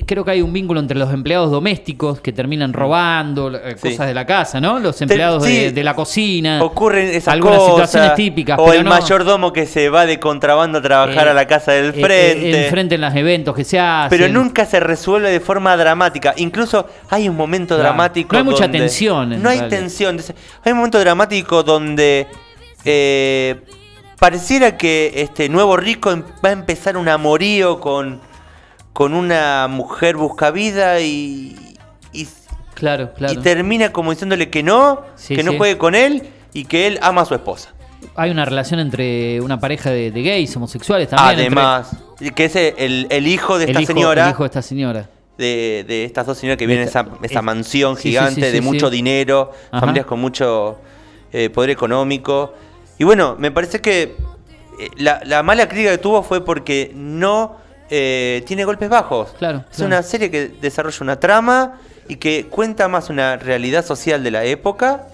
creo 0.06 0.24
que 0.24 0.30
hay 0.32 0.42
un 0.42 0.52
vínculo 0.52 0.80
entre 0.80 0.98
los 0.98 1.12
empleados 1.12 1.50
domésticos 1.50 2.20
que 2.20 2.32
terminan 2.32 2.72
robando 2.72 3.54
eh, 3.54 3.76
Sí. 3.76 3.90
cosas 3.90 4.06
de 4.06 4.14
la 4.14 4.24
casa, 4.26 4.60
¿no? 4.60 4.78
Los 4.78 5.00
empleados 5.02 5.44
sí. 5.44 5.54
de, 5.56 5.72
de 5.72 5.84
la 5.84 5.94
cocina. 5.94 6.62
Ocurren 6.62 7.08
esas 7.08 7.28
algunas 7.34 7.58
cosas. 7.58 7.70
situaciones 7.90 8.14
típicas. 8.14 8.58
O 8.58 8.64
pero 8.66 8.78
el 8.78 8.84
no- 8.84 8.90
mayordomo 8.90 9.52
que 9.52 9.66
se 9.66 9.88
va 9.88 10.06
de 10.06 10.18
contrabando 10.20 10.78
a 10.78 10.82
trabajar 10.82 11.26
eh, 11.26 11.30
a 11.30 11.34
la 11.34 11.46
casa 11.46 11.72
del 11.72 11.86
eh, 11.86 11.94
eh, 11.96 12.00
frente. 12.02 12.64
enfrente 12.64 12.94
en 12.96 13.00
los 13.00 13.14
eventos 13.14 13.54
que 13.54 13.64
se 13.64 13.78
hacen. 13.78 14.10
pero 14.18 14.32
nunca 14.32 14.64
se 14.66 14.80
resuelve 14.80 15.30
de 15.30 15.40
forma 15.40 15.76
dramática. 15.76 16.34
Incluso 16.36 16.86
hay 17.10 17.28
un 17.28 17.36
momento 17.36 17.74
Claro. 17.74 17.82
dramático. 17.90 18.32
No 18.32 18.38
hay 18.38 18.44
mucha 18.44 18.64
donde- 18.64 18.78
tensión, 18.78 19.32
en 19.32 19.42
No 19.42 19.48
hay 19.48 19.58
realidad. 19.58 19.78
tensión. 19.80 20.18
Hay 20.64 20.72
un 20.72 20.78
momento 20.78 20.98
dramático 20.98 21.62
donde 21.62 22.26
eh, 22.84 23.56
pareciera 24.18 24.76
que 24.76 25.12
este 25.16 25.48
nuevo 25.48 25.76
rico 25.76 26.10
em- 26.10 26.22
va 26.44 26.50
a 26.50 26.52
empezar 26.52 26.96
un 26.96 27.08
amorío 27.08 27.80
con, 27.80 28.20
con 28.94 29.12
una 29.12 29.66
mujer 29.68 30.16
buscavida 30.16 31.00
y, 31.00 31.76
y, 32.14 32.26
Claro, 32.74 33.12
claro. 33.12 33.34
y 33.34 33.36
termina 33.42 33.92
como 33.92 34.10
diciéndole 34.12 34.48
que 34.50 34.62
no, 34.62 35.02
Sí, 35.16 35.36
que 35.36 35.42
no 35.42 35.50
sí. 35.52 35.58
juegue 35.58 35.76
con 35.78 35.94
él 35.94 36.28
y 36.54 36.64
que 36.64 36.86
él 36.86 36.98
ama 37.02 37.20
a 37.22 37.24
su 37.26 37.34
esposa. 37.34 37.70
Hay 38.16 38.30
una 38.30 38.44
relación 38.44 38.80
entre 38.80 39.40
una 39.40 39.58
pareja 39.60 39.90
de, 39.90 40.10
de 40.10 40.22
gays, 40.22 40.56
homosexuales 40.56 41.08
también. 41.08 41.30
entre- 41.46 41.60
Además, 41.60 41.90
que 42.34 42.44
es 42.46 42.56
el, 42.56 43.06
el 43.10 43.26
hijo 43.26 43.58
de 43.58 43.64
el 43.64 43.70
esta 43.70 43.82
hijo, 43.82 43.92
señora. 43.92 44.24
el 44.24 44.30
hijo 44.30 44.42
de 44.42 44.46
esta 44.46 44.62
señora. 44.62 45.08
de, 45.38 45.84
de 45.88 46.04
estas 46.04 46.26
dos 46.26 46.38
señoras 46.38 46.58
que 46.58 46.66
viven 46.66 46.82
en 46.82 46.88
esa, 46.88 47.06
esa 47.22 47.38
es- 47.40 47.44
mansión 47.44 47.96
sí, 47.96 48.10
gigante 48.10 48.52
de 48.52 48.60
mucho 48.60 48.88
dinero, 48.90 49.50
Ajá. 49.72 49.80
familias 49.80 50.06
con 50.06 50.20
mucho 50.20 50.78
eh, 51.32 51.50
poder 51.50 51.70
económico. 51.70 52.54
Y 52.98 53.04
bueno, 53.04 53.34
me 53.38 53.50
parece 53.50 53.80
que 53.80 54.02
eh, 54.78 54.90
la, 54.96 55.20
la 55.24 55.42
mala 55.42 55.68
crítica 55.68 55.90
que 55.90 55.98
tuvo 55.98 56.22
fue 56.22 56.44
porque 56.44 56.92
no 56.94 57.56
eh, 57.96 58.42
tiene 58.46 58.64
golpes 58.64 58.88
bajos. 58.88 59.30
Claro, 59.38 59.64
Es 59.70 59.76
claro. 59.76 59.86
una 59.88 60.02
serie 60.02 60.30
que 60.30 60.48
desarrolla 60.60 60.98
una 61.00 61.20
trama 61.20 61.78
y 62.08 62.16
que 62.16 62.46
cuenta 62.46 62.88
más 62.88 63.08
una 63.10 63.36
realidad 63.36 63.84
social 63.84 64.22
de 64.24 64.30
la 64.30 64.44
época 64.44 65.06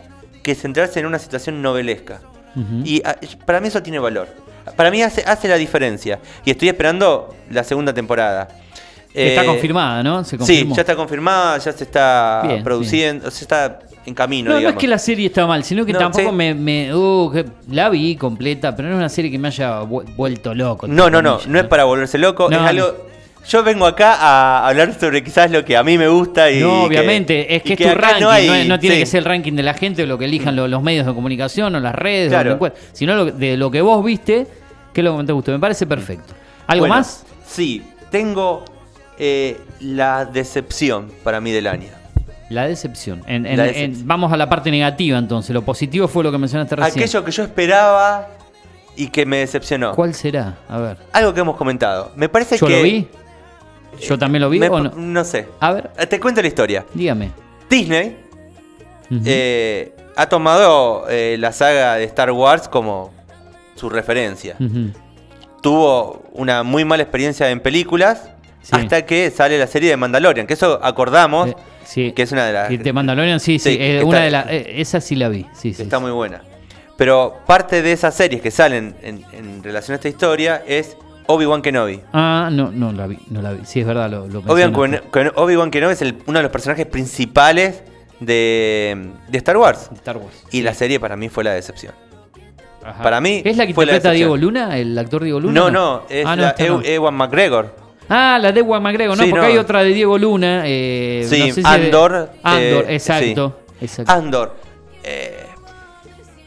que 0.42 0.54
centrarse 0.54 0.98
en 1.00 1.06
una 1.06 1.18
situación 1.18 1.60
novelesca. 1.60 2.20
Y 2.84 3.00
ah, 3.04 3.16
para 3.46 3.60
mí 3.60 3.68
eso 3.68 3.82
tiene 3.82 3.98
valor. 3.98 4.28
Para 4.76 4.90
mí 4.90 5.02
hace, 5.02 5.22
hace 5.26 5.46
la 5.48 5.56
diferencia. 5.56 6.18
Y 6.44 6.50
estoy 6.50 6.68
esperando 6.68 7.34
la 7.50 7.62
segunda 7.64 7.92
temporada. 7.92 8.48
Está 9.14 9.42
Eh, 9.42 9.46
confirmada, 9.46 10.02
¿no? 10.02 10.24
Se 10.24 10.38
Sí, 10.38 10.68
ya 10.74 10.80
está 10.82 10.96
confirmada, 10.96 11.58
ya 11.58 11.72
se 11.72 11.84
está 11.84 12.42
Bien, 12.46 12.62
produciendo, 12.64 13.30
se 13.30 13.44
está 13.44 13.80
en 14.06 14.14
camino, 14.14 14.50
No, 14.52 14.58
es 14.68 14.74
que 14.76 14.88
la 14.88 14.98
serie 14.98 15.26
está 15.26 15.46
mal, 15.46 15.62
sino 15.62 15.84
que 15.84 15.92
No, 15.92 15.98
tampoco 15.98 16.30
sí. 16.30 16.34
me, 16.34 16.54
me- 16.54 16.94
uh, 16.94 17.32
la 17.70 17.90
vi 17.90 18.16
completa, 18.16 18.74
pero 18.74 18.88
no 18.88 18.94
es 18.94 18.98
una 18.98 19.08
serie 19.08 19.30
que 19.30 19.38
me 19.38 19.48
haya 19.48 19.82
vu- 19.82 20.04
vuelto 20.16 20.54
loco. 20.54 20.86
No, 20.88 21.10
no, 21.10 21.20
no, 21.20 21.38
no 21.46 21.58
es 21.58 21.66
para 21.66 21.84
volverse 21.84 22.16
loco, 22.18 22.48
No, 22.50 22.56
es 22.56 22.62
algo... 22.62 23.10
Yo 23.48 23.62
vengo 23.62 23.86
acá 23.86 24.14
a 24.16 24.68
hablar 24.68 24.98
sobre 25.00 25.24
quizás 25.24 25.50
lo 25.50 25.64
que 25.64 25.74
a 25.76 25.82
mí 25.82 25.96
me 25.96 26.08
gusta 26.08 26.50
y... 26.50 26.60
No, 26.60 26.80
que- 26.82 26.98
obviamente, 26.98 27.54
es 27.56 27.62
que 27.62 27.72
es 27.72 27.78
tu 27.78 27.88
ranking, 27.88 28.20
no, 28.22 28.30
hay- 28.30 28.48
es- 28.48 28.68
no 28.68 28.78
tiene 28.78 28.96
sí. 28.96 29.00
que 29.02 29.06
ser 29.06 29.18
el 29.20 29.24
ranking 29.24 29.52
de 29.54 29.62
la 29.62 29.74
gente 29.74 30.02
o 30.02 30.06
lo 30.06 30.18
que 30.18 30.26
elijan 30.26 30.54
lo- 30.56 30.68
los 30.68 30.82
medios 30.82 31.06
de 31.06 31.14
comunicación 31.14 31.74
o 31.74 31.80
las 31.80 31.94
redes, 31.94 32.28
Claro. 32.30 32.58
sino 32.92 33.14
lo, 33.16 33.24
de 33.26 33.56
lo 33.56 33.70
que 33.70 33.80
vos 33.80 34.04
viste, 34.04 34.46
que 34.92 35.00
es 35.00 35.04
lo 35.04 35.16
que 35.18 35.24
te 35.24 35.32
gustó. 35.32 35.52
Me 35.52 35.58
parece 35.58 35.86
perfecto. 35.86 36.34
¿Algo 36.66 36.82
Bueno, 36.82 36.94
más? 36.96 37.24
Sí, 37.46 37.82
tengo 38.10 38.64
eh, 39.18 39.58
la 39.80 40.24
decepción 40.26 41.10
para 41.24 41.40
mí 41.40 41.50
del 41.50 41.66
año. 41.66 41.88
La 42.50 42.66
decepción. 42.66 43.22
En- 43.26 43.46
en- 43.46 43.56
La 43.56 43.68
en- 43.68 44.06
vamos 44.06 44.30
a 44.32 44.36
la 44.36 44.48
parte 44.48 44.70
negativa 44.70 45.16
entonces. 45.18 45.54
Lo 45.54 45.62
positivo 45.62 46.06
fue 46.08 46.22
lo 46.24 46.30
que 46.30 46.36
mencionaste 46.38 46.76
recién. 46.76 47.02
Aquello 47.02 47.24
que 47.24 47.30
yo 47.30 47.42
esperaba 47.44 48.28
y 48.96 49.08
que 49.08 49.24
me 49.24 49.38
decepcionó. 49.38 49.94
¿Cuál 49.94 50.12
será? 50.14 50.58
A 50.68 50.78
ver. 50.78 50.98
Algo 51.12 51.32
que 51.32 51.40
hemos 51.40 51.56
comentado. 51.56 52.12
Me 52.16 52.28
parece 52.28 52.58
¿Yo 52.58 52.66
que... 52.66 52.76
lo 52.76 52.82
vi? 52.82 53.08
¿Yo 54.00 54.18
también 54.18 54.42
lo 54.42 54.50
vi 54.50 54.58
me- 54.60 54.68
o 54.68 54.80
no? 54.80 54.90
No 54.94 55.24
sé. 55.24 55.48
A 55.60 55.72
ver, 55.72 55.90
Eh, 55.96 56.06
Te 56.06 56.20
cuento 56.20 56.42
la 56.42 56.48
historia. 56.48 56.84
dígame. 56.94 57.30
Disney 57.68 58.16
eh, 59.24 59.94
ha 60.16 60.28
tomado 60.28 61.06
eh, 61.08 61.36
la 61.38 61.52
saga 61.52 61.94
de 61.96 62.04
Star 62.04 62.30
Wars 62.32 62.68
como 62.68 63.12
su 63.76 63.88
referencia. 63.90 64.56
Tuvo 65.62 66.22
una 66.32 66.62
muy 66.62 66.84
mala 66.84 67.02
experiencia 67.02 67.48
en 67.50 67.60
películas 67.60 68.30
Sí. 68.62 68.70
hasta 68.72 69.06
que 69.06 69.30
sale 69.30 69.58
la 69.58 69.66
serie 69.66 69.88
de 69.90 69.96
Mandalorian, 69.96 70.46
que 70.46 70.52
eso 70.54 70.78
acordamos 70.82 71.48
Eh, 71.48 71.54
sí. 71.90 72.12
que 72.12 72.22
es 72.22 72.32
una 72.32 72.46
de 72.46 72.52
las 72.52 72.68
de 72.68 72.92
Mandalorian, 72.92 73.40
sí, 73.40 73.58
sí. 73.58 73.70
Sí, 73.74 73.78
eh, 73.80 73.94
está- 73.96 74.06
una 74.06 74.20
de 74.20 74.30
las. 74.30 74.46
eh, 74.48 74.80
esa 74.80 75.00
sí 75.00 75.16
la 75.16 75.28
vi. 75.28 75.46
Sí, 75.52 75.74
sí. 75.74 75.82
está 75.82 75.98
muy 75.98 76.10
buena. 76.10 76.42
Pero 76.96 77.38
parte 77.46 77.82
de 77.82 77.92
esas 77.92 78.14
series 78.14 78.42
que 78.42 78.50
salen 78.50 78.94
en, 79.02 79.24
en 79.32 79.62
relación 79.62 79.94
a 79.94 79.96
esta 79.96 80.08
historia 80.08 80.62
es 80.66 80.96
Obi-Wan 81.26 81.62
Kenobi. 81.62 82.00
Ah, 82.12 82.48
no, 82.52 82.70
no 82.70 82.92
la 82.92 83.06
vi. 83.06 83.18
No 83.30 83.40
la 83.40 83.52
vi. 83.52 83.64
Sí, 83.64 83.80
es 83.80 83.86
verdad. 83.86 84.10
Lo, 84.10 84.26
lo 84.28 84.40
Obi-Wan 84.40 85.00
Obi-Wan 85.36 85.70
Kenobi 85.70 85.92
es 85.94 86.02
el- 86.02 86.16
uno 86.26 86.38
de 86.38 86.42
los 86.42 86.52
personajes 86.52 86.86
principales 86.86 87.82
de, 88.20 89.10
de 89.28 89.38
Star 89.38 89.56
Wars. 89.56 89.88
Star 89.94 90.16
Wars. 90.18 90.44
Y 90.50 90.60
la 90.62 90.74
serie 90.74 91.00
para 91.00 91.16
mí 91.16 91.28
fue 91.28 91.42
la 91.44 91.52
decepción. 91.52 91.94
Ajá. 92.82 93.02
para 93.02 93.20
mí 93.20 93.42
¿Es 93.44 93.58
la 93.58 93.64
que 93.66 93.70
interpreta 93.72 94.10
Diego. 94.12 94.38
Luna? 94.38 94.78
¿El 94.78 94.96
actor 94.98 95.22
Diego 95.22 95.38
Luna? 95.38 95.52
No, 95.60 95.70
no, 95.70 96.02
es 96.08 96.24
Ah, 96.24 96.34
no, 96.34 96.42
la. 96.44 96.54
Ewan 96.58 97.14
McGregor. 97.14 97.76
Ah, 98.10 98.38
la 98.42 98.50
de 98.52 98.60
Juan 98.60 98.82
McGregor, 98.82 99.16
no, 99.16 99.22
Sí, 99.24 99.30
porque 99.30 99.46
no. 99.46 99.52
hay 99.52 99.56
otra 99.58 99.82
de 99.84 99.90
Diego 99.94 100.18
Luna. 100.18 100.62
Eh, 100.66 101.24
Sí, 101.28 101.38
no 101.38 101.46
sé 101.46 101.52
si 101.54 101.62
Andor, 101.64 102.12
de- 102.12 102.28
Andor, 102.42 102.84
eh, 102.88 102.94
exacto. 102.94 103.60
exacto. 103.80 104.12
Andor. 104.12 104.56
eh, 105.04 105.46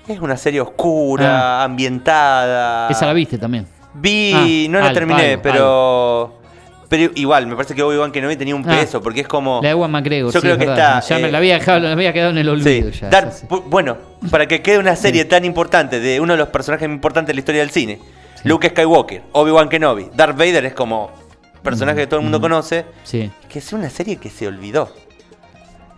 es 0.08 0.20
una 0.20 0.36
serie 0.38 0.60
oscura, 0.62 1.64
ambientada. 1.64 2.88
Ah. 2.88 2.92
Esa 2.92 3.06
la 3.06 3.14
viste 3.14 3.38
también. 3.38 3.66
Vi, 3.96 4.32
Ah, 4.36 4.70
no 4.72 4.80
la 4.80 4.86
algo, 4.88 4.94
terminé, 4.94 5.30
algo, 5.32 5.42
pero. 5.42 6.40
Pero 6.90 7.12
igual, 7.16 7.48
me 7.48 7.56
parece 7.56 7.74
que 7.74 7.82
Obi-Wan 7.82 8.12
Kenobi 8.12 8.36
tenía 8.36 8.56
un 8.56 8.64
Ah. 8.70 8.76
peso, 8.80 9.02
porque 9.02 9.22
es 9.22 9.28
como. 9.28 9.62
La 9.64 9.70
de 9.70 9.74
Juan 9.76 9.90
McGregor. 9.90 10.32
Yo 10.32 10.40
sí, 10.40 10.42
creo 10.42 10.54
es 10.54 10.60
que 10.60 10.66
verdad. 10.68 11.00
está, 11.00 11.16
Ya 11.16 11.20
me 11.26 11.32
la 11.32 11.38
había, 11.40 11.54
dejado, 11.56 11.80
la 11.80 11.92
había 11.94 12.14
quedado 12.14 12.32
en 12.32 12.38
el 12.38 12.46
Sí, 12.46 12.52
olvido. 12.52 12.90
ya, 12.92 13.10
dar- 13.10 13.32
sí, 13.32 13.48
bueno, 13.68 13.98
para 14.30 14.46
que 14.48 14.62
quede 14.62 14.78
una 14.78 14.96
serie 14.96 15.26
tan 15.26 15.44
importante 15.46 16.00
de 16.00 16.20
uno 16.20 16.34
de 16.34 16.38
los 16.40 16.50
personajes 16.50 16.88
más 16.88 16.96
importantes 16.96 17.28
de 17.30 17.34
la 17.36 17.40
historia 17.40 17.62
del 17.62 17.72
cine, 17.72 18.00
Luke 18.44 18.70
Skywalker, 18.70 19.22
Obi-Wan 19.32 19.70
Kenobi, 19.70 20.10
Darth 20.14 20.38
Vader 20.38 20.66
es 20.66 20.74
como 20.74 21.10
personaje 21.64 22.00
que 22.02 22.08
todo 22.08 22.20
el 22.20 22.24
mundo 22.24 22.40
conoce, 22.42 22.86
Sí. 23.04 23.32
que 23.50 23.60
es 23.60 23.74
una 23.74 23.90
serie 23.90 24.18
que 24.18 24.30
se 24.30 24.48
olvidó. 24.48 24.94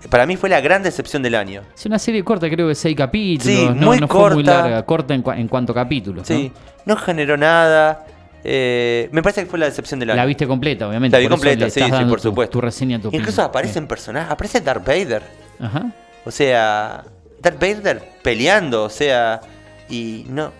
Para 0.09 0.27
mí 0.27 0.37
fue 0.37 0.49
la 0.49 0.61
gran 0.61 0.83
decepción 0.83 1.23
del 1.23 1.33
año. 1.33 1.63
Es 1.75 1.85
una 1.87 1.97
serie 1.97 2.23
corta, 2.23 2.47
creo 2.49 2.67
que 2.67 2.75
seis 2.75 2.95
capítulos. 2.95 3.57
Sí, 3.57 3.65
no, 3.75 3.87
muy 3.87 3.99
no 3.99 4.07
fue 4.07 4.29
muy 4.35 4.43
corta. 4.43 4.61
larga, 4.61 4.85
corta 4.85 5.13
en, 5.15 5.23
cua- 5.23 5.39
en 5.39 5.47
cuanto 5.47 5.71
a 5.71 5.75
capítulos. 5.75 6.27
Sí, 6.27 6.51
no 6.85 6.95
generó 6.95 7.37
nada. 7.37 8.05
eh, 8.47 9.09
me 9.11 9.23
parece 9.23 9.41
que 9.43 9.49
fue 9.49 9.57
la 9.57 9.65
decepción 9.65 9.99
del 9.99 10.11
año. 10.11 10.17
La 10.17 10.25
viste 10.25 10.45
completa, 10.45 10.87
obviamente. 10.87 11.17
La 11.17 11.19
vi 11.19 11.25
por 11.25 11.37
completa, 11.37 11.65
le 11.65 11.71
sí, 11.71 11.81
sí, 11.81 12.05
por 12.07 12.19
supuesto. 12.21 12.51
Tu 12.51 12.61
reseña, 12.61 12.99
tu 13.01 13.07
Incluso 13.07 13.31
opinión. 13.41 13.45
aparecen 13.49 13.87
personajes, 13.87 14.31
aparece 14.31 14.61
Darth 14.61 14.85
Vader. 14.85 15.23
Ajá. 15.59 15.91
O 16.25 16.29
sea, 16.29 17.03
Darth 17.41 17.59
Vader 17.59 18.03
peleando, 18.21 18.83
o 18.83 18.89
sea, 18.91 19.41
y 19.89 20.27
no, 20.29 20.51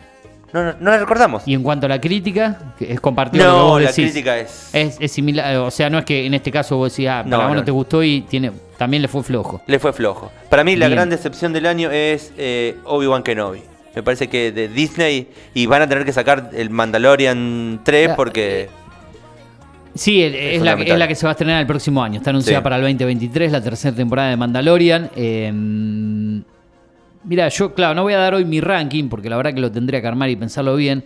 no, 0.55 0.63
no, 0.71 0.73
no 0.79 0.91
la 0.91 0.97
recordamos. 0.97 1.43
Y 1.47 1.53
en 1.53 1.61
cuanto 1.61 1.85
a 1.85 1.89
la 1.89 2.01
crítica, 2.01 2.73
es 2.79 2.99
compartido 2.99 3.45
no, 3.45 3.63
vos 3.67 3.81
la 3.81 3.89
decís. 3.89 4.05
crítica 4.11 4.37
es, 4.39 4.69
Es, 4.73 4.97
es 4.99 5.11
similar, 5.11 5.57
o 5.57 5.69
sea, 5.69 5.89
no 5.89 5.99
es 5.99 6.05
que 6.05 6.25
en 6.25 6.33
este 6.33 6.51
caso 6.51 6.77
vos 6.77 6.91
decís, 6.91 7.07
ah, 7.09 7.23
para 7.23 7.43
No, 7.43 7.47
vos 7.49 7.57
no, 7.57 7.63
te 7.63 7.71
gustó 7.71 8.01
y 8.03 8.21
tiene, 8.21 8.51
también 8.77 9.01
le 9.01 9.07
fue 9.07 9.21
flojo. 9.23 9.61
le 9.67 9.77
fue 9.79 9.93
flojo. 9.93 10.31
Para 10.49 10.63
mí 10.63 10.75
la 10.75 10.87
gran 10.87 11.09
decepción 11.09 11.53
del 11.53 11.65
año 11.67 11.91
es 11.91 12.31
eh, 12.37 12.75
Obi-Wan 12.85 13.21
Kenobi. 13.23 13.61
Me 13.95 14.03
parece 14.03 14.27
que 14.27 14.51
de 14.51 14.67
Disney 14.67 15.27
y 15.53 15.67
van 15.67 15.81
a 15.81 15.87
tener 15.87 16.03
que 16.03 16.11
sacar 16.11 16.49
el 16.53 16.69
Mandalorian 16.69 17.79
3 17.83 18.09
La- 18.09 18.15
porque 18.15 18.67
Sí, 19.93 20.21
el- 20.21 20.35
es, 20.35 20.61
la, 20.61 20.73
es 20.73 20.97
la 20.97 21.07
que 21.07 21.15
se 21.15 21.25
va 21.25 21.29
a 21.29 21.33
estrenar 21.33 21.61
el 21.61 21.67
próximo 21.67 22.03
año. 22.03 22.17
Está 22.17 22.31
anunciada 22.31 22.59
Sí. 22.59 22.63
para 22.63 22.75
el 22.75 22.81
2023, 22.81 23.51
la 23.53 23.61
tercera 23.61 23.95
temporada 23.95 24.29
de 24.29 24.35
Mandalorian. 24.35 25.09
Eh, 25.15 26.41
mira, 27.25 27.49
yo, 27.49 27.73
claro, 27.73 27.93
no 27.95 28.03
voy 28.03 28.13
a 28.13 28.17
dar 28.19 28.33
hoy 28.33 28.45
mi 28.45 28.61
ranking 28.61 29.09
porque 29.09 29.29
la 29.29 29.37
verdad 29.37 29.53
que 29.53 29.61
lo 29.61 29.71
tendría 29.71 30.01
que 30.01 30.07
armar 30.07 30.29
y 30.29 30.35
pensarlo 30.35 30.75
bien. 30.75 31.03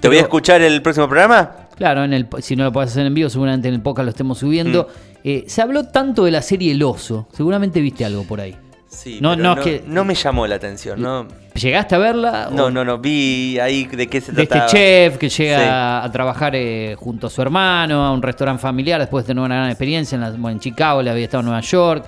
¿Te 0.00 0.08
voy 0.08 0.18
a 0.18 0.20
escuchar 0.22 0.62
el 0.62 0.80
próximo 0.80 1.08
programa? 1.08 1.50
Claro, 1.76 2.04
en 2.04 2.12
el, 2.12 2.26
si 2.40 2.54
no 2.56 2.64
lo 2.64 2.72
podés 2.72 2.90
hacer 2.90 3.06
en 3.06 3.14
vivo, 3.14 3.28
seguramente 3.28 3.68
en 3.68 3.74
el 3.74 3.80
podcast 3.82 4.04
lo 4.04 4.10
estemos 4.10 4.38
subiendo. 4.38 4.84
Mm. 4.88 5.18
Eh, 5.24 5.44
se 5.48 5.60
habló 5.62 5.84
tanto 5.84 6.24
de 6.24 6.30
la 6.30 6.42
serie 6.42 6.72
El 6.72 6.82
Oso. 6.82 7.28
Seguramente 7.32 7.80
viste 7.80 8.04
algo 8.04 8.22
por 8.24 8.40
ahí. 8.40 8.56
Sí, 8.88 9.18
No, 9.20 9.30
pero 9.32 9.42
no, 9.42 9.54
no, 9.56 9.60
es 9.60 9.66
que- 9.66 9.84
no 9.86 10.04
me 10.04 10.14
llamó 10.14 10.46
la 10.46 10.54
atención. 10.54 11.00
No, 11.02 11.26
¿Llegaste 11.54 11.94
a 11.94 11.98
verla? 11.98 12.48
no, 12.52 12.66
O- 12.66 12.70
no, 12.70 12.84
no, 12.84 12.98
vi 12.98 13.58
ahí 13.58 13.84
de 13.84 14.06
qué 14.06 14.20
se 14.20 14.32
de 14.32 14.42
este 14.44 14.54
trataba. 14.54 14.70
chef 14.70 15.18
que 15.18 15.28
llega 15.28 15.58
Sí. 15.58 16.06
a 16.06 16.10
trabajar 16.12 16.54
eh, 16.54 16.94
junto 16.98 17.26
a 17.26 17.30
su 17.30 17.42
hermano 17.42 18.02
a 18.04 18.12
un 18.12 18.22
restaurante 18.22 18.62
familiar 18.62 18.98
después 19.00 19.24
de 19.24 19.28
tener 19.28 19.42
una 19.44 19.56
gran 19.56 19.68
experiencia 19.68 20.14
en, 20.16 20.22
la- 20.22 20.30
bueno, 20.30 20.50
en 20.50 20.60
Chicago, 20.60 21.02
le 21.02 21.10
había 21.10 21.24
estado 21.24 21.40
en 21.40 21.46
Nueva 21.46 21.60
York. 21.60 22.06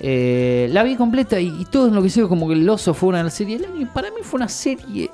Eh, 0.00 0.68
la 0.72 0.82
vi 0.82 0.96
completa 0.96 1.40
y, 1.40 1.46
y 1.60 1.64
todo 1.64 1.88
lo 1.88 2.02
que 2.02 2.10
sé 2.10 2.22
como 2.28 2.46
que 2.48 2.54
El 2.54 2.68
Oso 2.68 2.92
fue 2.94 3.08
una 3.10 3.28
serie 3.30 3.58
del 3.58 3.70
año. 3.70 3.80
Y 3.82 3.86
para 3.86 4.10
mí 4.10 4.18
fue 4.22 4.38
una 4.38 4.48
serie. 4.48 5.10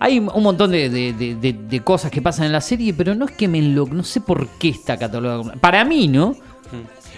Hay 0.00 0.18
un 0.18 0.42
montón 0.42 0.70
de, 0.70 0.88
de- 0.90 1.12
de- 1.12 1.34
de- 1.34 1.52
de 1.54 1.80
cosas 1.80 2.10
que 2.10 2.22
pasan 2.22 2.46
en 2.46 2.52
la 2.52 2.60
serie, 2.60 2.94
pero 2.94 3.14
no 3.14 3.24
es 3.24 3.32
que 3.32 3.48
me 3.48 3.58
enlo... 3.58 3.86
No 3.90 4.04
sé 4.04 4.20
por 4.20 4.46
qué 4.58 4.68
está 4.68 4.96
catalogada. 4.96 5.54
Para 5.60 5.84
mí, 5.84 6.06
¿no? 6.08 6.36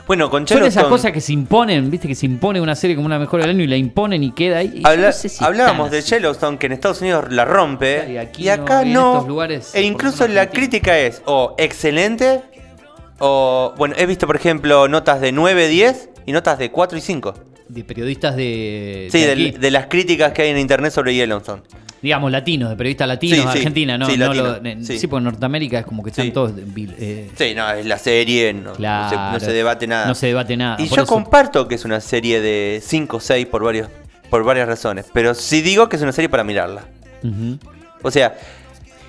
Bueno, 0.07 0.29
con 0.29 0.45
Son 0.49 0.65
esas 0.65 0.85
cosas 0.85 1.13
que 1.13 1.21
se 1.21 1.33
imponen, 1.33 1.89
¿viste? 1.89 2.09
Que 2.09 2.17
se 2.17 2.27
impone 2.27 2.61
una 2.61 2.75
serie 2.75 2.97
como 2.97 3.07
una 3.07 3.19
mejor 3.19 3.43
del 3.43 3.51
año 3.51 3.63
y 3.63 3.69
la 3.69 3.77
imponen 3.77 4.25
y 4.25 4.33
queda 4.33 4.59
ahí. 4.59 4.73
Y 4.77 4.81
yo 4.83 4.89
Habla- 4.89 5.07
no 5.09 5.13
sé 5.13 5.29
si 5.29 5.45
hablábamos 5.45 5.91
de. 5.93 6.03
Yellowstone 6.03 6.59
que 6.59 6.67
en 6.67 6.73
Estados 6.73 7.01
Unidos 7.01 7.27
la 7.31 7.45
rompe 7.45 8.11
Y 8.13 8.17
aquí 8.17 8.45
y 8.45 8.49
acá 8.49 8.85
no, 8.85 9.21
en 9.23 9.29
lugares, 9.29 9.73
e 9.73 9.83
incluso 9.83 10.27
la 10.27 10.49
crítica 10.51 10.99
es 10.99 11.23
o 11.27 11.55
excelente 11.59 12.43
o 13.21 13.73
bueno, 13.79 13.95
he 13.97 14.07
visto 14.07 14.27
por 14.27 14.35
ejemplo 14.37 14.89
notas 14.89 15.21
de 15.21 15.31
9, 15.33 15.69
10 15.69 16.09
y 16.27 16.33
notas 16.33 16.59
de 16.59 16.71
4 16.71 16.99
y 16.99 17.01
5. 17.01 17.35
De 17.69 17.85
periodistas 17.85 18.35
de. 18.35 19.09
Sí, 19.13 19.21
de 19.21 19.27
de, 19.27 19.33
aquí. 19.33 19.51
de 19.53 19.71
las 19.71 19.87
críticas 19.87 20.33
que 20.33 20.43
hay 20.43 20.51
en 20.51 20.59
internet 20.59 20.93
sobre 20.93 21.15
Yellowstone. 21.15 21.63
digamos, 22.03 22.33
latinos, 22.33 22.69
de 22.71 22.77
periodistas 22.77 23.07
latinos, 23.07 23.37
Sí, 23.39 23.43
sí. 23.45 23.49
Argentina, 23.59 23.97
¿no? 23.99 24.07
Sí, 24.07 24.17
no 24.17 24.27
latino, 24.27 24.45
lo- 24.45 24.65
en- 24.67 24.85
sí. 24.85 24.99
sí. 24.99 25.07
porque 25.07 25.19
en 25.19 25.25
Norteamérica 25.25 25.79
es 25.81 25.87
como 25.87 26.03
que 26.03 26.11
están 26.11 26.33
todos. 26.33 26.53
eh, 26.59 27.31
Sí, 27.37 27.55
no, 27.55 27.71
es 27.71 27.87
la 27.87 27.99
serie, 27.99 28.53
no, 28.55 28.71
no 28.71 28.75
se, 28.75 28.79
claro. 28.79 29.33
no 29.35 29.39
se 29.41 29.53
debate 29.53 29.87
nada. 29.87 30.07
No 30.07 30.15
se 30.17 30.27
debate 30.27 30.57
nada. 30.57 30.77
y 30.83 30.89
yo 30.89 30.95
eso- 31.03 31.07
comparto 31.07 31.69
que 31.69 31.77
es 31.77 31.85
una 31.85 32.01
serie 32.01 32.41
de 32.41 32.81
5 32.85 33.19
o 33.19 33.21
6 33.21 33.47
por 33.47 33.63
varios 33.63 33.89
por 34.31 34.43
varias 34.45 34.67
razones, 34.69 35.07
pero 35.13 35.35
sí 35.35 35.61
digo 35.61 35.89
que 35.89 35.97
es 35.97 36.03
una 36.03 36.13
serie 36.13 36.29
para 36.29 36.43
mirarla. 36.45 36.85
O 38.03 38.11
sea, 38.11 38.37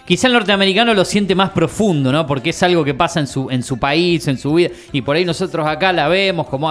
Quizá 0.06 0.28
el 0.28 0.34
norteamericano 0.34 0.94
lo 0.94 1.06
siente 1.06 1.36
más 1.36 1.52
profundo, 1.52 2.12
¿no? 2.12 2.26
Porque 2.28 2.50
es 2.50 2.64
algo 2.64 2.84
que 2.84 2.94
pasa 2.94 3.20
en 3.20 3.28
su, 3.28 3.50
en 3.50 3.64
su 3.64 3.78
país, 3.80 4.28
en 4.28 4.38
su 4.38 4.54
vida. 4.54 4.70
Y 4.92 5.02
por 5.02 5.16
ahí 5.16 5.24
nosotros 5.24 5.66
acá 5.68 5.94
la 5.94 6.08
vemos 6.08 6.48
como 6.48 6.70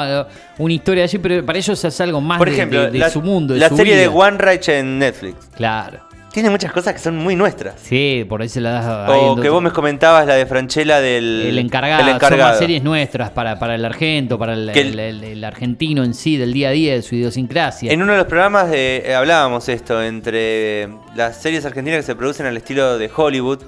una 0.58 0.72
historia 0.74 1.04
allí, 1.04 1.18
pero 1.18 1.44
para 1.46 1.58
ellos 1.58 1.82
es 1.84 2.00
algo 2.00 2.20
más 2.20 2.38
por 2.38 2.48
de, 2.48 2.54
ejemplo, 2.54 2.80
de- 2.82 2.90
de 2.90 2.98
la, 2.98 3.08
su 3.10 3.22
mundo. 3.22 3.54
De 3.54 3.60
la 3.60 3.68
su 3.68 3.76
serie 3.76 3.96
de. 3.96 4.08
One 4.08 4.36
Reich 4.38 4.68
en 4.68 4.98
Netflix. 4.98 5.36
Claro. 5.56 6.00
Tiene 6.32 6.48
muchas 6.48 6.70
cosas 6.72 6.92
que 6.92 7.00
son 7.00 7.16
muy 7.16 7.34
nuestras. 7.34 7.74
Sí, 7.80 8.24
por 8.28 8.40
ahí 8.40 8.48
se 8.48 8.60
la 8.60 8.70
das 8.70 8.86
ahí 8.86 9.20
O 9.20 9.34
que 9.36 9.48
vos 9.48 9.60
me 9.60 9.72
comentabas 9.72 10.26
la 10.28 10.34
de 10.34 10.46
Franchella 10.46 11.00
del 11.00 11.46
El 11.48 11.58
encargado, 11.58 12.02
el 12.02 12.06
son 12.06 12.14
encargado. 12.16 12.50
más 12.50 12.58
series 12.58 12.84
nuestras 12.84 13.30
para, 13.30 13.58
para 13.58 13.74
el 13.74 13.84
argento, 13.84 14.38
para 14.38 14.52
el, 14.54 14.70
Que 14.72 14.82
el- 14.82 14.98
el- 15.00 15.24
el- 15.24 15.24
el 15.24 15.44
argentino 15.44 16.04
en 16.04 16.14
sí, 16.14 16.36
del 16.36 16.52
día 16.52 16.68
a 16.68 16.70
día, 16.72 16.94
de 16.94 17.02
su 17.02 17.16
idiosincrasia. 17.16 17.90
En 17.92 18.00
uno 18.00 18.12
de 18.12 18.18
los 18.18 18.26
programas 18.28 18.70
de- 18.70 19.02
eh, 19.06 19.14
hablábamos 19.16 19.68
esto, 19.68 20.00
entre 20.02 20.88
las 21.16 21.42
series 21.42 21.64
argentinas 21.66 21.98
que 21.98 22.02
se 22.04 22.14
producen 22.14 22.46
al 22.46 22.56
estilo 22.56 22.96
de 22.96 23.10
Hollywood, 23.14 23.62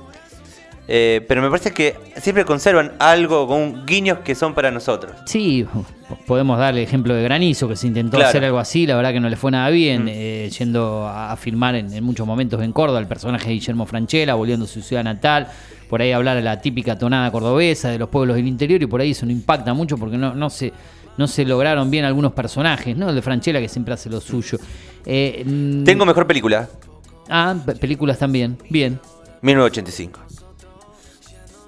eh, 0.88 1.25
pero 1.29 1.40
me 1.42 1.49
parece 1.49 1.71
que 1.73 1.95
siempre 2.21 2.45
conservan 2.45 2.92
algo 2.99 3.47
con 3.47 3.87
guiños 3.87 4.18
que 4.18 4.35
son 4.35 4.53
para 4.55 4.71
nosotros. 4.71 5.12
Sí, 5.27 5.66
podemos 6.27 6.59
dar 6.59 6.75
el 6.75 6.81
ejemplo 6.81 7.14
de 7.14 7.23
Granizo, 7.23 7.68
que 7.68 7.77
se 7.77 7.87
intentó 7.87 8.16
Claro. 8.16 8.29
hacer 8.31 8.45
algo 8.45 8.59
así, 8.59 8.87
la 8.87 8.97
verdad 8.97 9.12
que 9.12 9.21
no 9.21 9.29
le 9.29 9.37
fue 9.37 9.51
nada 9.51 9.68
bien, 9.71 10.05
Mm. 10.05 10.09
eh, 10.11 10.51
yendo 10.59 11.07
a, 11.07 11.33
a 11.33 11.37
filmar 11.37 11.75
en, 11.77 11.92
en 11.92 12.03
muchos 12.05 12.27
momentos 12.27 12.61
en 12.62 12.73
Córdoba, 12.73 12.99
el 13.01 13.07
personaje 13.07 13.47
de 13.49 13.55
Guillermo 13.55 13.87
Franchella, 13.87 14.35
volviendo 14.35 14.64
a 14.64 14.68
su 14.68 14.83
ciudad 14.83 15.05
natal, 15.05 15.49
por 15.88 16.01
ahí 16.03 16.12
hablar 16.12 16.37
de 16.37 16.42
la 16.42 16.61
típica 16.61 16.99
tonada 16.99 17.31
cordobesa, 17.31 17.88
de 17.90 17.99
los 17.99 18.09
pueblos 18.09 18.37
del 18.37 18.47
interior, 18.49 18.83
y 18.83 18.87
por 18.87 19.01
ahí 19.01 19.12
eso 19.12 19.25
no 19.27 19.33
impacta 19.33 19.73
mucho 19.75 19.97
porque 19.99 20.16
no, 20.18 20.35
no 20.35 20.51
se... 20.51 20.73
No 21.18 21.27
se 21.29 21.45
lograron 21.45 21.90
bien 21.90 22.07
algunos 22.07 22.33
personajes, 22.33 22.97
¿no? 22.97 23.11
El 23.11 23.14
de 23.14 23.21
Franchella 23.21 23.61
que 23.61 23.68
siempre 23.68 23.92
hace 23.92 24.09
lo 24.09 24.18
suyo. 24.18 24.57
Eh, 25.05 25.45
mm, 25.47 25.85
Tengo 25.85 26.07
mejor 26.07 26.27
película, 26.27 26.71
Ah, 27.29 27.55
pe- 27.66 27.75
películas 27.77 28.18
también. 28.18 28.57
Bien. 28.71 28.99
1985. 29.42 30.21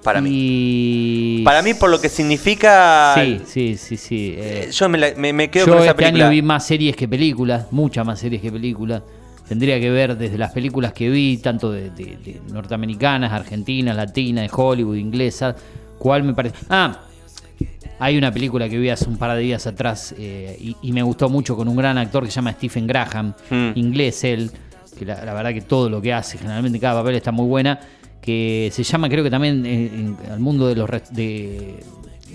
Para 0.05 0.21
mí. 0.21 1.41
Para 1.43 1.61
mí, 1.61 1.73
por 1.73 1.89
lo 1.89 1.99
que 1.99 2.09
significa. 2.09 3.13
Sí, 3.15 3.41
sí, 3.45 3.75
sí, 3.77 3.97
sí. 3.97 4.35
eh, 4.37 4.65
eh, 4.67 4.71
Yo 4.71 4.87
me, 4.87 4.97
la- 4.97 5.13
me- 5.17 5.33
me 5.33 5.49
quedo 5.49 5.65
yo 5.65 5.73
con 5.73 5.81
esa 5.81 5.91
este 5.91 6.03
película. 6.03 6.25
año 6.25 6.31
vi 6.31 6.41
más 6.41 6.65
series 6.65 6.95
que 6.95 7.07
películas, 7.07 7.67
muchas 7.71 8.05
más 8.05 8.19
series 8.19 8.41
que 8.41 8.51
películas. 8.51 9.01
Tendría 9.47 9.79
que 9.79 9.89
ver 9.89 10.17
desde 10.17 10.37
las 10.37 10.51
películas 10.51 10.93
que 10.93 11.09
vi, 11.09 11.37
tanto 11.37 11.71
de, 11.71 11.89
de- 11.89 12.17
de 12.23 12.41
norteamericanas, 12.51 13.31
argentinas, 13.33 13.95
latinas, 13.95 14.43
de 14.49 14.49
Hollywood, 14.55 14.95
inglesas. 14.95 15.55
¿Cuál 15.99 16.23
me 16.23 16.33
parece? 16.33 16.55
Ah, 16.69 17.01
hay 17.99 18.17
una 18.17 18.31
película 18.31 18.67
que 18.69 18.77
vi 18.77 18.89
hace 18.89 19.07
un 19.09 19.17
par 19.17 19.35
de 19.35 19.41
días 19.41 19.65
atrás 19.67 20.13
eh, 20.17 20.57
y, 20.59 20.75
y 20.81 20.91
me 20.91 21.01
gustó 21.01 21.29
mucho 21.29 21.55
con 21.55 21.67
un 21.67 21.75
gran 21.75 21.97
actor 21.97 22.23
que 22.25 22.29
se 22.29 22.35
llama 22.35 22.51
Stephen 22.53 22.85
Graham, 22.87 23.33
Mm. 23.49 23.69
inglés 23.75 24.23
él, 24.23 24.51
que 24.99 25.05
la, 25.05 25.23
la 25.25 25.33
verdad 25.33 25.51
que 25.53 25.61
todo 25.61 25.89
lo 25.89 26.01
que 26.01 26.13
hace, 26.13 26.37
generalmente 26.37 26.79
cada 26.79 27.01
papel 27.01 27.15
está 27.15 27.31
muy 27.31 27.47
buena, 27.47 27.79
que 28.25 28.69
se 28.73 28.83
llama 28.83 29.07
creo 29.09 29.23
que 29.23 29.29
también 29.29 29.65
eh, 29.65 29.85
en- 29.93 30.17
al 30.31 30.39
mundo 30.39 30.67
de 30.67 30.75
los 30.75 30.89
de, 31.11 31.83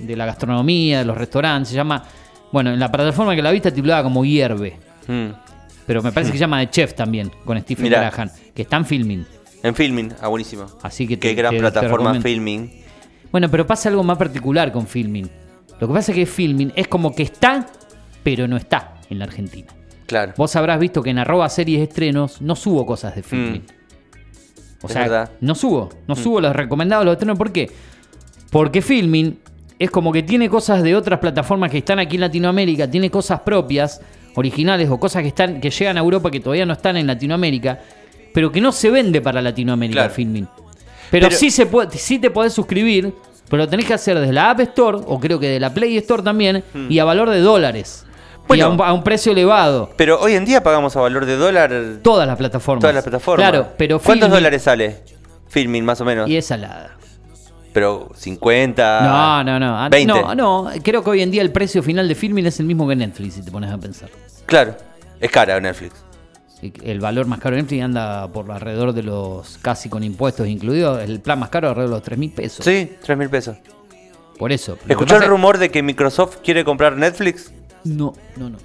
de 0.00 0.16
la 0.16 0.26
gastronomía, 0.26 1.00
de 1.00 1.04
los 1.04 1.16
restaurantes, 1.18 1.68
se 1.70 1.74
llama, 1.76 2.04
bueno, 2.52 2.70
en 2.72 2.78
la 2.80 2.90
plataforma 2.90 3.34
que 3.34 3.42
la 3.42 3.50
viste 3.50 3.72
titulada 3.72 4.02
como 4.02 4.24
Hierve, 4.24 4.76
Mm. 5.08 5.28
pero 5.86 6.02
me 6.02 6.12
parece 6.12 6.30
que 6.32 6.38
se 6.38 6.42
llama 6.42 6.60
The 6.60 6.70
Chef 6.70 6.94
también, 6.94 7.30
con 7.44 7.58
Stephen 7.60 7.84
Mirá. 7.84 8.10
Graham, 8.10 8.30
que 8.54 8.62
está 8.62 8.76
en 8.76 8.84
filming. 8.86 9.26
En 9.62 9.74
filming, 9.74 10.12
ah, 10.22 10.28
buenísimo. 10.28 10.66
Así 10.82 11.06
que 11.06 11.18
Qué 11.18 11.28
te- 11.30 11.34
gran 11.34 11.52
te- 11.52 11.58
plataforma 11.60 12.20
filming. 12.20 12.70
Bueno, 13.32 13.48
pero 13.50 13.66
pasa 13.66 13.88
algo 13.88 14.02
más 14.02 14.16
particular 14.16 14.72
con 14.72 14.86
filming. 14.86 15.28
Lo 15.80 15.88
que 15.88 15.94
pasa 15.94 16.12
es 16.12 16.16
que 16.16 16.26
filming 16.26 16.72
es 16.76 16.88
como 16.88 17.14
que 17.14 17.22
está, 17.24 17.66
pero 18.22 18.46
no 18.48 18.56
está 18.56 18.94
en 19.10 19.18
la 19.18 19.24
Argentina. 19.26 19.68
Claro. 20.06 20.32
Vos 20.36 20.54
habrás 20.56 20.80
visto 20.80 21.02
que 21.02 21.10
en 21.10 21.18
arroba 21.18 21.48
series 21.48 21.80
estrenos 21.82 22.40
no 22.42 22.56
subo 22.56 22.84
cosas 22.86 23.14
de 23.14 23.22
filming. 23.22 23.62
O 24.82 24.86
Es 24.86 24.92
sea, 24.92 25.02
verdad. 25.02 25.30
no 25.40 25.54
subo, 25.54 25.90
no 26.08 26.16
subo 26.16 26.40
los 26.40 26.54
recomendados, 26.56 27.04
los 27.04 27.12
estrenos. 27.12 27.36
¿Por 27.36 27.52
qué? 27.52 27.70
Porque 28.50 28.80
filming 28.82 29.38
es 29.78 29.90
como 29.90 30.12
que 30.12 30.22
tiene 30.22 30.48
cosas 30.48 30.82
de 30.82 30.94
otras 30.96 31.18
plataformas 31.20 31.70
que 31.70 31.78
están 31.78 31.98
aquí 31.98 32.16
en 32.16 32.22
Latinoamérica, 32.22 32.90
tiene 32.90 33.10
cosas 33.10 33.40
propias, 33.40 34.00
originales 34.36 34.88
o 34.90 34.98
cosas 34.98 35.22
que 35.22 35.28
están 35.28 35.60
que 35.60 35.70
llegan 35.70 35.96
a 35.96 36.00
Europa 36.00 36.30
que 36.30 36.40
todavía 36.40 36.64
no 36.66 36.72
están 36.72 36.96
en 36.96 37.06
Latinoamérica, 37.06 37.80
pero 38.32 38.50
que 38.52 38.60
no 38.60 38.72
se 38.72 38.90
vende 38.90 39.20
para 39.20 39.42
Latinoamérica 39.42 40.00
Claro. 40.02 40.14
filming. 40.14 40.46
Pero, 41.10 41.26
Pero- 41.28 41.36
sí 41.38 41.50
se 41.50 41.66
puede, 41.66 41.96
sí 41.98 42.18
te 42.18 42.30
podés 42.30 42.52
suscribir, 42.52 43.12
pero 43.48 43.64
lo 43.64 43.68
tenés 43.68 43.86
que 43.86 43.94
hacer 43.94 44.18
desde 44.18 44.32
la 44.32 44.50
App 44.50 44.60
Store 44.60 44.98
o 45.06 45.18
creo 45.18 45.40
que 45.40 45.48
de 45.48 45.58
la 45.60 45.74
Play 45.74 45.96
Store 45.98 46.22
también 46.22 46.62
y 46.88 46.98
a 47.00 47.04
valor 47.04 47.28
de 47.30 47.40
dólares. 47.40 48.06
Y 48.58 48.60
a 48.60 48.68
un, 48.68 48.80
a 48.80 48.92
un 48.92 49.02
precio 49.02 49.32
elevado. 49.32 49.90
Pero 49.96 50.20
hoy 50.20 50.34
en 50.34 50.44
día 50.44 50.62
pagamos 50.62 50.96
a 50.96 51.00
valor 51.00 51.26
de 51.26 51.36
dólar 51.36 51.72
Todas 52.02 52.26
las 52.26 52.36
plataformas. 52.36 52.80
todas 52.80 52.94
las 52.94 53.04
plataformas. 53.04 53.48
Claro, 53.50 53.68
pero 53.76 53.98
¿Cuántos 54.00 54.28
filming- 54.28 54.32
dólares 54.32 54.62
sale? 54.62 54.96
Filming, 55.48 55.84
más 55.84 56.00
o 56.00 56.04
menos. 56.04 56.28
Y 56.28 56.36
es 56.36 56.46
salada. 56.46 56.96
Pero 57.72 58.10
50. 58.16 59.00
No, 59.02 59.44
no, 59.44 59.60
no. 59.60 59.78
Ah, 59.78 59.88
20. 59.88 60.12
No, 60.12 60.34
no. 60.34 60.70
Creo 60.82 61.04
que 61.04 61.10
hoy 61.10 61.22
en 61.22 61.30
día 61.30 61.42
el 61.42 61.52
precio 61.52 61.82
final 61.82 62.08
de 62.08 62.14
filming 62.14 62.46
es 62.46 62.58
el 62.60 62.66
mismo 62.66 62.88
que 62.88 62.96
Netflix, 62.96 63.34
si 63.34 63.42
te 63.44 63.50
pones 63.50 63.70
a 63.70 63.78
pensar. 63.78 64.08
Claro. 64.46 64.74
Es 65.20 65.30
cara 65.30 65.60
Netflix. 65.60 65.94
el 66.82 66.98
valor 67.00 67.26
más 67.26 67.38
caro 67.38 67.56
de 67.56 67.62
Netflix 67.62 67.82
anda 67.84 68.26
por 68.28 68.50
alrededor 68.50 68.92
de 68.92 69.02
los, 69.02 69.58
casi 69.58 69.88
con 69.88 70.02
impuestos 70.02 70.46
incluidos, 70.48 71.00
el 71.02 71.20
plan 71.20 71.38
más 71.38 71.48
caro 71.50 71.68
alrededor 71.68 71.90
de 71.90 71.96
los 71.96 72.02
3 72.02 72.18
mil 72.18 72.32
pesos. 72.32 72.64
Sí, 72.64 72.92
3 73.02 73.16
mil 73.18 73.30
pesos. 73.30 73.56
Por 74.38 74.50
eso. 74.52 74.76
¿Escuchó 74.88 75.16
el 75.16 75.24
rumor 75.24 75.58
de 75.58 75.70
que 75.70 75.82
Microsoft 75.82 76.38
quiere 76.42 76.64
comprar 76.64 76.96
Netflix? 76.96 77.52
No, 77.84 78.12
no, 78.36 78.50
no. 78.50 78.58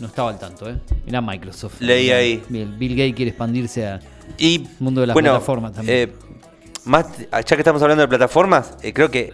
No 0.00 0.06
estaba 0.06 0.30
al 0.30 0.38
tanto, 0.38 0.68
¿eh? 0.68 0.76
Mirá 1.06 1.20
Microsoft. 1.20 1.80
Leí 1.80 2.10
ahí. 2.10 2.42
Bien, 2.48 2.76
Bill 2.78 2.92
Gates 2.96 3.14
quiere 3.14 3.28
expandirse 3.30 3.86
a... 3.86 4.00
Y 4.38 4.66
Mundo 4.80 5.00
de 5.00 5.06
las 5.08 5.14
bueno, 5.14 5.30
plataformas 5.30 5.72
también. 5.72 6.08
eh, 6.10 6.12
más, 6.84 7.06
ya 7.30 7.42
que 7.42 7.56
estamos 7.56 7.82
hablando 7.82 8.02
de 8.02 8.08
plataformas, 8.08 8.76
eh, 8.82 8.92
creo 8.92 9.10
que 9.10 9.32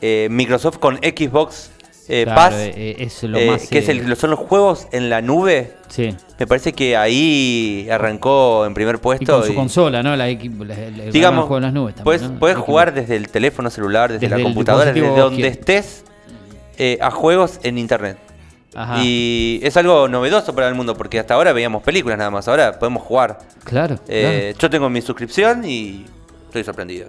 eh, 0.00 0.28
Microsoft 0.30 0.78
con 0.78 0.96
Xbox 0.96 1.70
eh, 2.08 2.24
Claro, 2.24 2.40
Pass, 2.40 2.54
eh, 2.54 2.72
eh, 2.74 2.96
es 2.98 3.22
lo 3.22 3.38
eh, 3.38 3.46
más, 3.50 3.68
que 3.68 3.78
es 3.78 3.88
eh, 3.88 3.92
el- 3.92 4.08
lo- 4.08 4.16
son 4.16 4.30
los 4.30 4.38
juegos 4.40 4.88
en 4.90 5.10
la 5.10 5.20
nube, 5.22 5.74
Sí. 5.88 6.12
me 6.40 6.46
parece 6.46 6.72
que 6.72 6.96
ahí 6.96 7.86
arrancó 7.90 8.66
en 8.66 8.74
primer 8.74 8.96
Y 8.96 8.98
puesto. 8.98 9.32
con 9.36 9.44
su 9.46 9.52
y- 9.52 9.54
consola, 9.54 10.02
¿no? 10.02 10.10
La 10.16 10.26
la- 10.26 10.30
el 10.30 11.12
digamos, 11.12 11.42
juego 11.42 11.58
en 11.58 11.62
las 11.62 11.72
nubes 11.72 11.94
también, 11.94 12.04
puedes, 12.04 12.22
¿no? 12.22 12.38
puedes 12.40 12.56
jugar 12.56 12.94
desde 12.94 13.14
el 13.16 13.28
teléfono 13.28 13.70
celular, 13.70 14.10
desde, 14.10 14.26
Desde 14.26 14.38
la 14.38 14.42
computadora, 14.42 14.92
desde 14.92 15.06
donde 15.06 15.42
que- 15.42 15.48
estés, 15.48 16.04
eh, 16.78 16.98
a 17.00 17.10
juegos 17.12 17.60
en 17.62 17.78
internet. 17.78 18.18
Ajá. 18.74 19.02
Y 19.02 19.60
es 19.62 19.76
algo 19.76 20.08
novedoso 20.08 20.54
para 20.54 20.68
el 20.68 20.74
mundo, 20.74 20.94
porque 20.96 21.18
hasta 21.18 21.34
ahora 21.34 21.52
veíamos 21.52 21.82
películas 21.82 22.16
nada 22.18 22.30
más, 22.30 22.46
ahora 22.48 22.78
podemos 22.78 23.02
jugar. 23.02 23.38
Claro, 23.64 23.96
Eh, 24.08 24.54
Yo 24.58 24.70
tengo 24.70 24.88
mi 24.88 25.00
suscripción 25.02 25.64
y 25.64 26.04
estoy 26.46 26.62
sorprendido. 26.64 27.08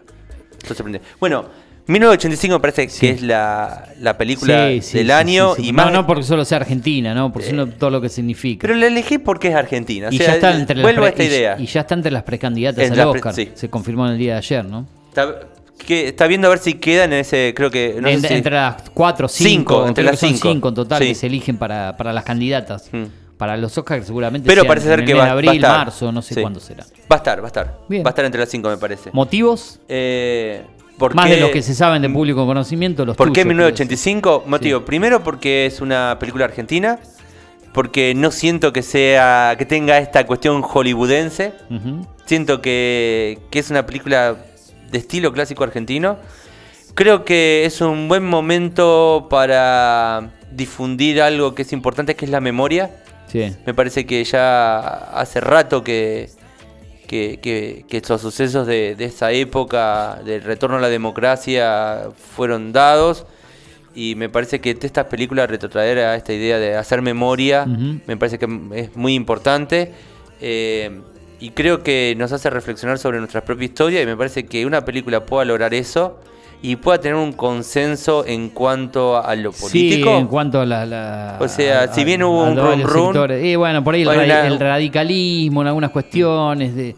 Estoy 0.60 0.76
sorprendido. 0.76 1.04
Bueno, 1.20 1.46
1985 1.88 2.54
me 2.56 2.60
parece 2.60 2.90
Sí. 2.90 3.00
que 3.02 3.10
es 3.12 3.22
la, 3.22 3.90
la 4.00 4.18
película 4.18 4.70
Sí, 4.70 4.82
sí, 4.82 4.98
del 5.00 5.12
año 5.12 5.54
y 5.58 5.72
no, 5.72 5.84
más. 5.84 5.92
no 5.92 6.08
porque 6.08 6.24
solo 6.24 6.46
sea 6.46 6.58
Argentina, 6.58 7.14
¿no? 7.14 7.34
Por 7.34 7.42
Eh, 7.42 7.46
sino 7.46 7.68
todo 7.68 7.90
lo 7.90 8.00
que 8.02 8.10
significa. 8.10 8.62
Pero 8.62 8.76
la 8.76 8.88
elegí 8.88 9.18
porque 9.18 9.50
es 9.50 9.56
Argentina. 9.56 10.08
O 10.10 10.12
y 10.12 10.18
sea, 10.18 10.28
ya 10.28 10.34
está 10.36 10.56
entre 10.56 10.78
las 10.78 10.94
pre- 10.94 11.08
esta 11.10 11.24
y- 11.24 11.28
idea. 11.28 11.56
Y, 11.60 11.66
ya 11.66 11.82
está 11.82 11.96
entre 11.96 12.12
las 12.12 12.24
precandidatas 12.24 12.86
En 12.86 12.92
al 12.94 12.98
la 12.98 13.12
pre- 13.12 13.20
Oscar. 13.30 13.48
Se 13.56 13.70
confirmó 13.70 14.06
en 14.08 14.14
el 14.14 14.18
día 14.20 14.34
de 14.34 14.38
ayer, 14.40 14.64
¿no? 14.66 14.86
Está, 15.10 15.28
que, 15.84 16.08
está 16.10 16.28
viendo 16.28 16.48
a 16.48 16.50
ver 16.50 16.60
si 16.60 16.76
queda 16.76 17.04
en 17.06 17.14
ese, 17.14 17.54
creo 17.56 17.70
que. 17.72 17.96
No 18.02 18.08
sé 18.08 18.14
En- 18.16 18.22
si- 18.22 18.34
Entre 18.34 18.54
las 18.54 18.90
cuatro, 18.94 19.28
Cinco, 19.28 19.50
cinco, 19.50 19.88
entre 19.88 20.04
las 20.04 20.20
cinco. 20.20 20.50
cinco 20.52 20.68
en 20.70 20.74
total 20.76 21.02
Sí. 21.02 21.08
que 21.10 21.16
se 21.16 21.28
eligen 21.28 21.58
para, 21.58 21.96
para 21.98 22.14
las 22.14 22.24
candidatas. 22.24 22.90
Mm. 22.92 23.04
Para 23.38 23.58
los 23.58 23.76
Oscars 23.78 24.06
seguramente 24.06 24.48
Pero 24.48 24.62
sean 24.62 24.68
parece 24.68 24.88
ser 24.88 25.00
en 25.00 25.06
que 25.06 25.14
va, 25.16 25.22
de 25.22 25.26
va 25.26 25.32
a 25.32 25.34
abril, 25.34 25.56
estar. 25.56 25.78
marzo, 25.78 26.12
no 26.12 26.22
sé 26.22 26.36
Sí. 26.36 26.42
cuándo 26.42 26.60
será. 26.60 26.84
Va 27.12 27.16
a 27.16 27.18
estar, 27.18 27.40
va 27.40 27.46
a 27.46 27.48
estar. 27.48 27.80
Bien. 27.90 28.04
Va 28.04 28.10
a 28.10 28.12
estar 28.12 28.24
entre 28.26 28.40
las 28.40 28.50
5, 28.50 28.70
me 28.70 28.78
parece. 28.78 29.10
¿Motivos? 29.14 29.80
Eh, 29.90 30.62
¿por 31.00 31.16
Más 31.16 31.26
qué- 31.26 31.36
de 31.36 31.42
los 31.42 31.50
que 31.50 31.64
se 31.64 31.74
saben 31.74 32.04
de 32.04 32.10
público 32.10 32.46
conocimiento, 32.46 33.04
los 33.04 33.18
¿Por 33.18 33.30
qué 33.30 33.42
tuyos, 33.42 33.48
1985? 33.48 34.44
Motivo, 34.46 34.80
Sí. 34.80 34.86
primero 34.86 35.24
porque 35.24 35.66
es 35.66 35.82
una 35.82 36.18
película 36.20 36.46
argentina, 36.46 37.00
porque 37.74 38.14
no 38.14 38.30
siento 38.30 38.72
que 38.72 38.84
sea 38.84 39.56
que 39.58 39.66
tenga 39.66 39.98
esta 39.98 40.28
cuestión 40.28 40.62
hollywoodense. 40.62 41.54
Siento 42.26 42.62
que, 42.62 43.40
que 43.50 43.58
es 43.60 43.72
una 43.72 43.86
película 43.88 44.36
de 44.92 44.98
estilo 44.98 45.32
clásico 45.34 45.64
argentino. 45.64 46.18
Creo 46.94 47.24
que 47.24 47.64
es 47.66 47.80
un 47.82 48.08
buen 48.08 48.26
momento 48.26 49.28
para 49.30 50.32
difundir 50.52 51.22
algo 51.22 51.56
que 51.56 51.62
es 51.62 51.72
importante, 51.74 52.16
que 52.16 52.26
es 52.26 52.32
la 52.32 52.42
memoria. 52.42 52.92
Sí. 53.28 53.56
Me 53.66 53.74
parece 53.74 54.06
que 54.06 54.22
ya 54.26 54.80
hace 55.18 55.40
rato 55.40 55.84
que, 55.84 56.30
que, 57.08 57.40
que- 57.42 57.86
que 57.88 57.98
estos 57.98 58.20
sucesos 58.22 58.68
de, 58.68 58.96
de 58.96 59.06
esa 59.06 59.32
época 59.32 60.20
del 60.26 60.44
retorno 60.44 60.78
a 60.78 60.82
la 60.82 60.90
democracia 60.90 62.10
fueron 62.36 62.74
dados. 62.74 63.26
Y 63.96 64.16
me 64.16 64.30
parece 64.30 64.60
que 64.62 64.72
estas 64.82 65.06
películas 65.06 65.50
retrotraer 65.50 65.98
a 66.00 66.16
esta 66.16 66.32
idea 66.34 66.58
de 66.60 66.76
hacer 66.78 67.02
memoria, 67.02 67.66
me 67.66 68.16
parece 68.18 68.38
que 68.40 68.48
es 68.76 68.96
muy 68.96 69.16
importante. 69.16 69.92
Eh, 70.42 71.02
y 71.42 71.50
creo 71.50 71.84
que 71.84 72.16
nos 72.18 72.32
hace 72.32 72.50
reflexionar 72.50 72.98
sobre 73.00 73.18
nuestra 73.20 73.42
propia 73.44 73.66
historia. 73.66 74.02
Y 74.02 74.06
me 74.06 74.16
parece 74.16 74.46
que 74.46 74.66
una 74.66 74.86
película 74.86 75.26
pueda 75.26 75.44
lograr 75.44 75.74
eso 75.74 76.20
y 76.62 76.76
pueda 76.76 77.00
tener 77.00 77.16
un 77.16 77.34
consenso 77.34 78.24
en 78.28 78.50
cuanto 78.50 79.18
a 79.18 79.36
lo 79.36 79.52
político. 79.52 80.10
Sí, 80.12 80.18
en 80.20 80.28
cuanto 80.28 80.62
a 80.62 80.66
la. 80.66 80.86
la- 80.86 81.38
O 81.40 81.48
sea, 81.48 81.82
a- 81.84 81.94
si 81.94 82.04
bien 82.04 82.22
hubo 82.24 82.44
a 82.46 82.50
un 82.52 82.58
run 82.58 82.82
run, 82.84 83.04
sectores. 83.06 83.44
Y 83.44 83.56
bueno, 83.56 83.84
por 83.84 83.96
ahí 83.96 84.04
el, 84.04 84.10
el 84.32 84.60
radicalismo 84.60 85.62
en 85.62 85.68
algunas 85.68 85.90
cuestiones. 85.92 86.76
De, 86.76 86.96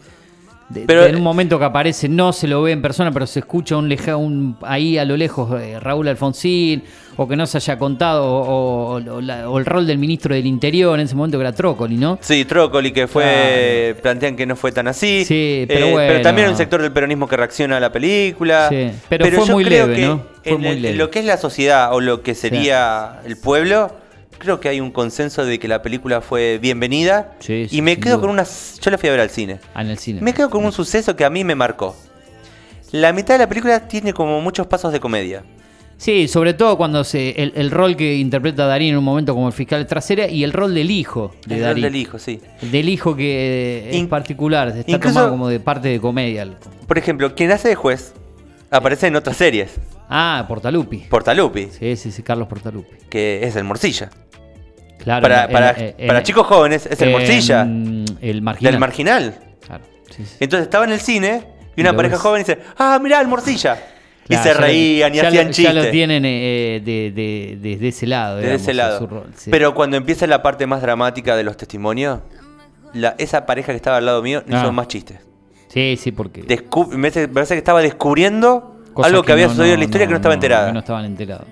de- 0.68 0.82
Pero- 0.86 1.02
de 1.02 1.10
en 1.10 1.16
un 1.16 1.22
momento 1.22 1.58
que 1.58 1.64
aparece, 1.64 2.08
no 2.08 2.32
se 2.32 2.48
lo 2.48 2.62
ve 2.62 2.72
en 2.72 2.82
persona, 2.82 3.12
pero 3.12 3.26
se 3.26 3.40
escucha 3.40 3.76
un, 3.76 3.88
leja, 3.88 4.16
un 4.16 4.56
ahí 4.62 4.96
a 4.98 5.04
lo 5.04 5.16
lejos 5.16 5.60
eh, 5.60 5.78
Raúl 5.80 6.08
Alfonsín, 6.08 6.82
o 7.16 7.28
que 7.28 7.36
no 7.36 7.46
se 7.46 7.58
haya 7.58 7.78
contado, 7.78 8.24
o, 8.26 8.96
o- 8.96 9.14
o 9.16 9.20
la- 9.20 9.48
o 9.48 9.58
el 9.58 9.66
rol 9.66 9.86
del 9.86 9.98
ministro 9.98 10.34
del 10.34 10.46
Interior 10.46 10.98
en 10.98 11.04
ese 11.06 11.14
momento 11.14 11.38
que 11.38 11.42
era 11.42 11.52
Trócoli, 11.52 11.96
¿no? 11.96 12.18
Sí, 12.20 12.44
Trócoli, 12.44 12.90
que 12.92 13.06
fue. 13.06 13.94
Plantean 14.02 14.34
que 14.36 14.46
no 14.46 14.56
fue 14.56 14.72
tan 14.72 14.88
así. 14.88 15.18
Eh, 15.20 15.24
Sí, 15.24 15.64
pero 15.68 15.90
bueno. 15.90 16.20
también 16.22 16.46
hay 16.46 16.52
un 16.52 16.56
sector 16.58 16.82
del 16.82 16.92
peronismo 16.92 17.28
que 17.28 17.36
reacciona 17.36 17.76
a 17.76 17.80
la 17.80 17.92
película. 17.92 18.68
Sí, 18.68 18.90
pero 19.08 19.26
fue 19.26 19.46
yo 19.46 19.52
muy 19.52 19.64
creo 19.64 19.86
leve, 19.86 19.96
que 20.00 20.06
¿no? 20.06 20.22
Fue 20.42 20.52
en, 20.52 20.60
muy 20.60 20.68
el- 20.70 20.82
leve. 20.82 20.94
lo 20.96 21.10
que 21.10 21.20
es 21.20 21.24
la 21.24 21.36
sociedad 21.36 21.94
o 21.94 22.00
lo 22.00 22.22
que 22.22 22.34
sería 22.34 23.20
el 23.24 23.36
pueblo, 23.36 23.92
creo 24.38 24.60
que 24.60 24.68
hay 24.68 24.80
un 24.80 24.90
consenso 24.90 25.44
de 25.44 25.58
que 25.58 25.68
la 25.68 25.82
película 25.82 26.20
fue 26.20 26.58
bienvenida. 26.60 27.32
Sí, 27.40 27.66
sí, 27.68 27.76
y 27.78 27.82
me 27.82 27.96
quedo 27.98 28.14
duda. 28.16 28.22
con 28.22 28.30
una. 28.30 28.44
Yo 28.80 28.90
la 28.90 28.98
fui 28.98 29.08
a 29.08 29.12
ver 29.12 29.20
al 29.20 29.30
cine. 29.30 29.60
Ah, 29.74 29.82
en 29.82 29.90
el 29.90 29.98
cine. 29.98 30.20
Me 30.20 30.32
quedo 30.34 30.50
con 30.50 30.64
un 30.64 30.72
suceso 30.72 31.16
que 31.16 31.24
a 31.24 31.30
mí 31.30 31.44
me 31.44 31.54
marcó. 31.54 31.96
La 32.92 33.12
mitad 33.12 33.34
de 33.34 33.38
la 33.38 33.48
película 33.48 33.88
tiene 33.88 34.12
como 34.12 34.40
muchos 34.40 34.66
pasos 34.66 34.92
de 34.92 35.00
comedia. 35.00 35.42
Sí, 35.96 36.26
sobre 36.28 36.54
todo 36.54 36.76
cuando 36.76 37.04
se 37.04 37.30
el, 37.40 37.52
el 37.56 37.70
rol 37.70 37.96
que 37.96 38.16
interpreta 38.16 38.66
Darín 38.66 38.90
en 38.90 38.98
un 38.98 39.04
momento 39.04 39.32
como 39.32 39.46
el 39.46 39.52
fiscal 39.52 39.86
trasera 39.86 40.26
y 40.28 40.42
el 40.44 40.52
rol 40.52 40.74
del 40.74 40.90
hijo 40.90 41.32
de 41.46 41.56
El 41.58 41.64
rol 41.72 41.80
del 41.82 41.96
hijo, 41.96 42.18
sí. 42.18 42.40
Del 42.62 42.88
hijo 42.88 43.14
que 43.16 43.90
es 43.90 43.96
In- 43.96 44.08
particular, 44.08 44.68
está 44.68 44.90
incluso- 44.90 45.14
tomado 45.14 45.30
como 45.30 45.48
de 45.48 45.60
parte 45.60 45.88
de 45.88 46.00
comedia. 46.00 46.46
Por 46.86 46.98
ejemplo, 46.98 47.34
quien 47.34 47.52
hace 47.52 47.68
de 47.68 47.74
juez 47.76 48.12
aparece 48.70 49.06
en 49.06 49.16
otras 49.16 49.36
series. 49.36 49.70
Ah, 50.08 50.44
Portalupi. 50.48 50.98
Portalupi, 51.08 51.68
Sí, 51.70 51.96
sí, 51.96 52.12
sí, 52.12 52.22
Carlos 52.22 52.48
Portalupi. 52.48 52.96
que 53.08 53.40
es 53.44 53.56
el 53.56 53.64
Morcilla. 53.64 54.10
Claro. 54.98 55.22
para 55.22 55.48
para, 55.48 55.70
en- 55.72 55.94
en- 55.98 56.06
para 56.06 56.22
chicos 56.22 56.46
jóvenes 56.46 56.86
es 56.86 57.00
el 57.02 57.08
en- 57.08 57.12
Morcilla. 57.12 57.62
El 58.20 58.42
marginal. 58.42 58.72
Del 58.72 58.80
marginal. 58.80 59.38
Claro, 59.66 59.84
sí, 60.10 60.24
sí. 60.24 60.36
Entonces 60.40 60.64
estaba 60.64 60.84
en 60.84 60.92
el 60.92 61.00
cine 61.00 61.46
y 61.76 61.80
una 61.80 61.90
lo 61.92 61.96
pareja 61.96 62.14
ves. 62.14 62.22
joven 62.22 62.40
dice, 62.42 62.58
ah, 62.78 62.98
mirá 63.02 63.20
el 63.20 63.28
Morcilla. 63.28 63.76
y 64.28 64.36
se 64.36 64.54
reían 64.54 65.14
y 65.14 65.18
hacían 65.18 65.46
chistes. 65.50 65.74
Ya 65.74 65.82
lo 65.82 65.90
tienen 65.90 66.22
eh, 66.26 66.80
de, 66.82 67.88
ese 67.88 68.06
lado. 68.06 68.36
Desde 68.36 68.46
digamos, 68.48 68.62
ese 68.62 68.74
lado. 68.74 68.98
su 68.98 69.06
rol, 69.06 69.26
sí. 69.36 69.50
Pero 69.50 69.74
cuando 69.74 69.96
empieza 69.98 70.26
la 70.26 70.42
parte 70.42 70.66
más 70.66 70.80
dramática 70.80 71.36
de 71.36 71.42
los 71.44 71.56
testimonios, 71.58 72.20
la- 72.94 73.14
esa 73.18 73.44
pareja 73.44 73.72
que 73.72 73.76
estaba 73.76 73.98
al 73.98 74.06
lado 74.06 74.22
mío 74.22 74.42
Ah. 74.50 74.60
hizo 74.60 74.72
más 74.72 74.88
chistes. 74.88 75.18
Sí, 75.68 75.98
sí, 76.00 76.12
porque. 76.12 76.42
Descu- 76.46 76.88
me 76.88 77.10
parece 77.10 77.54
que 77.54 77.58
estaba 77.58 77.82
descubriendo 77.82 78.76
algo 79.02 79.22
que, 79.22 79.32
había 79.32 79.46
no- 79.46 79.50
sucedido 79.50 79.74
en 79.74 79.80
la 79.80 79.84
historia 79.84 80.06
que 80.06 80.12
no 80.12 80.16
estaba 80.16 80.34
enterada. 80.34 80.66
que 80.68 80.72
no 80.72 80.78
estaban 80.78 81.04
enterados. 81.04 81.46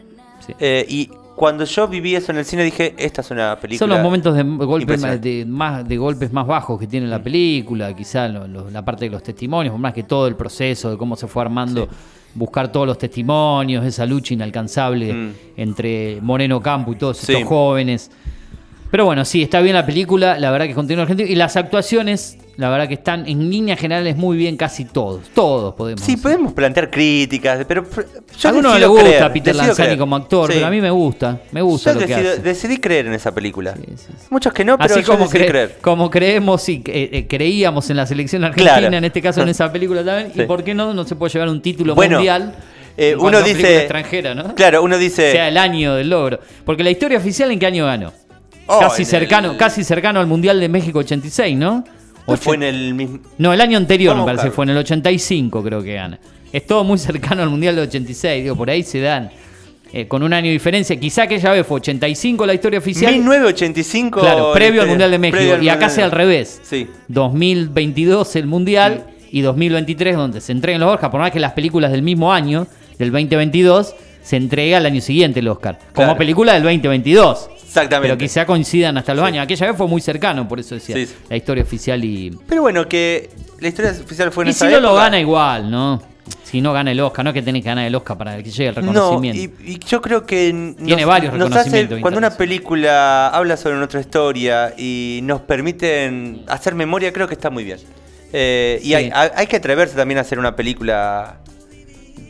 Sí. 0.46 0.54
Eh, 0.60 0.86
y 0.88 1.10
cuando 1.36 1.64
yo 1.64 1.88
viví 1.88 2.14
eso 2.14 2.30
en 2.32 2.38
el 2.38 2.44
cine 2.44 2.64
dije, 2.64 2.94
esta 2.98 3.20
es 3.22 3.30
una 3.30 3.56
película. 3.56 3.78
Son 3.78 3.88
los 3.90 4.00
momentos 4.02 4.34
de 4.36 4.42
golpes 4.42 5.00
más, 5.00 5.20
de, 5.20 5.44
más, 5.46 5.86
de 5.88 5.96
golpes 5.96 6.32
más 6.32 6.46
bajos 6.46 6.78
que 6.78 6.86
tiene 6.86 7.06
la 7.06 7.22
película, 7.22 7.94
quizá 7.94 8.28
lo- 8.28 8.46
lo- 8.46 8.70
la 8.70 8.84
parte 8.84 9.06
de 9.06 9.10
los 9.10 9.22
testimonios, 9.22 9.78
más 9.78 9.92
que 9.94 10.02
todo 10.02 10.26
el 10.26 10.36
proceso 10.36 10.90
de 10.90 10.96
cómo 10.98 11.16
se 11.16 11.26
fue 11.26 11.42
armando, 11.42 11.88
buscar 12.34 12.70
todos 12.70 12.86
los 12.86 12.98
testimonios, 12.98 13.84
esa 13.84 14.06
lucha 14.06 14.34
inalcanzable 14.34 15.12
Mm. 15.12 15.30
entre 15.56 16.18
Moreno 16.20 16.60
Campo 16.60 16.92
y 16.92 16.96
todos 16.96 17.18
Sí. 17.18 17.32
estos 17.32 17.48
jóvenes. 17.48 18.10
Pero 18.92 19.06
bueno, 19.06 19.24
sí, 19.24 19.42
está 19.42 19.60
bien 19.62 19.74
la 19.74 19.84
película, 19.86 20.38
la 20.38 20.50
verdad 20.50 20.66
que 20.66 20.74
continúa 20.74 21.02
argentino. 21.04 21.26
Y 21.28 21.34
las 21.34 21.56
actuaciones, 21.56 22.36
la 22.58 22.68
verdad 22.68 22.86
que 22.88 22.94
están 22.94 23.26
en 23.26 23.48
líneas 23.50 23.80
generales 23.80 24.16
muy 24.18 24.36
bien 24.36 24.58
casi 24.58 24.84
todos. 24.84 25.30
Todos 25.34 25.72
podemos 25.74 26.02
Sí, 26.02 26.12
decir. 26.12 26.22
podemos 26.22 26.52
plantear 26.52 26.90
críticas, 26.90 27.64
pero 27.66 27.84
yo 27.88 27.98
a 28.44 28.48
algunos 28.50 28.78
le 28.78 28.86
gusta 28.86 29.04
creer, 29.06 29.32
Peter 29.32 29.56
Lanzani 29.56 29.74
creer. 29.86 29.98
como 29.98 30.14
actor, 30.16 30.48
Sí. 30.48 30.52
pero 30.56 30.66
a 30.66 30.70
mí 30.70 30.80
me 30.82 30.90
gusta, 30.90 31.40
me 31.52 31.62
gusta 31.62 31.94
Yo 31.94 32.00
lo 32.00 32.06
que 32.06 32.14
hace. 32.14 32.38
decidí 32.42 32.76
creer 32.76 33.06
en 33.06 33.14
esa 33.14 33.34
película. 33.34 33.74
Sí, 33.74 33.82
sí, 33.96 34.06
sí. 34.14 34.26
Muchos 34.28 34.52
que 34.52 34.62
no, 34.62 34.76
pero 34.76 34.92
Así 34.94 35.02
yo 35.02 35.06
como, 35.12 35.24
decidí 35.24 35.44
cre- 35.44 35.48
creer. 35.48 35.78
como 35.80 36.10
creemos 36.10 36.68
y 36.68 36.82
eh, 36.86 37.08
eh, 37.12 37.26
creíamos 37.26 37.88
en 37.88 37.96
la 37.96 38.04
selección 38.06 38.44
argentina, 38.44 38.76
Claro. 38.78 38.94
en 38.94 39.04
este 39.04 39.22
caso 39.22 39.40
en 39.42 39.48
esa 39.48 39.72
película 39.72 40.04
también, 40.04 40.32
y 40.34 40.46
por 40.46 40.62
qué 40.62 40.74
no 40.74 40.92
no 40.92 41.04
se 41.04 41.16
puede 41.16 41.32
llevar 41.32 41.48
un 41.48 41.62
título 41.62 41.94
Bueno, 41.94 42.16
mundial 42.18 42.54
eh, 42.98 43.16
uno 43.18 43.40
dice- 43.40 43.78
extranjera, 43.78 44.34
¿no? 44.34 44.54
Claro, 44.54 44.82
uno 44.82 44.98
dice. 44.98 45.32
sea 45.32 45.48
el 45.48 45.56
año 45.56 45.94
del 45.94 46.10
logro. 46.10 46.40
Porque 46.66 46.84
la 46.84 46.90
historia 46.90 47.16
oficial 47.16 47.50
en 47.50 47.58
qué 47.58 47.64
año 47.64 47.86
ganó? 47.86 48.12
Oh, 48.66 48.80
casi 48.80 49.04
cercano, 49.04 49.52
el- 49.52 49.56
casi 49.56 49.84
cercano 49.84 50.20
al 50.20 50.26
Mundial 50.26 50.60
de 50.60 50.68
México 50.68 51.00
86, 51.00 51.56
¿no? 51.56 51.84
no 52.26 52.36
fue 52.36 52.54
en 52.56 52.62
el 52.62 52.94
mismo. 52.94 53.18
No, 53.38 53.52
el 53.52 53.60
año 53.60 53.76
anterior 53.76 54.14
me 54.14 54.20
Vamos 54.20 54.32
a 54.32 54.36
parece, 54.36 54.54
fue 54.54 54.64
en 54.64 54.70
el 54.70 54.76
85 54.78 55.62
creo 55.62 55.82
que 55.82 55.94
gana. 55.94 56.18
Es 56.52 56.66
todo 56.66 56.84
muy 56.84 56.98
cercano 56.98 57.42
al 57.42 57.50
Mundial 57.50 57.74
de 57.76 57.82
86, 57.82 58.42
digo, 58.44 58.56
por 58.56 58.70
ahí 58.70 58.82
se 58.82 59.00
dan. 59.00 59.30
eh, 59.94 60.08
con 60.08 60.22
un 60.22 60.32
año 60.32 60.46
de 60.46 60.52
diferencia, 60.52 60.98
quizá 60.98 61.24
aquella 61.24 61.50
vez 61.52 61.66
fue 61.66 61.76
85 61.76 62.46
la 62.46 62.54
historia 62.54 62.78
oficial. 62.78 63.12
1985. 63.12 64.20
Claro, 64.20 64.52
previo 64.54 64.80
al 64.80 64.86
este, 64.86 64.90
Mundial 64.90 65.10
de 65.10 65.18
México. 65.18 65.52
al 65.54 65.62
Y 65.62 65.68
acá 65.68 65.90
sea 65.90 66.06
al 66.06 66.10
revés. 66.12 66.60
Sí. 66.62 66.86
2022 67.08 68.36
el 68.36 68.46
Mundial 68.46 69.04
y 69.30 69.40
2023 69.42 70.16
donde 70.16 70.40
se 70.40 70.52
entreguen 70.52 70.80
los 70.80 70.94
Oscars, 70.94 71.10
por 71.10 71.20
más 71.20 71.30
que 71.30 71.40
las 71.40 71.52
películas 71.52 71.90
del 71.92 72.02
mismo 72.02 72.32
año, 72.32 72.66
del 72.98 73.10
2022, 73.12 73.94
se 74.22 74.36
entrega 74.36 74.78
al 74.78 74.86
año 74.86 75.00
siguiente 75.00 75.40
el 75.40 75.48
Oscar. 75.48 75.78
Como 75.92 76.06
Claro. 76.06 76.18
película 76.18 76.52
del 76.54 76.62
2022. 76.62 77.48
Exactamente. 77.64 78.08
Pero 78.14 78.18
quizá 78.18 78.44
coincidan 78.46 78.96
hasta 78.98 79.14
los 79.14 79.22
Sí. 79.24 79.28
años. 79.28 79.44
Aquella 79.44 79.66
vez 79.68 79.76
fue 79.76 79.88
muy 79.88 80.00
cercano, 80.02 80.46
por 80.46 80.60
eso 80.60 80.74
decía 80.74 80.94
Sí, 80.96 81.06
sí. 81.06 81.14
la 81.28 81.36
historia 81.36 81.62
oficial 81.64 82.04
y. 82.04 82.36
Pero 82.46 82.62
bueno, 82.62 82.86
que 82.86 83.30
la 83.60 83.68
historia 83.68 83.92
oficial 83.92 84.30
fue 84.30 84.44
en 84.44 84.48
Y 84.48 84.50
esa 84.50 84.66
si 84.66 84.72
no 84.74 84.80
lo 84.80 84.94
gana 84.94 85.18
igual, 85.18 85.70
¿no? 85.70 86.02
Si 86.44 86.60
no 86.60 86.72
gana 86.74 86.92
el 86.92 87.00
Oscar, 87.00 87.24
no 87.24 87.30
es 87.30 87.34
que 87.34 87.42
tenés 87.42 87.62
que 87.62 87.68
ganar 87.70 87.86
el 87.86 87.94
Oscar 87.94 88.16
para 88.18 88.36
que 88.42 88.50
llegue 88.50 88.68
el 88.68 88.74
No, 88.84 88.92
reconocimiento. 88.92 89.62
y, 89.64 89.72
y 89.72 89.78
yo 89.78 90.02
creo 90.02 90.24
que 90.26 90.50
n- 90.50 90.74
Tiene 90.74 91.04
varios 91.06 91.32
nos 91.32 91.46
hace, 91.48 91.54
reconocimientos 91.56 92.00
cuando 92.00 92.18
una 92.18 92.36
película 92.36 93.28
habla 93.28 93.56
sobre 93.56 93.76
nuestra 93.76 94.00
historia 94.00 94.74
y 94.76 95.20
nos 95.24 95.40
permiten 95.40 96.42
hacer 96.48 96.74
memoria, 96.74 97.10
creo 97.12 97.26
que 97.26 97.34
está 97.34 97.48
muy 97.50 97.64
bien. 97.64 97.78
Eh, 98.34 98.80
y 98.82 98.92
hay- 98.94 99.10
hay 99.14 99.46
que 99.46 99.56
atreverse 99.56 99.96
también 99.96 100.18
a 100.18 100.20
hacer 100.20 100.38
una 100.38 100.54
película 100.54 101.38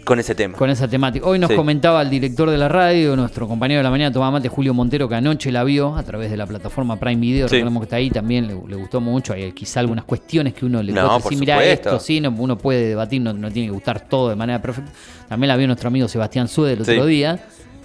con 0.04 0.18
ese 0.18 0.34
tema. 0.34 0.56
con 0.58 0.68
esa 0.70 0.88
temática. 0.88 1.26
Hoy 1.26 1.38
nos 1.38 1.50
Sí. 1.50 1.56
comentaba 1.56 2.02
el 2.02 2.10
director 2.10 2.50
de 2.50 2.58
la 2.58 2.68
radio, 2.68 3.14
nuestro 3.16 3.46
compañero 3.48 3.78
de 3.78 3.84
la 3.84 3.90
mañana, 3.90 4.12
Tomás 4.12 4.32
Mate, 4.32 4.48
Julio 4.48 4.74
Montero, 4.74 5.08
que 5.08 5.14
anoche 5.14 5.50
la 5.52 5.64
vio 5.64 5.96
a 5.96 6.02
través 6.02 6.30
de 6.30 6.36
la 6.36 6.46
plataforma 6.46 6.96
Prime 6.98 7.20
Video. 7.20 7.48
Sí. 7.48 7.56
Recordemos 7.56 7.80
que 7.80 7.84
está 7.84 7.96
ahí, 7.96 8.10
también 8.10 8.46
le, 8.46 8.54
le 8.68 8.76
gustó 8.76 9.00
mucho. 9.00 9.32
Hay 9.32 9.52
quizá 9.52 9.80
algunas 9.80 10.04
cuestiones 10.04 10.54
que 10.54 10.64
uno 10.66 10.82
le 10.82 10.92
No, 10.92 11.08
por 11.20 11.22
decir, 11.24 11.38
mira, 11.38 11.64
esto 11.64 11.98
sí, 12.00 12.20
no- 12.20 12.34
uno 12.36 12.58
puede 12.58 12.88
debatir, 12.88 13.20
no, 13.22 13.32
no 13.32 13.50
tiene 13.50 13.68
que 13.68 13.72
gustar 13.74 14.00
todo 14.08 14.28
de 14.30 14.36
manera 14.36 14.60
perfecta. 14.60 14.90
También 15.28 15.48
la 15.48 15.56
vio 15.56 15.66
nuestro 15.66 15.88
amigo 15.88 16.08
Sebastián 16.08 16.48
Sude 16.48 16.72
el 16.74 16.82
otro 16.82 17.04
Sí. 17.04 17.08
día, 17.10 17.38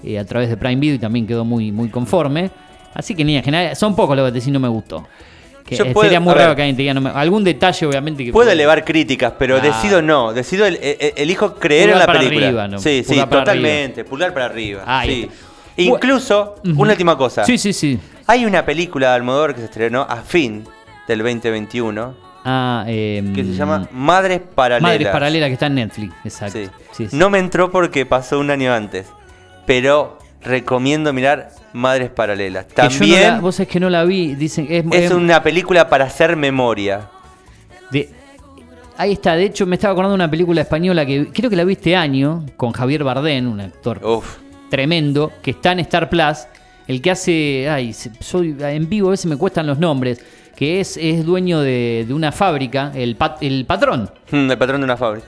eh, 0.03 0.19
a 0.19 0.25
través 0.25 0.49
de 0.49 0.57
Prime 0.57 0.77
Video, 0.77 0.95
y 0.95 0.99
también 0.99 1.27
quedó 1.27 1.45
muy, 1.45 1.71
muy 1.71 1.89
conforme. 1.89 2.49
Así 2.93 3.13
que, 3.15 3.21
en 3.21 3.43
general, 3.43 3.75
son 3.75 3.95
pocos 3.95 4.15
los 4.17 4.25
que 4.27 4.31
decís 4.39 4.51
no 4.51 4.59
me 4.59 4.67
gustó. 4.67 5.05
Que, 5.67 5.75
Yo 5.75 5.83
eh, 5.85 5.91
puedo- 5.91 6.05
sería 6.05 6.19
muy 6.21 6.33
raro 6.33 6.47
ver. 6.49 6.55
que 6.55 6.61
alguien 6.63 6.75
te 6.77 6.81
diga 6.83 6.93
no 6.93 7.01
me- 7.01 7.09
Algún 7.09 7.43
detalle, 7.43 7.85
obviamente, 7.85 8.23
que. 8.23 8.31
Puedo 8.31 8.49
elevar 8.49 8.85
críticas, 8.85 9.33
pero 9.37 9.59
decido 9.59 10.01
no. 10.01 10.31
Decido 10.33 10.65
el- 10.65 10.77
el- 10.77 10.97
el- 10.99 11.13
elijo 11.17 11.55
creer 11.55 11.89
Pulgar 11.89 11.93
en 11.95 11.99
la 11.99 12.05
para 12.05 12.19
película. 12.19 12.47
arriba, 12.47 12.67
¿no? 12.69 12.79
Sí, 12.79 13.03
sí, 13.03 13.09
Pulgar 13.09 13.29
totalmente. 13.29 14.03
Pulgar 14.05 14.33
para 14.33 14.45
arriba. 14.45 14.83
Ahí 14.87 15.29
sí. 15.75 15.83
Incluso, 15.83 16.55
una 16.75 16.91
última 16.93 17.17
cosa. 17.17 17.43
Sí, 17.45 17.57
sí, 17.57 17.73
sí. 17.73 17.99
Hay 18.25 18.45
una 18.45 18.65
película 18.65 19.09
de 19.09 19.15
Almodóvar 19.15 19.53
que 19.53 19.59
se 19.59 19.65
estrenó 19.65 20.01
a 20.09 20.17
fin 20.17 20.63
del 21.07 21.19
2021 21.19 22.15
Ah, 22.49 22.85
eh, 22.87 23.23
que 23.35 23.43
se 23.43 23.51
llama 23.53 23.87
Madres 23.91 24.39
Paralelas. 24.55 24.81
Madres 24.81 25.07
Paralelas 25.09 25.47
que 25.49 25.53
está 25.53 25.65
en 25.67 25.75
Netflix, 25.75 26.13
exacto. 26.23 26.57
Sí. 26.59 26.69
Sí, 26.93 27.07
sí. 27.09 27.15
No 27.17 27.29
me 27.29 27.39
entró 27.39 27.69
porque 27.71 28.05
pasó 28.05 28.39
un 28.39 28.49
año 28.51 28.73
antes, 28.73 29.07
pero 29.65 30.16
recomiendo 30.47 31.13
mirar 31.13 31.49
Madres 31.73 32.09
Paralelas. 32.09 32.65
No 32.69 32.73
También 32.73 33.21
la- 33.35 33.39
vos 33.39 33.59
es 33.59 33.67
que 33.67 33.79
no 33.79 33.89
la 33.89 34.03
vi, 34.03 34.35
dicen 34.35 34.67
es, 34.69 34.85
es 34.91 35.03
es- 35.05 35.11
una 35.11 35.43
película 35.43 35.89
para 35.89 36.05
hacer 36.05 36.35
memoria. 36.35 37.09
de- 37.91 38.09
ahí 38.97 39.13
está, 39.13 39.35
de 39.35 39.45
hecho 39.45 39.65
me 39.65 39.75
estaba 39.75 39.91
acordando 39.93 40.13
de 40.13 40.23
una 40.23 40.31
película 40.31 40.61
española 40.61 41.05
que 41.05 41.27
creo 41.31 41.49
que 41.49 41.55
la 41.55 41.63
vi 41.63 41.73
este 41.73 41.95
año 41.95 42.45
con 42.57 42.71
Javier 42.71 43.03
Bardem, 43.03 43.51
un 43.51 43.61
actor 43.61 44.03
Uf. 44.03 44.37
tremendo, 44.69 45.31
que 45.41 45.51
está 45.51 45.71
en 45.73 45.79
Star 45.79 46.09
Plus, 46.09 46.47
el 46.87 47.01
que 47.01 47.11
hace, 47.11 47.69
ay, 47.69 47.93
soy 47.93 48.55
en 48.59 48.89
vivo 48.89 49.09
a 49.09 49.11
veces 49.11 49.25
me 49.27 49.37
cuestan 49.37 49.67
los 49.67 49.77
nombres, 49.77 50.21
que 50.55 50.79
es, 50.79 50.97
es 50.97 51.23
dueño 51.25 51.59
de, 51.61 52.05
de 52.07 52.13
una 52.13 52.31
fábrica, 52.31 52.91
el, 52.95 53.15
pat- 53.15 53.37
el 53.43 53.65
patrón. 53.65 54.09
Mm, 54.31 54.49
El 54.51 54.57
patrón 54.57 54.81
de 54.81 54.85
una 54.85 54.97
fábrica. 54.97 55.27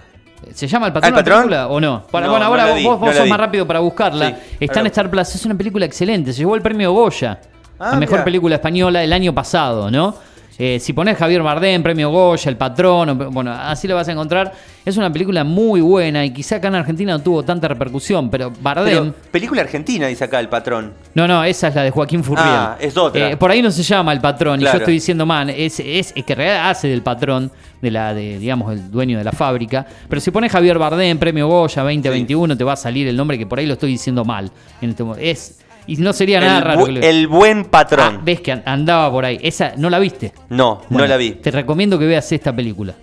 ¿Se 0.53 0.67
llama 0.67 0.87
El 0.87 0.93
Patrón 0.93 1.09
¿El 1.09 1.15
la 1.15 1.19
Patrón? 1.19 1.37
película 1.41 1.67
o 1.67 1.79
no? 1.79 2.03
Para- 2.11 2.25
No, 2.27 2.31
bueno, 2.31 2.45
no 2.45 2.51
ahora 2.51 2.65
la 2.67 2.71
vos, 2.73 2.83
vos 2.83 2.99
no 3.01 3.07
la 3.07 3.13
sos 3.13 3.27
más 3.27 3.39
rápido 3.39 3.67
para 3.67 3.79
buscarla. 3.79 4.29
Sí, 4.29 4.35
Está 4.61 4.79
en 4.79 4.87
Star 4.87 5.09
Plus. 5.09 5.35
Es 5.35 5.45
una 5.45 5.55
película 5.55 5.85
excelente. 5.85 6.31
Se 6.33 6.39
llevó 6.39 6.55
el 6.55 6.61
premio 6.61 6.91
Goya. 6.93 7.39
Ah, 7.77 7.91
la 7.91 7.97
mejor 7.97 8.23
película 8.23 8.55
española 8.55 9.03
el 9.03 9.13
año 9.13 9.33
pasado, 9.33 9.89
¿no? 9.91 10.15
Eh, 10.61 10.77
si 10.81 10.91
pones 10.91 11.17
Javier 11.17 11.41
Bardem, 11.41 11.81
premio 11.81 12.09
Goya, 12.09 12.49
El 12.49 12.57
Patrón, 12.57 13.09
o- 13.09 13.31
bueno, 13.31 13.53
así 13.53 13.87
lo 13.87 13.95
vas 13.95 14.09
a 14.09 14.11
encontrar. 14.11 14.51
Es 14.85 14.97
una 14.97 15.11
película 15.11 15.45
muy 15.45 15.79
buena 15.79 16.25
y 16.25 16.33
quizá 16.33 16.57
acá 16.57 16.67
en 16.67 16.75
Argentina 16.75 17.13
no 17.13 17.19
tuvo 17.23 17.43
tanta 17.43 17.69
repercusión, 17.69 18.29
pero 18.29 18.51
Bardem... 18.59 19.11
Pero, 19.13 19.31
película 19.31 19.61
argentina, 19.61 20.07
dice 20.07 20.25
acá 20.25 20.39
el 20.39 20.49
patrón. 20.49 20.93
No, 21.13 21.27
no, 21.29 21.43
esa 21.45 21.69
es 21.69 21.75
la 21.75 21.83
de 21.83 21.91
Joaquín 21.91 22.23
Furriel. 22.25 22.45
Ah, 22.49 22.77
es 22.79 22.97
otra. 22.97 23.29
Eh, 23.31 23.37
por 23.37 23.51
ahí 23.51 23.61
no 23.61 23.71
se 23.71 23.83
llama 23.83 24.11
el 24.11 24.19
patrón, 24.19 24.59
y 24.59 24.65
yo 24.65 24.71
estoy 24.71 24.95
diciendo 24.95 25.25
man, 25.25 25.49
es, 25.49 25.79
es, 25.79 26.11
es 26.13 26.25
que 26.25 26.33
en 26.33 26.37
realidad 26.37 26.69
hace 26.71 26.89
del 26.89 27.03
patrón, 27.03 27.49
de 27.81 27.91
la, 27.91 28.13
de, 28.13 28.37
digamos, 28.39 28.73
el 28.73 28.91
dueño 28.91 29.17
de 29.17 29.23
la 29.23 29.31
fábrica. 29.31 29.85
Pero 30.09 30.19
si 30.19 30.29
pones 30.31 30.51
Javier 30.51 30.77
Bardem, 30.77 31.17
premio 31.17 31.47
Goya 31.47 31.83
2021, 31.83 32.57
te 32.57 32.63
va 32.65 32.73
a 32.73 32.75
salir 32.75 33.07
el 33.07 33.15
nombre 33.15 33.37
que 33.37 33.45
por 33.45 33.59
ahí 33.59 33.65
lo 33.65 33.73
estoy 33.73 33.91
diciendo 33.91 34.25
mal. 34.25 34.51
En 34.81 34.89
este 34.89 35.03
es, 35.19 35.59
y 35.93 35.97
no 35.97 36.13
sería 36.13 36.39
nada 36.39 36.57
el, 36.59 36.63
raro. 36.63 36.81
bu- 36.87 37.03
el 37.03 37.27
buen 37.27 37.65
patrón. 37.65 38.17
Ah, 38.17 38.21
ves 38.23 38.41
que 38.41 38.51
an- 38.51 38.63
andaba 38.65 39.11
por 39.11 39.25
ahí. 39.25 39.39
Esa, 39.41 39.73
¿no 39.77 39.89
la 39.89 39.99
viste? 39.99 40.33
no, 40.49 40.81
Bueno, 40.89 41.05
no 41.05 41.07
la 41.07 41.17
vi. 41.17 41.31
Te 41.31 41.51
recomiendo 41.51 41.97
que 41.99 42.05
veas 42.05 42.31
esta 42.31 42.55
película. 42.55 42.93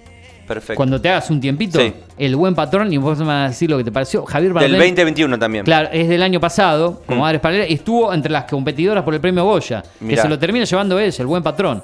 Perfecto. 0.46 0.76
Cuando 0.76 1.00
te 1.00 1.08
hagas 1.08 1.28
un 1.30 1.40
tiempito, 1.40 1.80
Sí. 1.80 1.92
el 2.18 2.36
buen 2.36 2.54
patrón, 2.54 2.92
y 2.92 2.96
vos 2.98 3.18
me 3.18 3.24
vas 3.24 3.46
a 3.46 3.48
decir 3.48 3.68
lo 3.68 3.78
que 3.78 3.82
te 3.84 3.90
pareció. 3.90 4.24
Javier 4.24 4.52
Bardem. 4.52 4.70
Del 4.70 4.80
2021 4.80 5.38
también. 5.40 5.64
Claro, 5.64 5.88
es 5.92 6.08
del 6.08 6.22
año 6.22 6.38
pasado, 6.38 7.02
como 7.04 7.18
Mm. 7.18 7.22
Madres 7.22 7.40
Paralelas, 7.40 7.68
estuvo 7.70 8.14
entre 8.14 8.30
las 8.30 8.44
competidoras 8.44 9.02
por 9.02 9.12
el 9.12 9.20
premio 9.20 9.42
Goya, 9.44 9.82
que 9.82 10.04
Mirá. 10.04 10.22
Mm. 10.22 10.24
se 10.24 10.28
lo 10.28 10.38
termina 10.38 10.64
llevando 10.64 11.00
ella, 11.00 11.16
el 11.18 11.26
buen 11.26 11.42
patrón. 11.42 11.82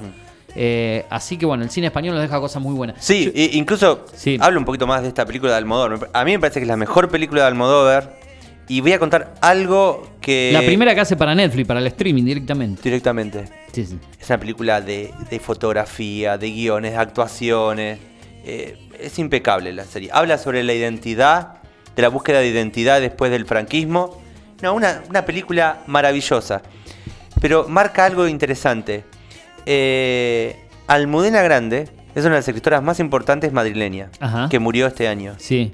Eh, 0.55 1.05
así 1.11 1.37
que 1.39 1.47
bueno, 1.47 1.65
el 1.65 1.71
cine 1.71 1.87
español 1.89 2.15
nos 2.15 2.23
deja 2.23 2.39
cosas 2.39 2.63
muy 2.63 2.75
buenas. 2.75 2.97
Sí, 3.03 3.25
Yo- 3.25 3.33
incluso 3.59 4.05
Sí. 4.15 4.37
hablo 4.41 4.59
un 4.61 4.67
poquito 4.67 4.87
más 4.87 5.03
de 5.03 5.09
esta 5.09 5.25
película 5.25 5.53
de 5.53 5.59
Almodóvar. 5.59 6.11
A 6.13 6.25
mí 6.25 6.33
me 6.33 6.39
parece 6.39 6.61
que 6.61 6.65
es 6.65 6.69
la 6.69 6.77
mejor 6.77 7.09
película 7.09 7.41
de 7.43 7.49
Almodóvar. 7.49 8.17
Y 8.69 8.81
voy 8.81 8.93
a 8.93 8.99
contar 8.99 9.35
algo 9.41 10.09
que. 10.21 10.51
la 10.53 10.61
primera 10.61 10.95
que 10.95 11.01
hace 11.01 11.17
para 11.17 11.35
Netflix, 11.35 11.67
para 11.67 11.81
el 11.81 11.87
streaming 11.89 12.25
directamente. 12.25 12.83
Directamente. 12.83 13.45
Sí, 13.73 13.85
sí. 13.87 13.99
Es 14.21 14.29
una 14.31 14.39
película 14.39 14.81
de, 14.81 15.13
de 15.31 15.39
fotografía, 15.41 16.39
de 16.39 16.51
guiones, 16.51 16.93
de 16.93 16.99
actuaciones. 16.99 17.99
Eh, 18.45 18.79
es 18.99 19.19
impecable 19.19 19.73
la 19.73 19.85
serie. 19.85 20.11
Habla 20.13 20.39
sobre 20.39 20.63
la 20.63 20.73
identidad, 20.75 21.55
de 21.95 22.03
la 22.03 22.09
búsqueda 22.09 22.39
de 22.41 22.49
identidad 22.49 23.01
después 23.01 23.31
del 23.31 23.47
franquismo. 23.47 24.23
No, 24.63 24.75
una, 24.75 25.03
una 25.09 25.25
película 25.25 25.83
maravillosa. 25.87 26.63
Pero 27.41 27.67
marca 27.69 28.05
algo 28.05 28.29
interesante. 28.29 29.05
Eh, 29.67 30.57
Almudena 30.87 31.43
Grande 31.43 31.89
es 32.15 32.25
una 32.25 32.35
de 32.35 32.41
las 32.41 32.49
escritoras 32.49 32.83
más 32.83 33.01
importantes 33.01 33.53
madrileñas 33.53 34.11
Ajá. 34.21 34.49
que 34.49 34.59
murió 34.59 34.87
este 34.87 35.09
año. 35.09 35.35
Sí. 35.39 35.73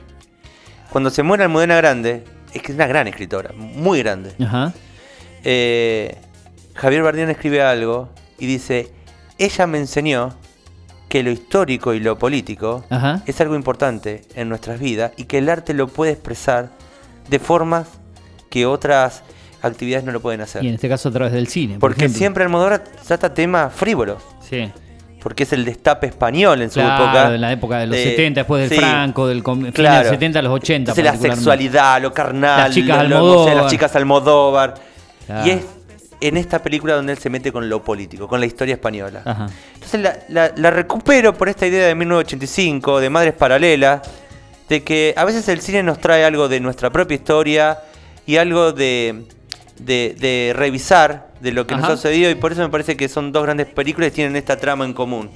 Cuando 0.91 1.11
se 1.11 1.23
muere 1.23 1.45
Almudena 1.45 1.77
Grande, 1.77 2.25
es 2.55 2.63
que 2.63 2.73
es 2.73 2.77
una 2.77 2.87
gran 2.87 3.07
escritora, 3.09 3.53
muy 3.55 3.99
grande. 4.01 4.33
Ajá. 4.41 4.73
Eh, 5.45 6.17
Javier 6.75 7.03
Bardem 7.03 7.31
escribe 7.31 7.63
algo 7.63 8.09
y 8.39 8.47
dice, 8.47 8.91
ella 9.39 9.67
me 9.67 9.79
enseñó 9.79 10.35
que 11.09 11.23
lo 11.23 11.31
histórico 11.31 11.95
y 11.95 12.01
lo 12.01 12.19
político 12.19 12.85
Ajá. 12.91 13.23
es 13.27 13.41
algo 13.41 13.55
importante 13.55 14.23
en 14.35 14.49
nuestras 14.49 14.79
vidas 14.79 15.13
y 15.17 15.25
que 15.25 15.39
el 15.39 15.49
arte 15.49 15.73
lo 15.75 15.89
puede 15.89 16.13
expresar 16.13 16.71
de 17.29 17.39
formas 17.39 17.89
que 18.51 18.67
otras 18.67 19.23
actividades 19.63 20.05
no 20.05 20.13
lo 20.13 20.21
pueden 20.21 20.41
hacer. 20.41 20.63
Y 20.65 20.69
en 20.69 20.75
este 20.75 20.89
caso 20.89 21.09
a 21.09 21.13
través 21.13 21.33
del 21.33 21.49
cine. 21.49 21.75
por 21.75 21.81
Porque 21.91 22.01
ejemplo. 22.05 22.19
siempre 22.19 22.45
Almodóvar 22.45 22.85
trata 23.07 23.33
temas 23.35 23.73
frívolos, 23.75 24.23
Sí. 24.49 24.71
Porque 25.23 25.43
es 25.43 25.53
el 25.53 25.65
destape 25.65 26.07
español 26.07 26.63
en 26.63 26.71
su 26.71 26.81
Claro, 26.81 27.05
época. 27.05 27.35
en 27.35 27.41
la 27.41 27.53
época 27.53 27.79
de 27.79 27.87
los 27.89 27.97
Eh, 27.97 28.05
70, 28.05 28.41
después 28.41 28.61
del 28.63 28.71
sí, 28.71 28.77
Franco, 28.85 29.27
del 29.27 29.43
fin 29.43 29.63
de 29.65 29.73
claro. 29.73 30.03
los 30.05 30.09
70 30.11 30.39
a 30.39 30.43
los 30.43 30.53
80. 30.53 30.93
Entonces 30.93 31.05
la 31.05 31.17
sexualidad, 31.17 32.01
lo 32.03 32.13
carnal, 32.13 32.61
Las 32.61 32.75
chicas 32.75 33.09
lo- 33.09 33.17
Almodóvar. 33.19 33.57
las 33.57 33.71
chicas 33.71 33.97
Almodóvar. 33.97 34.75
Claro. 35.27 35.47
Y 35.47 35.51
es 35.51 35.65
en 36.21 36.37
esta 36.37 36.61
película 36.63 36.95
donde 36.95 37.13
él 37.13 37.19
se 37.19 37.31
mete 37.31 37.53
con 37.53 37.69
lo 37.69 37.83
político, 37.85 38.27
con 38.27 38.41
la 38.41 38.47
historia 38.47 38.75
española. 38.75 39.23
Ajá. 39.25 39.47
Entonces 39.75 40.01
la, 40.01 40.17
la- 40.29 40.53
la 40.57 40.71
recupero 40.71 41.35
por 41.35 41.49
esta 41.49 41.67
idea 41.67 41.87
de 41.87 41.95
1985, 41.95 43.01
de 43.01 43.11
Madres 43.11 43.35
Paralelas, 43.35 44.01
de 44.69 44.83
que 44.83 45.15
a 45.17 45.25
veces 45.25 45.49
el 45.49 45.61
cine 45.61 45.83
nos 45.83 45.99
trae 46.01 46.25
algo 46.25 46.49
de 46.49 46.61
nuestra 46.61 46.91
propia 46.91 47.15
historia 47.15 47.79
y 48.27 48.37
algo 48.37 48.73
de, 48.73 49.25
de- 49.81 50.15
de 50.19 50.53
revisar 50.57 51.29
de 51.41 51.53
lo 51.53 51.67
que 51.67 51.75
nos 51.75 51.85
ha 51.85 51.97
sucedido 51.97 52.31
y 52.31 52.35
por 52.35 52.53
eso 52.53 52.63
me 52.63 52.69
parece 52.69 52.97
que 52.97 53.09
son 53.09 53.33
dos 53.33 53.43
grandes 53.45 53.67
películas 53.67 54.09
y 54.11 54.13
tienen 54.13 54.37
esta 54.37 54.57
trama 54.57 54.85
en 54.85 54.93
común. 54.93 55.31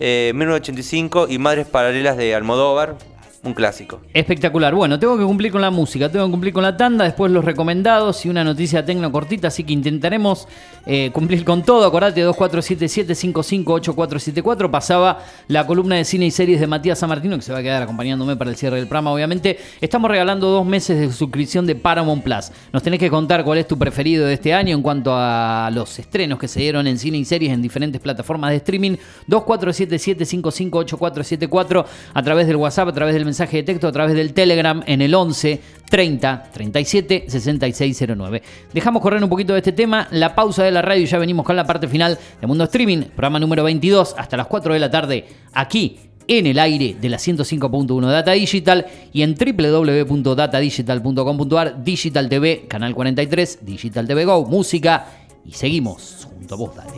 Eh, 0.00 0.32
1985 0.34 1.26
y 1.28 1.38
Madres 1.38 1.66
Paralelas 1.66 2.16
de 2.16 2.34
Almodóvar, 2.34 2.96
un 3.44 3.54
clásico. 3.54 4.00
Espectacular. 4.12 4.74
Bueno, 4.74 4.98
tengo 4.98 5.16
que 5.18 5.24
cumplir 5.24 5.52
con 5.52 5.60
la 5.60 5.70
música, 5.70 6.10
tengo 6.10 6.24
que 6.26 6.30
cumplir 6.30 6.52
con 6.52 6.62
la 6.62 6.76
tanda, 6.76 7.04
después 7.04 7.30
los 7.30 7.44
recomendados 7.44 8.24
y 8.24 8.28
una 8.28 8.42
noticia 8.42 8.84
tecno 8.84 9.12
cortita, 9.12 9.48
así 9.48 9.64
que 9.64 9.72
intentaremos 9.72 10.48
eh, 10.86 11.10
cumplir 11.12 11.44
con 11.44 11.62
todo. 11.62 11.86
Acordate, 11.86 12.26
2477-558474 12.26 14.70
pasaba 14.70 15.20
la 15.48 15.66
columna 15.66 15.96
de 15.96 16.04
cine 16.04 16.26
y 16.26 16.30
series 16.30 16.60
de 16.60 16.66
Matías 16.66 16.98
Samartino, 16.98 17.36
que 17.36 17.42
se 17.42 17.52
va 17.52 17.58
a 17.58 17.62
quedar 17.62 17.82
acompañándome 17.82 18.36
para 18.36 18.50
el 18.50 18.56
cierre 18.56 18.76
del 18.76 18.86
programa, 18.86 19.12
obviamente. 19.12 19.58
Estamos 19.80 20.10
regalando 20.10 20.48
dos 20.48 20.66
meses 20.66 20.98
de 20.98 21.12
suscripción 21.12 21.66
de 21.66 21.74
Paramount 21.74 22.22
Plus. 22.22 22.50
Nos 22.72 22.82
tenés 22.82 23.00
que 23.00 23.10
contar 23.10 23.44
cuál 23.44 23.58
es 23.58 23.68
tu 23.68 23.78
preferido 23.78 24.26
de 24.26 24.34
este 24.34 24.54
año 24.54 24.74
en 24.74 24.82
cuanto 24.82 25.12
a 25.14 25.70
los 25.72 25.98
estrenos 25.98 26.38
que 26.38 26.48
se 26.48 26.60
dieron 26.60 26.86
en 26.86 26.98
cine 26.98 27.18
y 27.18 27.24
series 27.24 27.52
en 27.52 27.62
diferentes 27.62 28.00
plataformas 28.00 28.50
de 28.50 28.56
streaming. 28.56 28.96
2477-558474 29.28 31.84
a 32.14 32.22
través 32.22 32.46
del 32.46 32.56
WhatsApp, 32.56 32.88
a 32.88 32.92
través 32.92 33.14
del 33.14 33.24
mensaje 33.24 33.33
mensaje 33.34 33.56
de 33.58 33.62
texto 33.64 33.88
a 33.88 33.92
través 33.92 34.14
del 34.14 34.32
Telegram 34.32 34.80
en 34.86 35.02
el 35.02 35.12
11 35.12 35.60
30 35.90 36.50
37 36.52 37.24
6609. 37.26 38.42
Dejamos 38.72 39.02
correr 39.02 39.20
un 39.22 39.28
poquito 39.28 39.52
de 39.54 39.58
este 39.58 39.72
tema, 39.72 40.06
la 40.12 40.36
pausa 40.36 40.62
de 40.62 40.70
la 40.70 40.82
radio 40.82 41.02
y 41.02 41.06
ya 41.06 41.18
venimos 41.18 41.44
con 41.44 41.56
la 41.56 41.66
parte 41.66 41.88
final 41.88 42.16
de 42.40 42.46
Mundo 42.46 42.62
Streaming, 42.64 43.06
programa 43.16 43.40
número 43.40 43.64
22 43.64 44.14
hasta 44.16 44.36
las 44.36 44.46
4 44.46 44.72
de 44.72 44.78
la 44.78 44.88
tarde 44.88 45.24
aquí 45.52 45.98
en 46.28 46.46
el 46.46 46.60
aire 46.60 46.94
de 47.00 47.08
la 47.08 47.16
105.1 47.16 48.08
Data 48.08 48.30
Digital 48.30 48.86
y 49.12 49.22
en 49.22 49.34
www.datadigital.com.ar, 49.34 51.82
Digital 51.82 52.28
TV, 52.28 52.66
Canal 52.68 52.94
43, 52.94 53.58
Digital 53.62 54.06
TV 54.06 54.24
Go, 54.24 54.46
música 54.46 55.06
y 55.44 55.50
seguimos 55.52 56.28
junto 56.30 56.54
a 56.54 56.58
vos, 56.58 56.76
Date. 56.76 56.94